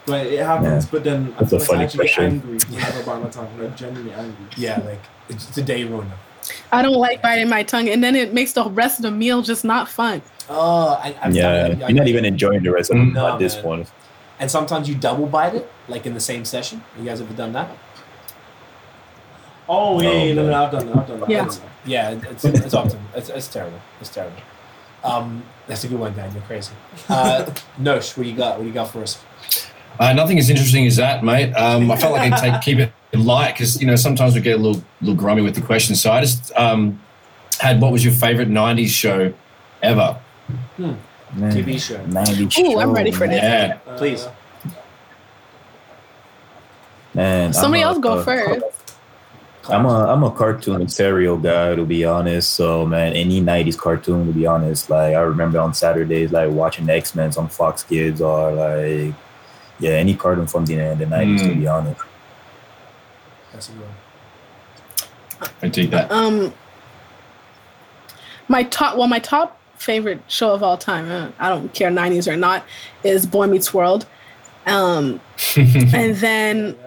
[0.06, 0.86] But it happens.
[0.86, 0.90] Yeah.
[0.92, 2.24] But then I That's feel like I funny actually question.
[2.24, 3.50] get angry whenever I bite my tongue.
[3.60, 4.46] Like genuinely angry.
[4.58, 6.12] Yeah, like it's, it's a day ruiner.
[6.72, 9.42] I don't like biting my tongue, and then it makes the rest of the meal
[9.42, 10.22] just not fun.
[10.50, 11.84] Oh, I, I've Yeah, done.
[11.84, 13.08] I- you're not even enjoying the rest of Mm.
[13.08, 13.64] it at No, this man.
[13.64, 13.92] point.
[14.40, 16.84] And sometimes you double bite it, like in the same session.
[17.00, 17.70] You guys ever done that?
[19.70, 20.98] Oh yeah, Oh, yeah, no, no, I've done that.
[20.98, 21.30] I've done that.
[21.30, 21.42] Yeah.
[21.44, 21.70] I've done that.
[21.86, 23.80] Yeah, it's it's often it's, it's terrible.
[24.02, 24.38] It's terrible.
[25.04, 26.32] Um, that's a good one, Dan.
[26.34, 26.72] You're crazy.
[27.10, 27.46] Uh,
[27.80, 28.58] Nosh, what do you got?
[28.58, 29.22] What do you got for us?
[30.00, 31.54] Uh, nothing as interesting as that, mate.
[31.54, 34.60] Um, I felt like I'd take, keep it light because you know sometimes we get
[34.60, 36.02] a little little grummy with the questions.
[36.02, 37.00] So I just um,
[37.60, 39.34] had what was your favorite '90s show
[39.82, 40.18] ever?
[40.78, 40.98] Man,
[41.52, 41.98] TV show.
[42.06, 43.42] 90s Ooh, I'm ready for this.
[43.42, 43.80] Yeah.
[43.88, 44.28] Uh, Please.
[47.14, 48.66] Man, Somebody I'm a- else go uh, first.
[49.70, 52.50] I'm a I'm a cartoon serial guy to be honest.
[52.54, 54.90] So man, any '90s cartoon to be honest.
[54.90, 59.14] Like I remember on Saturdays, like watching X Men on Fox Kids or like
[59.80, 61.60] yeah, any cartoon from the the '90s to Mm.
[61.60, 62.02] be honest.
[63.54, 65.50] That's a good one.
[65.62, 66.12] I take that.
[66.12, 66.54] Um,
[68.48, 71.10] my top, well, my top favorite show of all time.
[71.10, 72.66] uh, I don't care '90s or not.
[73.04, 74.06] Is Boy Meets World.
[74.66, 75.20] Um,
[75.56, 76.78] and then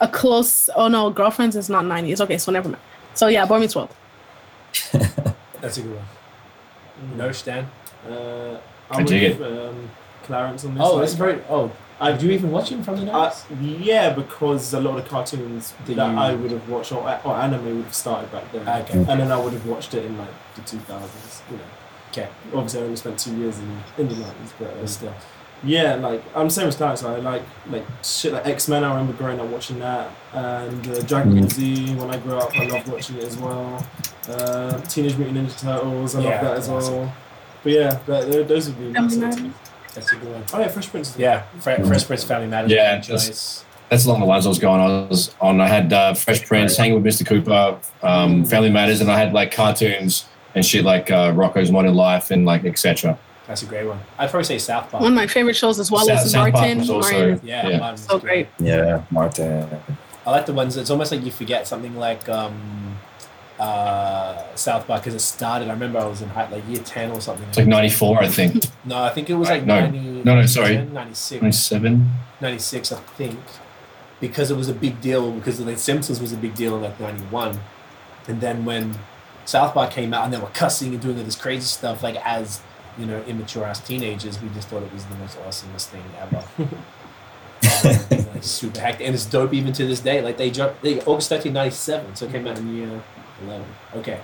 [0.00, 0.70] a close.
[0.74, 2.20] Oh no, Girlfriends is not '90s.
[2.20, 2.82] Okay, so never mind.
[3.14, 3.90] So yeah, Boy Meets World.
[5.60, 7.16] That's a good one.
[7.16, 7.68] No, Stan.
[8.08, 8.58] Uh,
[8.90, 9.90] I I'm dig with, um,
[10.22, 10.82] Clarence on this.
[10.84, 11.42] Oh, like, it's very.
[11.48, 13.44] Oh, I did you even watch him from the Uh, night?
[13.60, 17.34] yeah, because a lot of cartoons That that, you- I would have watched or, or
[17.34, 18.98] anime would have started back then, Okay.
[18.98, 21.42] and then I would have watched it in like the two thousands.
[21.50, 21.62] You know,
[22.12, 22.28] Okay.
[22.54, 23.68] obviously I only spent two years in
[23.98, 25.12] in the nineties, but um, still.
[25.64, 27.02] yeah, like I'm same as Clarence.
[27.02, 28.84] I like like shit like X Men.
[28.84, 31.52] I remember growing up watching that, and uh, Dragon Ball Mm.
[31.52, 31.94] Z.
[31.96, 33.84] When I grew up, I loved watching it as well.
[34.28, 36.14] Uh, Teenage Mutant Ninja Turtles.
[36.14, 36.92] I Yeah, love that as classic.
[36.94, 37.12] well.
[37.64, 39.54] But yeah, that, tho- those would be my Family sort of Matters.
[39.88, 39.94] Two.
[39.94, 40.44] That's a good one.
[40.52, 41.10] Oh yeah, Fresh Prince.
[41.10, 41.22] as well.
[41.24, 42.70] Yeah, Fre- Fresh Prince Family Matters.
[42.70, 43.06] Yeah, Nice.
[43.06, 44.90] just- That's along the lines I was going on.
[45.04, 45.60] I was on.
[45.60, 47.26] I had uh, Fresh Prince, Hanging with Mr.
[47.26, 51.94] Cooper, um, Family Matters, and I had like cartoons and shit like uh, Rocko's Modern
[51.94, 53.18] Life and like etc.
[53.46, 53.98] That's a great one.
[54.18, 55.02] I'd probably say South Park.
[55.02, 56.78] One of my favorite shows as well South- is South Martin.
[56.80, 57.40] was also- Martin.
[57.42, 57.78] yeah, Yeah.
[57.78, 58.48] Martin's So great.
[58.58, 59.66] Yeah, Martin.
[60.26, 60.76] I like the ones.
[60.76, 62.98] It's almost like you forget something like um,
[63.58, 65.68] uh, South Park because it started.
[65.68, 67.46] I remember I was in high, like year ten or something.
[67.48, 68.64] It's like '94, I think.
[68.84, 69.80] no, I think it was like No.
[69.80, 70.76] 90, No, no, sorry.
[70.84, 71.42] 96.
[71.42, 72.10] '97.
[72.40, 73.38] 96, I think,
[74.20, 77.00] because it was a big deal because the Simpsons was a big deal in like
[77.00, 77.58] 91.
[78.28, 78.96] And then when
[79.44, 82.14] South Park came out and they were cussing and doing all this crazy stuff, like
[82.24, 82.60] as,
[82.96, 86.44] you know, immature ass teenagers, we just thought it was the most awesomest thing ever.
[86.58, 86.68] Um,
[88.34, 89.06] like super hectic.
[89.06, 90.20] And it's dope even to this day.
[90.22, 93.02] Like they dropped, they, August 13, 97, so it came out in year
[93.44, 93.66] 11.
[93.96, 94.20] Okay.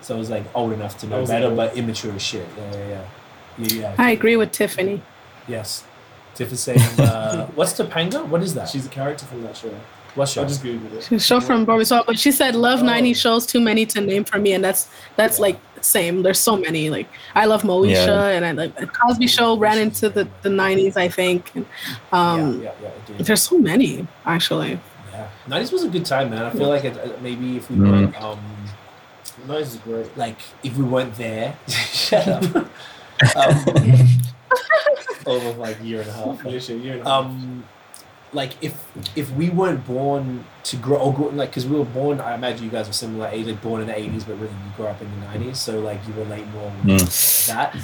[0.00, 1.56] So it was like old enough to know better, old.
[1.56, 2.46] but immature as shit.
[2.56, 3.04] Yeah, yeah, yeah.
[3.58, 3.94] Yeah, yeah.
[3.98, 5.02] I agree with Tiffany.
[5.46, 5.84] Yes.
[6.34, 8.26] Tiff is saying, uh, what's Topanga?
[8.26, 8.68] What is that?
[8.68, 9.72] She's a character from that show.
[10.14, 11.04] What's I your just googled it.
[11.04, 12.84] She's a show from Boy Meets but she said love Oh.
[12.86, 15.42] 90 shows too many to name for me, and that's that's Yeah.
[15.42, 16.22] like same.
[16.22, 16.90] There's so many.
[16.90, 18.28] Like I love Moesha, Yeah.
[18.28, 21.50] and I like Cosby Show ran into the, the 90s, I think.
[21.54, 21.66] And,
[22.12, 23.16] um, yeah, yeah, yeah.
[23.22, 24.78] There's so many actually.
[25.48, 25.58] Yeah.
[25.58, 26.42] 90s was a good time, man.
[26.44, 28.38] I feel like it, uh, maybe if we weren't, um,
[29.48, 30.16] Nice is great.
[30.16, 32.44] like, if we weren't there, shut up.
[33.36, 33.64] um,
[35.26, 36.44] over like a year and a half.
[36.44, 37.24] Literally, year and a half.
[37.24, 37.64] Um,
[38.34, 38.74] like if
[39.16, 42.64] if we weren't born to grow, or grow like because we were born, I imagine
[42.64, 45.00] you guys were similar age, like born in the 80s, but really you grew up
[45.02, 47.46] in the 90s, so like you relate more with Mm.
[47.48, 47.76] that.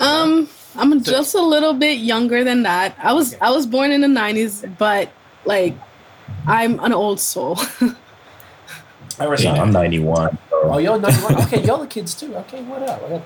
[0.00, 2.94] Um, I'm So- just a little bit younger than that.
[3.02, 3.40] I was Okay.
[3.44, 5.08] I was born in the 90s, but
[5.46, 5.74] like
[6.46, 7.58] I'm an old soul.
[9.20, 9.56] I respect.
[9.56, 10.38] Yeah, I'm 91.
[10.52, 11.42] Oh, you're 91.
[11.46, 12.34] Okay, y'all the kids too.
[12.36, 13.02] Okay, what up?
[13.04, 13.22] I got-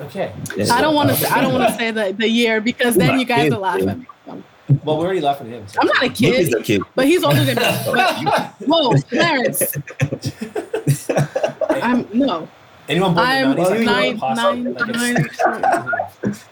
[0.00, 0.32] Okay.
[0.72, 3.24] I don't want to I don't want to say the, the year because then you
[3.26, 4.06] guys will laugh at me.
[4.82, 5.68] Well, we're already laughing at him.
[5.68, 6.82] so- I'm not a Luke is kid, a kid.
[6.96, 7.62] but he's older than me.
[8.66, 9.62] Whoa, Clarence,
[11.70, 12.48] I'm no.
[12.88, 13.86] Anyone born in I'm the 90s?
[13.86, 16.44] like, nine, nine, like, it's-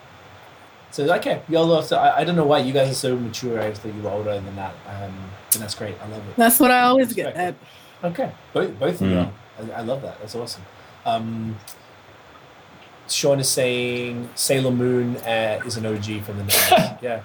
[0.91, 3.61] So okay, y'all so I, I don't know why you guys are so mature.
[3.61, 4.75] I just thought you were older than that.
[4.87, 5.15] Um,
[5.55, 5.95] and that's great.
[6.03, 6.37] I love it.
[6.37, 7.55] That's what I always get at.
[8.05, 9.17] Okay, both both of you.
[9.17, 9.33] Mm.
[9.75, 10.19] I, I love that.
[10.21, 10.63] That's awesome.
[11.05, 11.57] Um,
[13.09, 16.99] Sean is saying Sailor Moon uh, is an OG from the 90s.
[17.03, 17.23] yeah.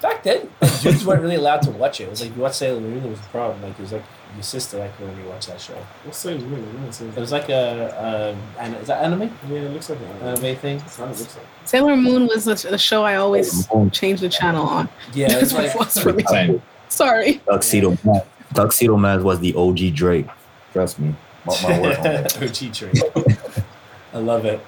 [0.00, 2.04] Back then, like, dudes weren't really allowed to watch it.
[2.04, 3.62] It was like you watch Sailor Moon, it was a problem.
[3.62, 5.74] Like it was like your sister like when you watch that show.
[6.04, 6.56] What's so new?
[6.84, 9.22] Yeah, so- It was like a, a an, is that anime?
[9.48, 10.78] yeah, it looks like an Anime thing?
[10.78, 11.46] That's how it looks like.
[11.64, 14.88] Sailor Moon was the, the show I always change the channel on.
[15.14, 16.24] Yeah, That's it's like it was for me.
[16.88, 17.06] Same.
[17.08, 17.34] Sorry.
[17.50, 18.22] Tuxedo Man.
[18.54, 20.26] Tuxedo Man was the OG Drake.
[20.72, 21.14] Trust me.
[21.44, 22.42] Mark my word on that.
[22.42, 23.36] OG tree.
[24.12, 24.60] I love it.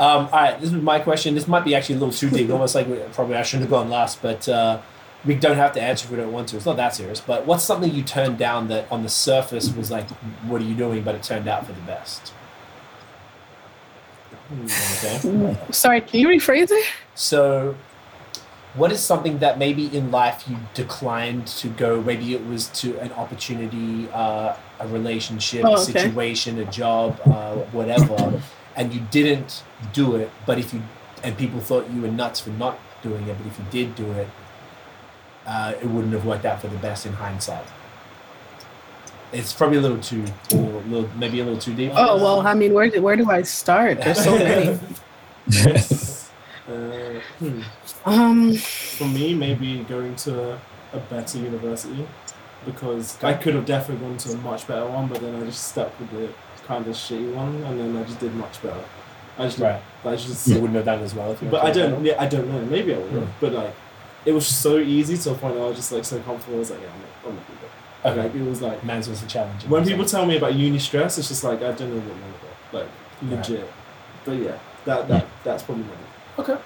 [0.00, 1.34] Um, all right, this is my question.
[1.34, 3.70] This might be actually a little too deep, almost like we- probably I shouldn't have
[3.70, 4.80] gone last, but uh,
[5.24, 6.56] we don't have to answer if we don't want to.
[6.56, 7.20] It's not that serious.
[7.20, 10.08] But what's something you turned down that on the surface was like,
[10.48, 11.02] what are you doing?
[11.02, 12.32] But it turned out for the best.
[14.64, 15.56] Okay.
[15.72, 16.86] Sorry, can you rephrase it?
[17.14, 17.74] So,
[18.76, 22.00] what is something that maybe in life you declined to go?
[22.02, 25.92] Maybe it was to an opportunity, uh, a relationship, Oh, a okay.
[25.92, 28.40] situation, a job, uh, whatever,
[28.76, 29.62] and you didn't
[29.92, 30.30] do it.
[30.46, 30.82] But if you
[31.22, 34.10] and people thought you were nuts for not doing it, but if you did do
[34.12, 34.28] it,
[35.46, 37.64] uh, it wouldn't have worked out for the best in hindsight.
[39.32, 41.92] It's probably a little too, a little, little- maybe a little too deep.
[41.94, 44.00] Oh well, I mean, where do, where do I start?
[44.02, 44.78] There's so many.
[46.68, 47.60] Uh, hmm.
[48.04, 50.60] Um, For me, maybe going to a,
[50.92, 52.06] a better university
[52.64, 55.68] because I could have definitely gone to a much better one, but then I just
[55.68, 56.28] stuck with the
[56.66, 58.82] kind of shitty one, and then I just did much better.
[59.38, 59.80] I just, Right.
[60.04, 62.26] I just, You wouldn't have done as well if you but I don't, yeah, I
[62.26, 62.60] don't know.
[62.64, 63.30] Maybe I would have, Hmm.
[63.40, 63.74] but like,
[64.24, 66.56] it was so easy to a point that I was just like so comfortable.
[66.56, 68.08] I was like, yeah, I'm not, I'm gonna do it.
[68.08, 68.22] Okay.
[68.22, 69.64] Like, it was like Man's was a challenge.
[69.66, 72.34] when people tell me about uni stress, it's just like I don't know what none
[72.34, 72.76] of it.
[72.76, 72.88] Like
[73.38, 73.68] legit.
[74.24, 75.90] But yeah, that that that's probably my.
[76.38, 76.56] Okay.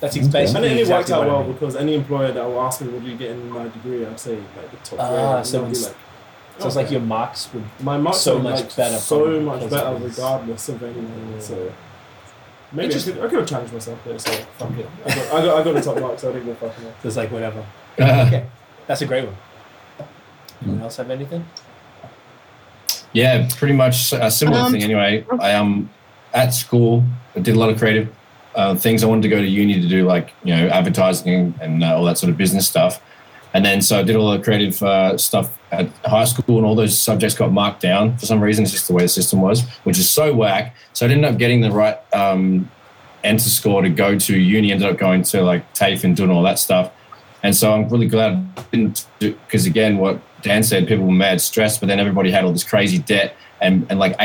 [0.00, 0.24] That's Okay.
[0.24, 1.52] And basically then it worked out what I well mean.
[1.52, 4.18] because any employer that will ask me what do you get in my degree, I'd
[4.18, 5.36] say like the top Ah, grade.
[5.36, 5.96] and so they'll it's- like,
[6.58, 7.64] So it's like your marks would.
[7.80, 11.34] my marks so are, much like, better so much better regardless of anything.
[11.36, 11.40] Mm.
[11.42, 11.54] So
[12.72, 13.14] maybe I Interesting.
[13.14, 14.18] could, I could have challenged myself there.
[14.18, 14.86] So fuck it.
[15.06, 16.22] I got, I got I got the top marks.
[16.22, 17.04] So I didn't go fucking off.
[17.04, 17.64] It's like whatever.
[17.98, 18.46] Okay,
[18.86, 19.36] that's a great one.
[20.62, 21.44] Anyone else have anything?
[23.12, 24.82] Yeah, pretty much a similar Um, thing.
[24.82, 25.90] Anyway, I um
[26.34, 27.04] at school
[27.36, 28.08] I did a lot of creative
[28.54, 29.02] uh, things.
[29.02, 32.04] I wanted to go to uni to do like you know advertising and uh, all
[32.04, 33.00] that sort of business stuff.
[33.54, 36.74] And then so I did all the creative uh, stuff at high school, and all
[36.74, 38.64] those subjects got marked down for some reason.
[38.64, 40.74] It's just the way the system was, which is so whack.
[40.92, 42.70] So I ended up getting the right um,
[43.24, 44.72] enter score to go to uni.
[44.72, 46.92] Ended up going to like TAFE and doing all that stuff.
[47.42, 51.40] And so I'm really glad I didn't because again, what Dan said, people were mad
[51.40, 54.16] stressed, but then everybody had all this crazy debt, and and like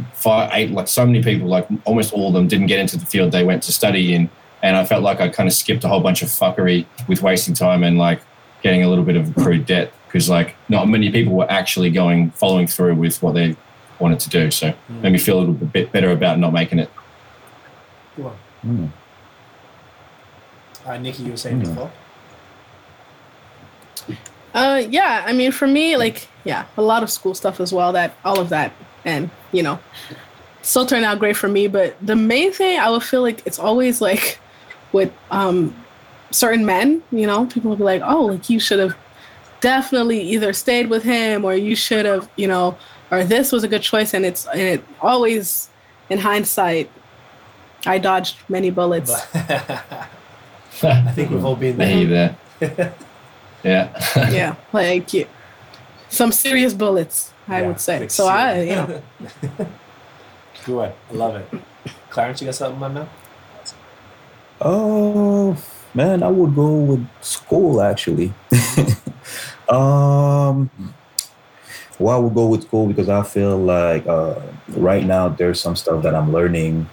[0.00, 3.06] 85, eight, like so many people, like almost all of them, didn't get into the
[3.06, 4.30] field they went to study in.
[4.62, 7.54] And I felt like I kind of skipped a whole bunch of fuckery with wasting
[7.54, 8.20] time and like
[8.62, 12.30] getting a little bit of accrued debt because like not many people were actually going
[12.32, 13.56] following through with what they
[13.98, 14.50] wanted to do.
[14.50, 15.00] So Mm.
[15.02, 16.90] made me feel a little bit better about not making it.
[18.16, 18.34] Cool.
[18.62, 18.86] Hmm.
[20.86, 21.62] Uh, Nikki, you were saying Hmm.
[21.74, 21.90] before.
[24.52, 27.92] Uh, yeah, I mean, for me, like, yeah, a lot of school stuff as well.
[27.92, 28.72] That all of that,
[29.04, 29.78] and you know,
[30.62, 31.66] still turned out great for me.
[31.68, 34.38] But the main thing I would feel like it's always like
[34.92, 35.74] with um
[36.30, 38.96] certain men, you know, people will be like, oh, like you should have
[39.60, 42.76] definitely either stayed with him or you should have, you know,
[43.10, 44.14] or this was a good choice.
[44.14, 45.68] And it's and it always,
[46.08, 46.90] in hindsight,
[47.86, 49.12] I dodged many bullets.
[50.82, 52.36] I think we've all been I hear you there.
[52.60, 52.94] there.
[53.64, 54.04] yeah.
[54.30, 55.24] yeah, like yeah,
[56.08, 58.00] some serious bullets, I Yeah, would say.
[58.00, 59.02] like So I, you know.
[60.64, 60.92] Good.
[61.10, 61.48] I love it.
[62.10, 63.08] Clarence, you got something, in my man?
[64.60, 65.56] Oh
[65.94, 68.32] man, I would go with school actually.
[69.68, 70.70] um,
[71.98, 74.40] well, I would go with school because I feel like uh,
[74.76, 76.88] right now there's some stuff that I'm learning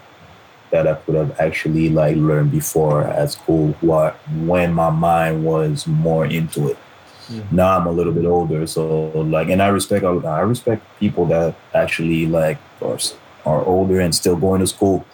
[0.71, 3.75] that I could have actually like learned before at school.
[3.81, 4.15] What
[4.45, 6.77] when my mind was more into it.
[7.51, 11.55] Now I'm a little bit older, so like, and I respect I respect people that
[11.73, 12.99] actually like are
[13.45, 15.05] are older and still going to school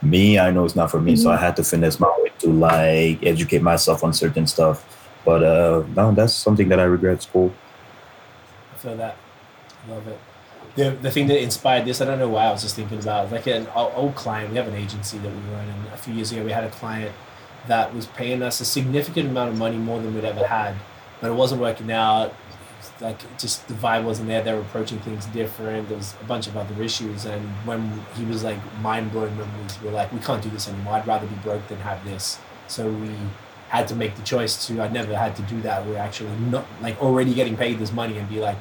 [0.00, 2.52] me i know it's not for me so i had to finesse my way to
[2.52, 4.84] like educate myself on certain stuff
[5.24, 7.52] but uh no that's something that i regret school
[8.78, 9.16] I feel that.
[9.88, 10.18] Love it.
[10.76, 13.32] The, the thing that inspired this, I don't know why I was just thinking about
[13.32, 14.50] like an old client.
[14.50, 16.70] We have an agency that we run, and a few years ago we had a
[16.70, 17.12] client
[17.66, 20.76] that was paying us a significant amount of money more than we'd ever had,
[21.20, 22.34] but it wasn't working out.
[23.00, 24.42] Like just the vibe wasn't there.
[24.42, 25.88] They were approaching things different.
[25.88, 29.78] There was a bunch of other issues, and when he was like mind blowing memories,
[29.80, 30.94] we were like, we can't do this anymore.
[30.94, 32.38] I'd rather be broke than have this.
[32.66, 33.10] So we
[33.68, 34.80] had to make the choice to.
[34.80, 35.86] I never had to do that.
[35.86, 38.56] We're actually not like already getting paid this money and be like,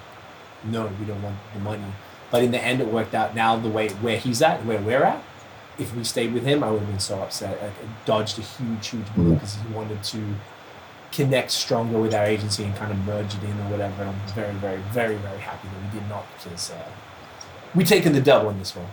[0.63, 1.83] no, we don't want the money.
[2.29, 3.35] But in the end, it worked out.
[3.35, 5.23] Now the way where he's at, where we're at,
[5.79, 7.61] if we stayed with him, I would have been so upset.
[7.61, 7.73] It
[8.05, 9.33] dodged a huge, huge bullet mm-hmm.
[9.35, 10.35] because he wanted to
[11.11, 14.01] connect stronger with our agency and kind of merge it in or whatever.
[14.03, 16.75] And I'm very, very, very, very happy that we did not because uh,
[17.75, 18.87] we taken the double on this one.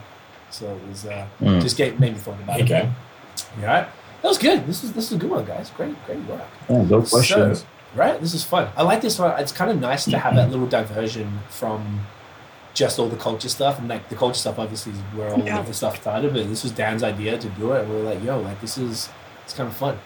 [0.50, 1.60] So it was uh, Mm.
[1.60, 2.80] just get, made me think about Okay.
[2.82, 3.44] it.
[3.60, 3.86] All right,
[4.22, 4.66] that was good.
[4.66, 5.70] This is this is a good one, guys.
[5.76, 6.42] Great, great work.
[6.68, 7.66] yeah, no questions So,
[7.96, 8.68] right, this is fun.
[8.76, 9.38] I like this one.
[9.40, 12.06] It's kind of nice to have that little diversion from
[12.74, 13.78] just all the culture stuff.
[13.80, 15.58] And like the culture stuff, obviously, is where all Yeah.
[15.58, 16.32] of the stuff started.
[16.32, 17.82] But this was Dan's idea to do it.
[17.82, 19.08] And we were like, yo, like this is
[19.44, 19.98] it's kind of fun.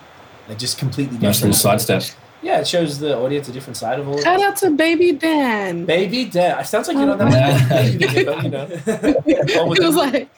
[0.49, 1.81] Like just completely Nice little different.
[1.81, 2.03] sidestep.
[2.41, 4.15] Yeah, it shows the audience a different side of all.
[4.15, 4.47] of Shout this.
[4.47, 5.85] out to Baby Dan.
[5.85, 6.61] Baby Dan.
[6.61, 8.69] It sounds like you're not Um, that much but, you know.
[9.27, 10.31] It was the- like,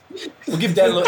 [0.49, 1.07] We'll give Dan a look.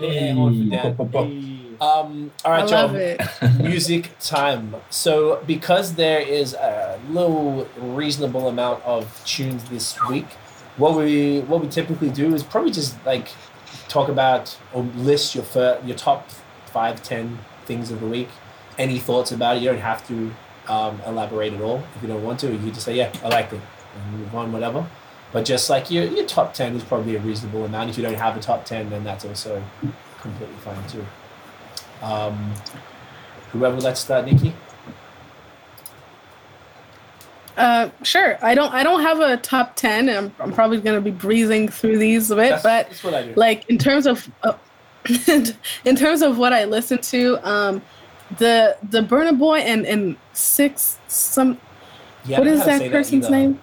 [0.00, 1.30] Yeah, one for Dan.
[1.30, 1.60] Hey.
[1.80, 2.96] Um, all I love John.
[2.96, 3.20] it.
[3.60, 4.74] music time.
[4.90, 10.26] So, because there is a little reasonable amount of tunes this week,
[10.76, 13.28] what we what we typically do is probably just like
[13.94, 15.44] talk about or list your
[15.84, 16.28] your top
[16.66, 18.28] five, ten things of the week.
[18.76, 19.62] Any thoughts about it?
[19.62, 20.34] You don't have to
[20.68, 22.48] um, elaborate at all if you don't want to.
[22.52, 23.60] You just say, "Yeah, I like it,"
[23.94, 24.84] and move on, whatever.
[25.32, 27.90] But just like your your top ten is probably a reasonable amount.
[27.90, 29.62] If you don't have a top ten, then that's also
[30.20, 31.06] completely fine too.
[32.02, 32.52] Um,
[33.52, 34.54] whoever let's start, Nikki.
[37.56, 38.38] Uh, sure.
[38.42, 38.72] I don't.
[38.72, 40.08] I don't have a top ten.
[40.08, 43.14] And I'm, I'm probably gonna be breezing through these a bit, That's, but that's what
[43.14, 43.34] I do.
[43.36, 44.54] like in terms of uh,
[45.84, 47.82] in terms of what I listen to, um,
[48.38, 51.58] the the Burna Boy and and six some
[52.24, 53.36] Yeah, I what don't know is how that person's either.
[53.36, 53.60] name?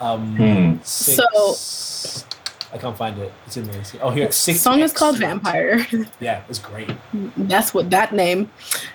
[0.00, 0.78] Um, Hmm.
[0.82, 2.24] six,
[2.72, 3.32] I can't find it.
[3.46, 3.82] It's in there.
[4.00, 4.26] Oh, here.
[4.26, 4.60] The Six.
[4.60, 5.86] song is called Vampire.
[6.20, 6.90] Yeah, it's great.
[7.36, 8.50] That's what that name.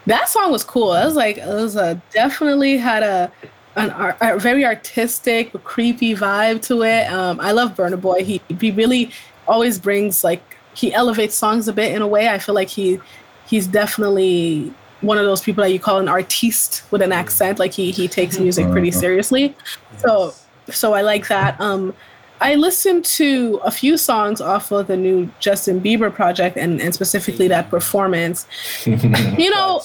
[0.06, 0.94] That song was cool.
[0.94, 3.32] It was like it was a definitely had a
[3.76, 7.12] an art, a very artistic, creepy vibe to it.
[7.12, 8.24] Um, I love Burna Boy.
[8.24, 9.12] He he really
[9.48, 10.42] always brings like
[10.76, 12.30] he elevates songs a bit in a way.
[12.30, 13.00] I feel like he
[13.48, 14.72] he's definitely
[15.02, 17.60] one of those people that you call an artiste with an accent.
[17.60, 19.00] Like he he takes music pretty Mhm.
[19.00, 19.56] seriously.
[19.98, 20.34] So
[20.70, 21.60] so I like that.
[21.60, 21.94] Um,
[22.42, 26.94] I listened to a few songs off of the new Justin Bieber project, and and
[26.94, 28.46] specifically that performance.
[28.86, 29.82] You know,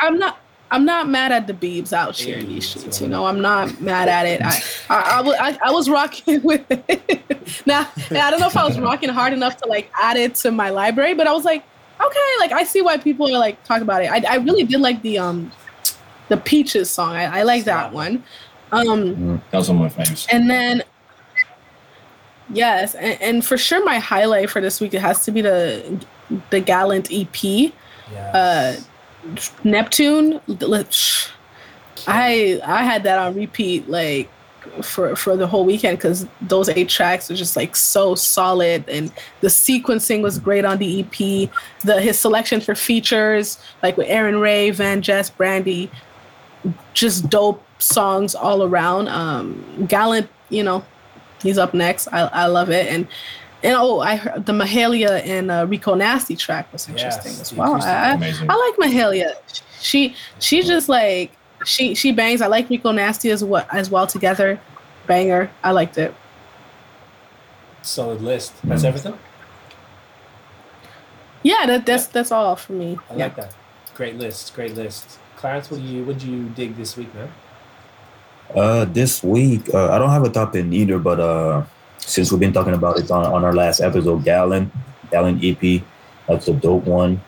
[0.00, 0.39] I'm not.
[0.72, 3.00] I'm not mad at the Biebs out here in these that's streets.
[3.00, 4.40] You know, I'm not mad at it.
[4.42, 7.66] I, I, I, I, I was rocking with it.
[7.66, 10.34] now, now, I don't know if I was rocking hard enough to like add it
[10.36, 11.64] to my library, but I was like,
[12.00, 14.10] okay, like I see why people are like talk about it.
[14.10, 15.50] I, I really did like the um,
[16.28, 17.14] the Peaches song.
[17.16, 18.22] I, I like that one.
[18.72, 20.28] Um, that was one of my favorites.
[20.30, 20.84] and then,
[22.52, 26.04] yes, and, and for sure, my highlight for this week it has to be the
[26.50, 27.72] the Gallant EP, Yeah.
[28.32, 28.76] uh,
[29.64, 30.40] Neptune.
[32.06, 34.30] I I had that on repeat like
[34.82, 39.12] for for the whole weekend because those eight tracks are just like so solid and
[39.40, 41.50] the sequencing was great on the EP.
[41.82, 45.90] The his selection for features like with Arin Ray, Van Jess, Brandy,
[46.94, 49.08] just dope songs all around.
[49.08, 50.84] Um, Gallant, you know,
[51.42, 52.08] he's up next.
[52.08, 53.06] I I love it and.
[53.62, 57.52] And oh, I heard the Mahalia and uh, Rico Nasty track was interesting Yes, as
[57.52, 57.74] well.
[57.82, 59.34] I, I like Mahalia.
[59.80, 61.32] She she just like
[61.64, 62.40] she she bangs.
[62.40, 64.58] I like Rico Nasty as well as well together.
[65.06, 65.50] Banger.
[65.62, 66.14] I liked it.
[67.82, 68.52] Solid list.
[68.64, 68.86] That's Mm.
[68.88, 69.18] everything.
[71.42, 72.98] Yeah, that, that's that's all for me.
[73.10, 73.24] I yeah.
[73.24, 73.54] like that.
[73.94, 74.54] Great list.
[74.54, 75.18] Great list.
[75.36, 77.30] Clarence, what do you what do you dig this week, man?
[78.54, 81.62] Uh, this week, uh, I don't have a top in either, but uh,
[82.00, 84.72] since we've been talking about it on, on our last episode, Gallant,
[85.10, 85.82] Gallant EP,
[86.26, 87.20] that's a dope one.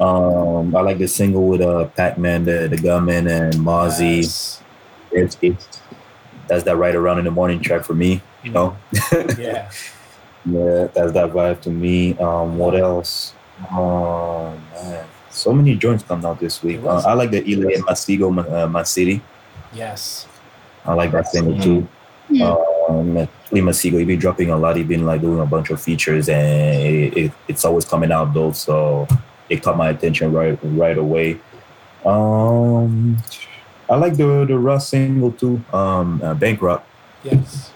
[0.00, 4.22] Um, I like the single with uh Pac-Man, the, the Gunman, and Mozzy.
[4.22, 4.62] Yes.
[5.12, 5.80] It's, it's
[6.48, 8.22] that's that right around in the morning track for me.
[8.42, 8.76] You know,
[9.38, 9.70] Yeah.
[10.44, 12.16] yeah, that's that vibe to me.
[12.18, 13.34] Um, what else?
[13.72, 16.82] Oh man, so many joints come out this week.
[16.84, 17.02] Uh.
[17.06, 19.22] I like the Eli and Masego, my, uh, my city.
[19.72, 20.26] Yes.
[20.84, 21.88] I like that single too.
[22.88, 23.14] Um,
[23.50, 24.76] Lee Masego, he been dropping a lot.
[24.76, 28.32] He been like doing a bunch of features, and it, it, it's always coming out
[28.32, 28.52] though.
[28.52, 29.06] So
[29.48, 31.40] it caught my attention right right away.
[32.04, 33.16] Um,
[33.88, 35.62] I like the the Russ single too.
[35.72, 36.86] Um, uh, Bankrupt.
[37.22, 37.72] Yes.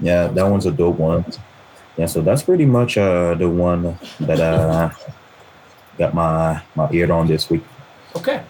[0.00, 1.24] Yeah, that one's a dope one.
[1.96, 4.90] Yeah, so that's pretty much uh the one that uh
[5.98, 7.64] got my my ear on this week.
[8.16, 8.42] Okay.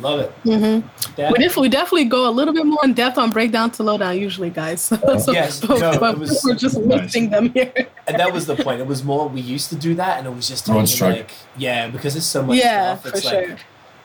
[0.00, 0.30] Love it.
[0.44, 0.80] hmm
[1.16, 1.32] Dan?
[1.32, 4.18] We, def- we definitely go a little bit more in depth on breakdown to lowdown
[4.18, 4.80] usually, guys.
[4.82, 7.72] so, Yes, but, no, but it was- we're just listing them here.
[8.06, 8.80] and that was the point.
[8.80, 11.88] It was more we used to do that, and it was just taking, like yeah,
[11.88, 13.12] because it's so much yeah, stuff.
[13.12, 13.56] for like sure.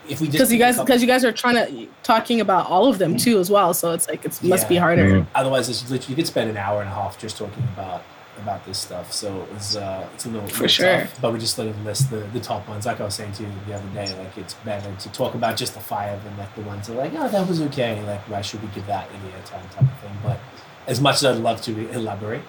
[0.08, 2.88] if we just Because you guys, because you guys are trying to talking about all
[2.88, 3.74] of them too as well.
[3.74, 4.80] So it's like it must be Yeah.
[4.80, 5.04] harder.
[5.20, 5.26] Mhm.
[5.34, 8.02] otherwise it's literally you could spend an hour and a half just talking about
[8.38, 9.12] about this stuff.
[9.12, 11.00] So it's uh it's a little For sure.
[11.02, 12.86] tough, but we just sort of list the, the top ones.
[12.86, 15.56] Like I was saying to you the other day, like it's better to talk about
[15.56, 18.02] just the five than like the ones that are like, oh that was okay.
[18.04, 20.16] Like why should we give that any airtime type of thing?
[20.22, 20.38] But
[20.86, 22.42] as much as I'd love to elaborate,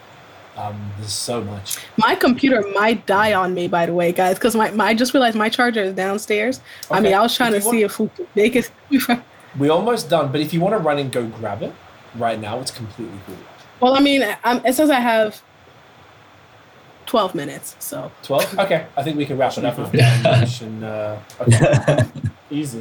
[0.56, 1.78] um, there's so much.
[1.98, 5.14] My computer might die on me, by the way, guys, because my, my I just
[5.14, 6.62] realized my charger is downstairs.
[6.92, 8.72] I mean, I was trying to If see want- if we could make it.
[9.58, 11.74] We're almost done, but if you want to run and go grab it
[12.16, 13.36] right now, it's completely cool.
[13.80, 15.42] well, I mean, um, it says I have
[17.06, 18.60] twelve minutes, so 12?
[18.64, 20.62] Okay, I think we can wrap it up with that.
[20.62, 22.04] And, uh, okay.
[22.52, 22.80] Easy.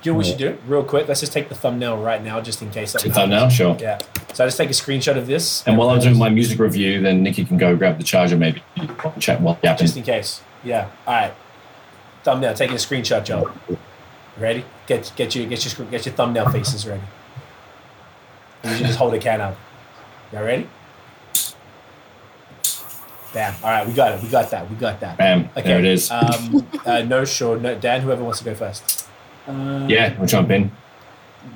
[0.00, 0.56] Do you know what we should do?
[0.68, 2.92] Real quick, let's just take the thumbnail right now just in case.
[2.92, 3.54] To something thumbnail, happens.
[3.54, 3.76] sure.
[3.80, 3.98] Yeah.
[4.32, 5.66] So I just take a screenshot of this.
[5.66, 8.62] And while I'm doing my music review, then Nikki can go grab the charger, maybe
[9.18, 9.86] chat while yapping.
[9.86, 10.40] Just in case.
[10.62, 10.88] Yeah.
[11.06, 11.34] All right.
[12.22, 13.50] Thumbnail, taking a screenshot, Joe.
[14.38, 14.64] Ready?
[14.86, 17.02] Get get your get your get your thumbnail faces ready.
[18.62, 19.56] And you should just hold a can up.
[20.32, 20.68] Y'all ready?
[23.32, 23.54] Bam.
[23.62, 24.22] All right, we got it.
[24.22, 24.68] We got that.
[24.70, 25.18] We got that.
[25.18, 25.62] Bam, Okay.
[25.68, 26.10] there it is.
[26.10, 27.58] Um, uh, no, sure.
[27.58, 29.06] No, Dan, whoever wants to go first.
[29.46, 30.70] Uh, yeah, we'll jump in.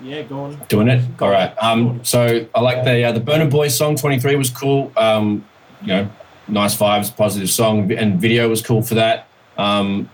[0.02, 0.60] Yeah, go on.
[0.68, 1.02] Doing it.
[1.20, 1.54] All right.
[1.62, 3.96] Um, so I like the uh, the Burna Boys song.
[3.96, 4.92] Twenty three was cool.
[4.96, 5.44] Um,
[5.80, 6.10] you know,
[6.48, 9.26] nice vibes, positive song, and video was cool for that.
[9.58, 10.08] Um,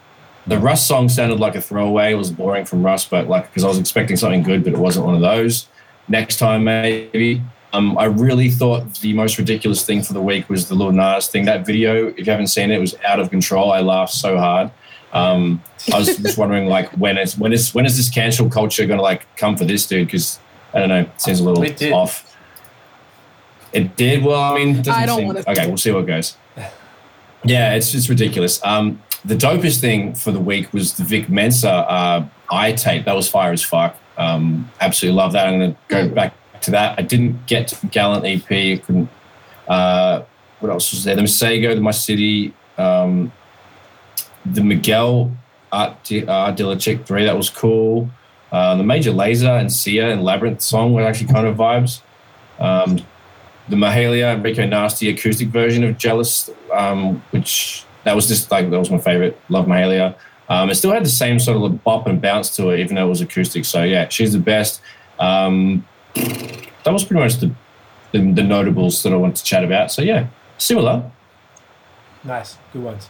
[0.46, 2.12] the Russ song sounded like a throwaway.
[2.12, 4.78] It was boring from Russ, but like because I was expecting something good, but it
[4.78, 5.68] wasn't one of those.
[6.08, 7.42] Next time, maybe.
[7.72, 11.26] Um, I really thought the most ridiculous thing for the week was the Lil Nas
[11.28, 11.44] thing.
[11.44, 13.70] That video, if you haven't seen it, it was out of control.
[13.72, 14.70] I laughed so hard.
[15.12, 15.62] Um,
[15.92, 18.98] I was just wondering, like, when is when is when is this cancel culture going
[18.98, 20.06] to like come for this dude?
[20.06, 20.38] Because
[20.72, 21.92] I don't know, it seems a little It did.
[21.92, 22.24] off.
[23.72, 24.24] It did.
[24.24, 26.36] Well, I mean, doesn't I don't seem- wanna- Okay, we'll see what goes.
[27.44, 28.60] Yeah, it's just ridiculous.
[28.64, 33.04] Um, the dopest thing for the week was the Vic Mensa uh, eye tape.
[33.04, 33.96] That was fire as fuck.
[34.16, 35.46] Um, absolutely love that.
[35.46, 36.98] I'm going to go back to that.
[36.98, 38.50] I didn't get to Gallant EP.
[38.50, 39.08] I couldn't.
[39.66, 40.22] Uh,
[40.60, 41.16] what else was there?
[41.16, 43.32] The Masego, the My City, um,
[44.44, 45.30] the Miguel
[45.70, 47.24] Art, Di- Art Chick 3.
[47.24, 48.10] That was cool.
[48.50, 52.00] Uh, the Major Lazer and Sia and Labrinth song were actually kind of vibes.
[52.58, 52.98] Um,
[53.68, 58.70] the Mahalia and Rico Nasty acoustic version of Jealous, um, which that was just like
[58.70, 59.38] that was my favorite.
[59.50, 60.16] Love Mahalia.
[60.48, 63.04] Um, it still had the same sort of bop and bounce to it, even though
[63.04, 63.66] it was acoustic.
[63.66, 64.80] So yeah, she's the best.
[65.18, 67.52] Um, that was pretty much the,
[68.12, 69.90] the the notables that I wanted to chat about.
[69.92, 70.28] So yeah,
[70.58, 71.10] similar.
[72.24, 73.08] Nice, good ones.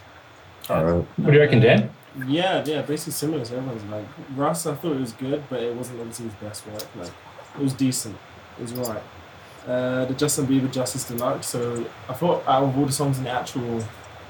[0.69, 1.05] All right.
[1.17, 1.89] What do you reckon, Dan?
[2.27, 3.83] Yeah, yeah, basically similar to everyone's.
[3.85, 4.05] Like
[4.35, 6.87] Russ, I thought it was good, but it wasn't obviously his best work.
[6.95, 7.11] Like
[7.55, 8.17] it was decent.
[8.57, 9.01] It was right.
[9.67, 11.47] Uh, the Justin Bieber Justice Deluxe.
[11.47, 13.83] So I thought out of all the songs in the actual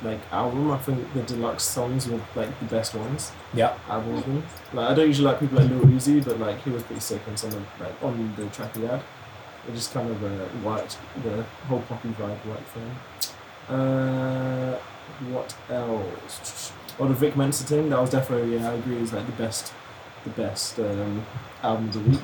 [0.03, 3.31] like album, I think the deluxe songs were like the best ones.
[3.53, 3.77] Yeah.
[3.89, 4.43] all of them.
[4.73, 7.21] Like I don't usually like people like Lil Uzi, but like he was pretty sick
[7.27, 9.01] on some of like on the track he had.
[9.67, 10.97] It just kind of uh, worked.
[11.23, 12.95] The whole poppy vibe worked for him.
[13.69, 14.75] Uh,
[15.31, 16.71] what else?
[16.99, 17.89] Oh, the Vic Mensa thing.
[17.89, 18.71] That was definitely yeah.
[18.71, 18.97] I agree.
[18.97, 19.73] Is like the best,
[20.23, 21.25] the best um,
[21.61, 22.19] album of the week.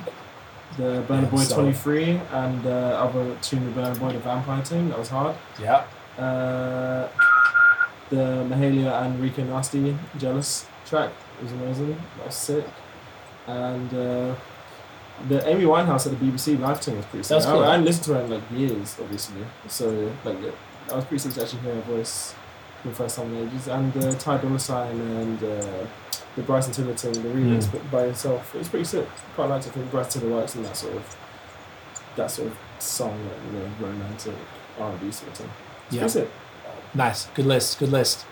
[0.76, 4.88] The Burna Boy twenty three and uh, other tune, the Burna Boy the Vampire thing.
[4.88, 5.36] That was hard.
[5.60, 5.84] Yeah.
[6.18, 7.08] Uh,
[8.10, 11.10] the Mahalia and Rico Nasty Jealous track
[11.42, 11.96] was amazing.
[12.18, 12.64] That was sick.
[13.46, 14.34] And uh,
[15.28, 17.36] the Amy Winehouse at the BBC live thing was pretty sick.
[17.36, 17.64] That's cool.
[17.64, 19.42] I, I listened to her in like years, obviously.
[19.68, 20.50] So like, yeah,
[20.92, 22.34] I was pretty sick to actually hear her voice
[22.82, 23.68] for the first time in ages.
[23.68, 25.86] And uh, Ty Dolla Sign and uh,
[26.36, 27.90] the Bryson Tiller thing, the remix Mm.
[27.90, 28.54] by himself.
[28.54, 29.08] It was pretty sick.
[29.34, 29.70] Quite liked it.
[29.70, 31.16] I think Bryson Tiller works in that sort of
[32.16, 34.34] that sort of song, like, you know, romantic
[34.78, 35.50] R&B sort of thing.
[35.86, 36.00] It's Yeah.
[36.00, 36.30] pretty sick.
[36.96, 37.26] Nice.
[37.34, 37.78] Good list.
[37.78, 38.24] Good list.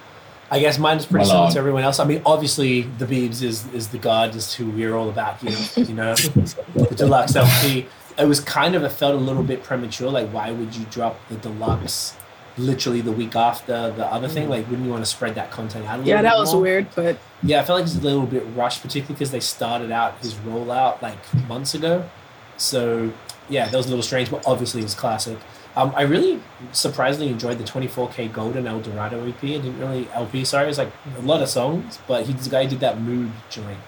[0.50, 1.52] I guess mine is pretty Well similar on.
[1.52, 1.98] to everyone else.
[1.98, 5.56] I mean, obviously, the Beebs is is the god, is who we're all about here.
[5.76, 6.14] You know,
[6.74, 7.86] the deluxe LP.
[8.16, 10.10] It was kind of it felt a little bit premature.
[10.10, 12.14] Like, why would you drop the deluxe
[12.56, 14.46] literally the week after the other thing?
[14.46, 14.50] Mm.
[14.50, 16.52] Like, wouldn't you want to spread that content out a little Yeah, bit that was
[16.52, 16.62] more?
[16.62, 19.90] weird, but Yeah, I felt like it's a little bit rushed, particularly because they started
[19.90, 21.18] out his rollout like
[21.48, 22.08] months ago.
[22.56, 23.10] So
[23.48, 25.38] yeah, that was a little strange, but obviously it's classic.
[25.76, 26.40] Um, I really
[26.72, 29.42] surprisingly enjoyed the 24kGoldn El Dorado EP.
[29.42, 30.44] I didn't really LP.
[30.44, 33.78] Sorry, it's like a lot of songs, but he this guy did that mood joint,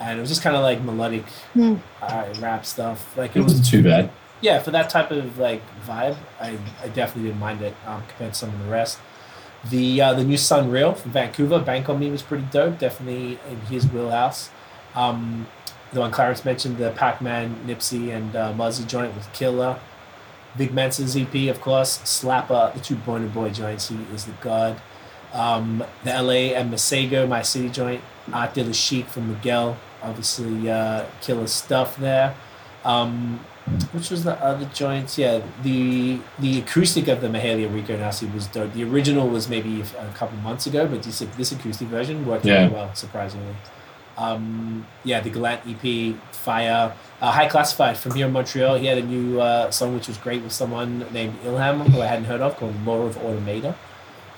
[0.00, 1.24] and it was just kind of like melodic
[1.54, 1.76] Hmm.
[2.02, 3.16] uh, rap stuff.
[3.16, 4.10] Like It it was wasn't too bad.
[4.40, 8.32] yeah, for that type of like vibe, I, I definitely didn't mind it um, compared
[8.32, 8.98] to some of the rest.
[9.70, 12.80] The uh, the new SonReal from Vancouver, Bank on Me was pretty dope.
[12.80, 14.50] Definitely in his wheelhouse.
[14.96, 15.46] Um,
[15.92, 19.78] the one Clarence mentioned, the Pac Man, Nipsey, and uh, Mozzy joint with Killer.
[20.56, 21.98] Vic Mensa's EP, of course.
[21.98, 23.88] Slapper, the two Burna Boy joints.
[23.88, 24.80] He is the god.
[25.32, 28.02] Um, the LA and Masego, My City joint.
[28.32, 29.76] Art Dealer Chic from Miguel.
[30.02, 32.34] Obviously, uh, killer stuff there.
[32.84, 33.40] Um,
[33.92, 35.16] which was the other joints?
[35.16, 38.72] Yeah, the the acoustic of the Mahalia Rico Nasty was dope.
[38.74, 42.62] The original was maybe a couple months ago, but this this acoustic version worked Yeah.
[42.64, 43.54] really well, surprisingly.
[44.16, 48.76] Um, yeah, the Gallant EP, Fire, uh, High Klassified from here in Montreal.
[48.76, 52.06] He had a new uh, song which was great with someone named Ilham, who I
[52.06, 53.74] hadn't heard of, called Law of Automata.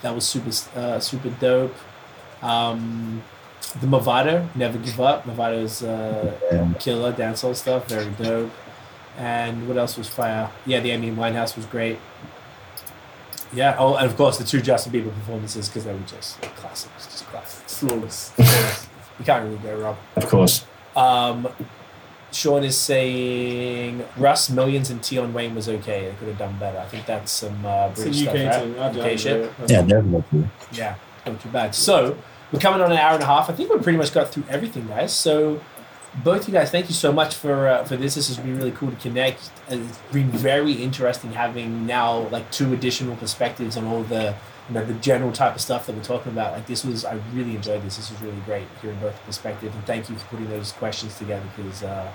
[0.01, 1.75] That was super uh, super dope.
[2.41, 3.23] Um,
[3.81, 5.25] the Mavado, Never Give Up.
[5.25, 8.51] Mavado's uh, killer dancehall stuff, very dope.
[9.17, 10.51] And what else was fire?
[10.65, 11.97] Yeah, the Amy Winehouse was great.
[13.53, 13.75] Yeah.
[13.79, 17.25] Oh, and of course the two Justin Bieber performances because they were just classics, just
[17.27, 17.79] classics.
[17.79, 18.87] Flawless.
[19.19, 19.97] You can't really go wrong.
[20.15, 20.65] Of course.
[20.95, 21.47] Um,
[22.31, 26.09] Sean is saying Russ, Millions, and Tion Wayne was okay.
[26.09, 26.79] They could have done better.
[26.79, 29.13] I think that's some uh, It's a British UK stuff, right?
[29.13, 29.51] UK shit.
[29.67, 30.49] Yeah, definitely.
[30.73, 31.73] Yeah, not too bad.
[31.73, 32.17] So
[32.51, 33.49] we're coming on an hour and a half.
[33.49, 35.13] I think we pretty much got through everything, guys.
[35.13, 35.61] So
[36.23, 38.15] both you guys, thank you so much for uh, for this.
[38.15, 39.49] This has been really cool to connect.
[39.69, 44.35] And It's been very interesting having now like two additional perspectives on all the
[44.67, 46.53] you know the general type of stuff that we're talking about.
[46.53, 47.97] Like this was, I really enjoyed this.
[47.97, 49.73] This was really great hearing both perspectives.
[49.75, 51.83] And thank you for putting those questions together because.
[51.83, 52.11] Uh,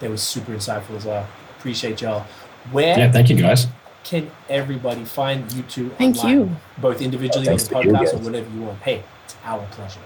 [0.00, 1.26] They were super insightful as well.
[1.58, 2.24] Appreciate y'all.
[2.70, 3.66] Where Yeah, thank you guys.
[4.04, 6.34] can everybody find you two Thank online?
[6.38, 6.56] you.
[6.78, 8.78] Both individually on the Thanks podcast or whatever you want.
[8.80, 9.98] Hey, it's our pleasure.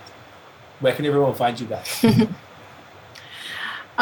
[0.80, 2.02] Where can everyone find you guys?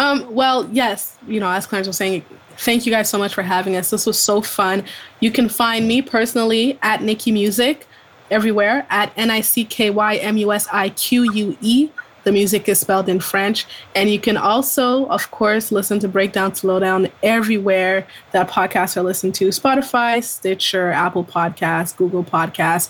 [0.01, 2.24] Um, well, yes, you know, as Clarence was saying,
[2.56, 3.90] thank you guys so much for having us.
[3.90, 4.82] This was so fun.
[5.20, 7.86] You can find me personally at Nicky Musique
[8.31, 11.90] everywhere at N I C K Y M U S I Q U E.
[12.24, 13.66] The music is spelled in French.
[13.94, 19.02] And you can also, of course, listen to Breakdown to Lowdown everywhere that podcasts are
[19.02, 22.89] listened to Spotify, Stitcher, Apple Podcasts, Google Podcasts.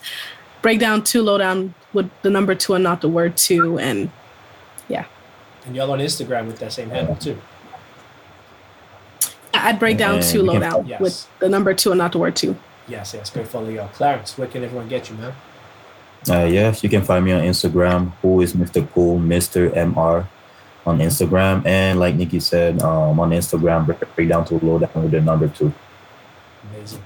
[0.63, 3.81] Breakdown to Lowdown with the number two and not the word two.
[3.81, 4.13] And
[5.67, 7.39] And y'all on Instagram with that same handle too.
[9.53, 11.01] I'd break down And to you can- Yes.
[11.01, 12.57] with the number two and not the word two.
[12.89, 13.31] Yes, yes.
[13.31, 13.89] Go follow y'all.
[13.89, 15.33] Clarence, where can everyone get you, man?
[16.29, 18.13] Uh, yes, you can find me on Instagram.
[18.23, 18.87] Who is Mr.
[18.93, 19.71] Cool, Mr.
[19.73, 20.27] Mr.
[20.87, 25.11] on Instagram, and like Nikki said, um, on Instagram, break down to low down with
[25.13, 25.73] the number two.
[26.75, 27.03] Amazing.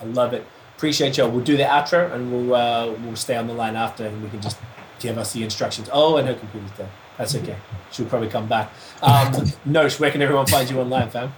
[0.00, 0.44] I love it.
[0.76, 1.30] Appreciate y'all.
[1.30, 4.28] We'll do the outro and we'll uh, we'll stay on the line after and we
[4.28, 4.58] can just
[5.00, 5.88] give us the instructions.
[5.92, 6.88] Oh, and her computer's dead.
[7.18, 7.56] That's okay.
[7.92, 8.70] She'll probably come back.
[9.02, 9.32] Um,
[9.68, 11.32] Nosh, where can everyone find you online, fam?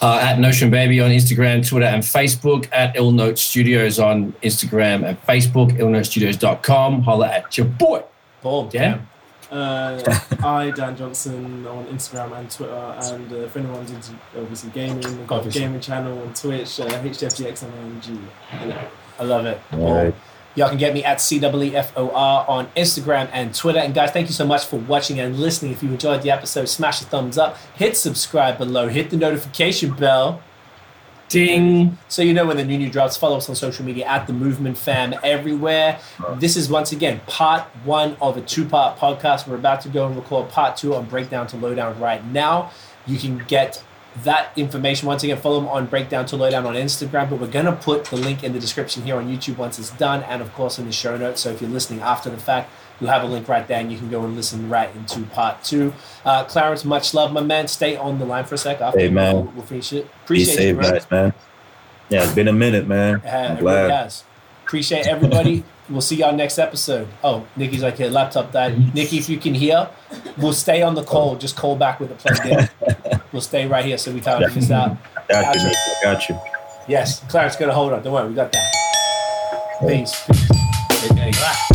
[0.00, 2.68] Uh, at Notion Baby on Instagram, Twitter, and Facebook.
[2.72, 5.78] At Ill Note Studios on Instagram and Facebook.
[5.78, 7.02] IllNoteStudios.com.
[7.02, 8.02] Holla at your boy.
[8.42, 8.68] Boom.
[8.72, 8.98] Yeah.
[8.98, 9.08] Damn.
[9.52, 12.72] Uh, I, Dan Johnson, on Instagram and Twitter,
[13.02, 16.88] and uh, if anyone's into obviously gaming, I've got a gaming channel on Twitch, uh,
[16.88, 18.18] HFGXMNG.
[19.20, 19.60] I love it.
[19.72, 19.92] All Boom.
[19.92, 20.14] right.
[20.54, 23.78] Y'all can get me at CWFOR on Instagram and Twitter.
[23.78, 25.72] And guys, thank you so much for watching and listening.
[25.72, 29.94] If you enjoyed the episode, smash a thumbs up, hit subscribe below, hit the notification
[29.94, 30.42] bell.
[31.30, 31.96] Ding.
[32.08, 33.16] So you know when the new new drops.
[33.16, 35.98] Follow us on social media at the Movement Fam everywhere.
[36.34, 39.48] This is once again part one of a two-part podcast.
[39.48, 42.70] We're about to go and record part two on Breakdown to Lowdown right now.
[43.06, 43.82] You can get
[44.24, 45.38] that information once again.
[45.38, 47.30] Follow them on Breakdown to Lowdown on Instagram.
[47.30, 50.22] But we're gonna put the link in the description here on YouTube once it's done,
[50.24, 51.40] and of course in the show notes.
[51.40, 52.70] So if you're listening after the fact,
[53.00, 55.62] you'll have a link right there, and you can go and listen right into part
[55.64, 55.92] two.
[56.24, 57.68] Uh, Clarence, much love, my man.
[57.68, 58.80] Stay on the line for a sec.
[58.80, 59.34] After Hey, man.
[59.34, 60.08] We'll, we'll finish it.
[60.24, 61.34] Appreciate you, safe, guys, man.
[62.08, 63.22] Yeah, it's been a minute, man.
[63.24, 63.90] Uh, I'm it really glad.
[63.90, 64.24] has.
[64.64, 65.64] Appreciate everybody.
[65.88, 67.08] We'll see y'all next episode.
[67.22, 68.94] Oh, Nikki's like, her laptop died.
[68.94, 69.88] Nikki, if you can hear,
[70.38, 71.36] we'll stay on the call.
[71.36, 72.68] Just call back with it plugged in.
[73.32, 74.96] we'll stay right here so we can't miss out.
[75.28, 75.72] Got you,
[76.02, 76.38] got you.
[76.88, 78.02] Yes, Clarence, gonna hold on.
[78.02, 79.82] Don't worry, we got that.
[79.88, 80.28] Peace.
[81.10, 81.71] Okay.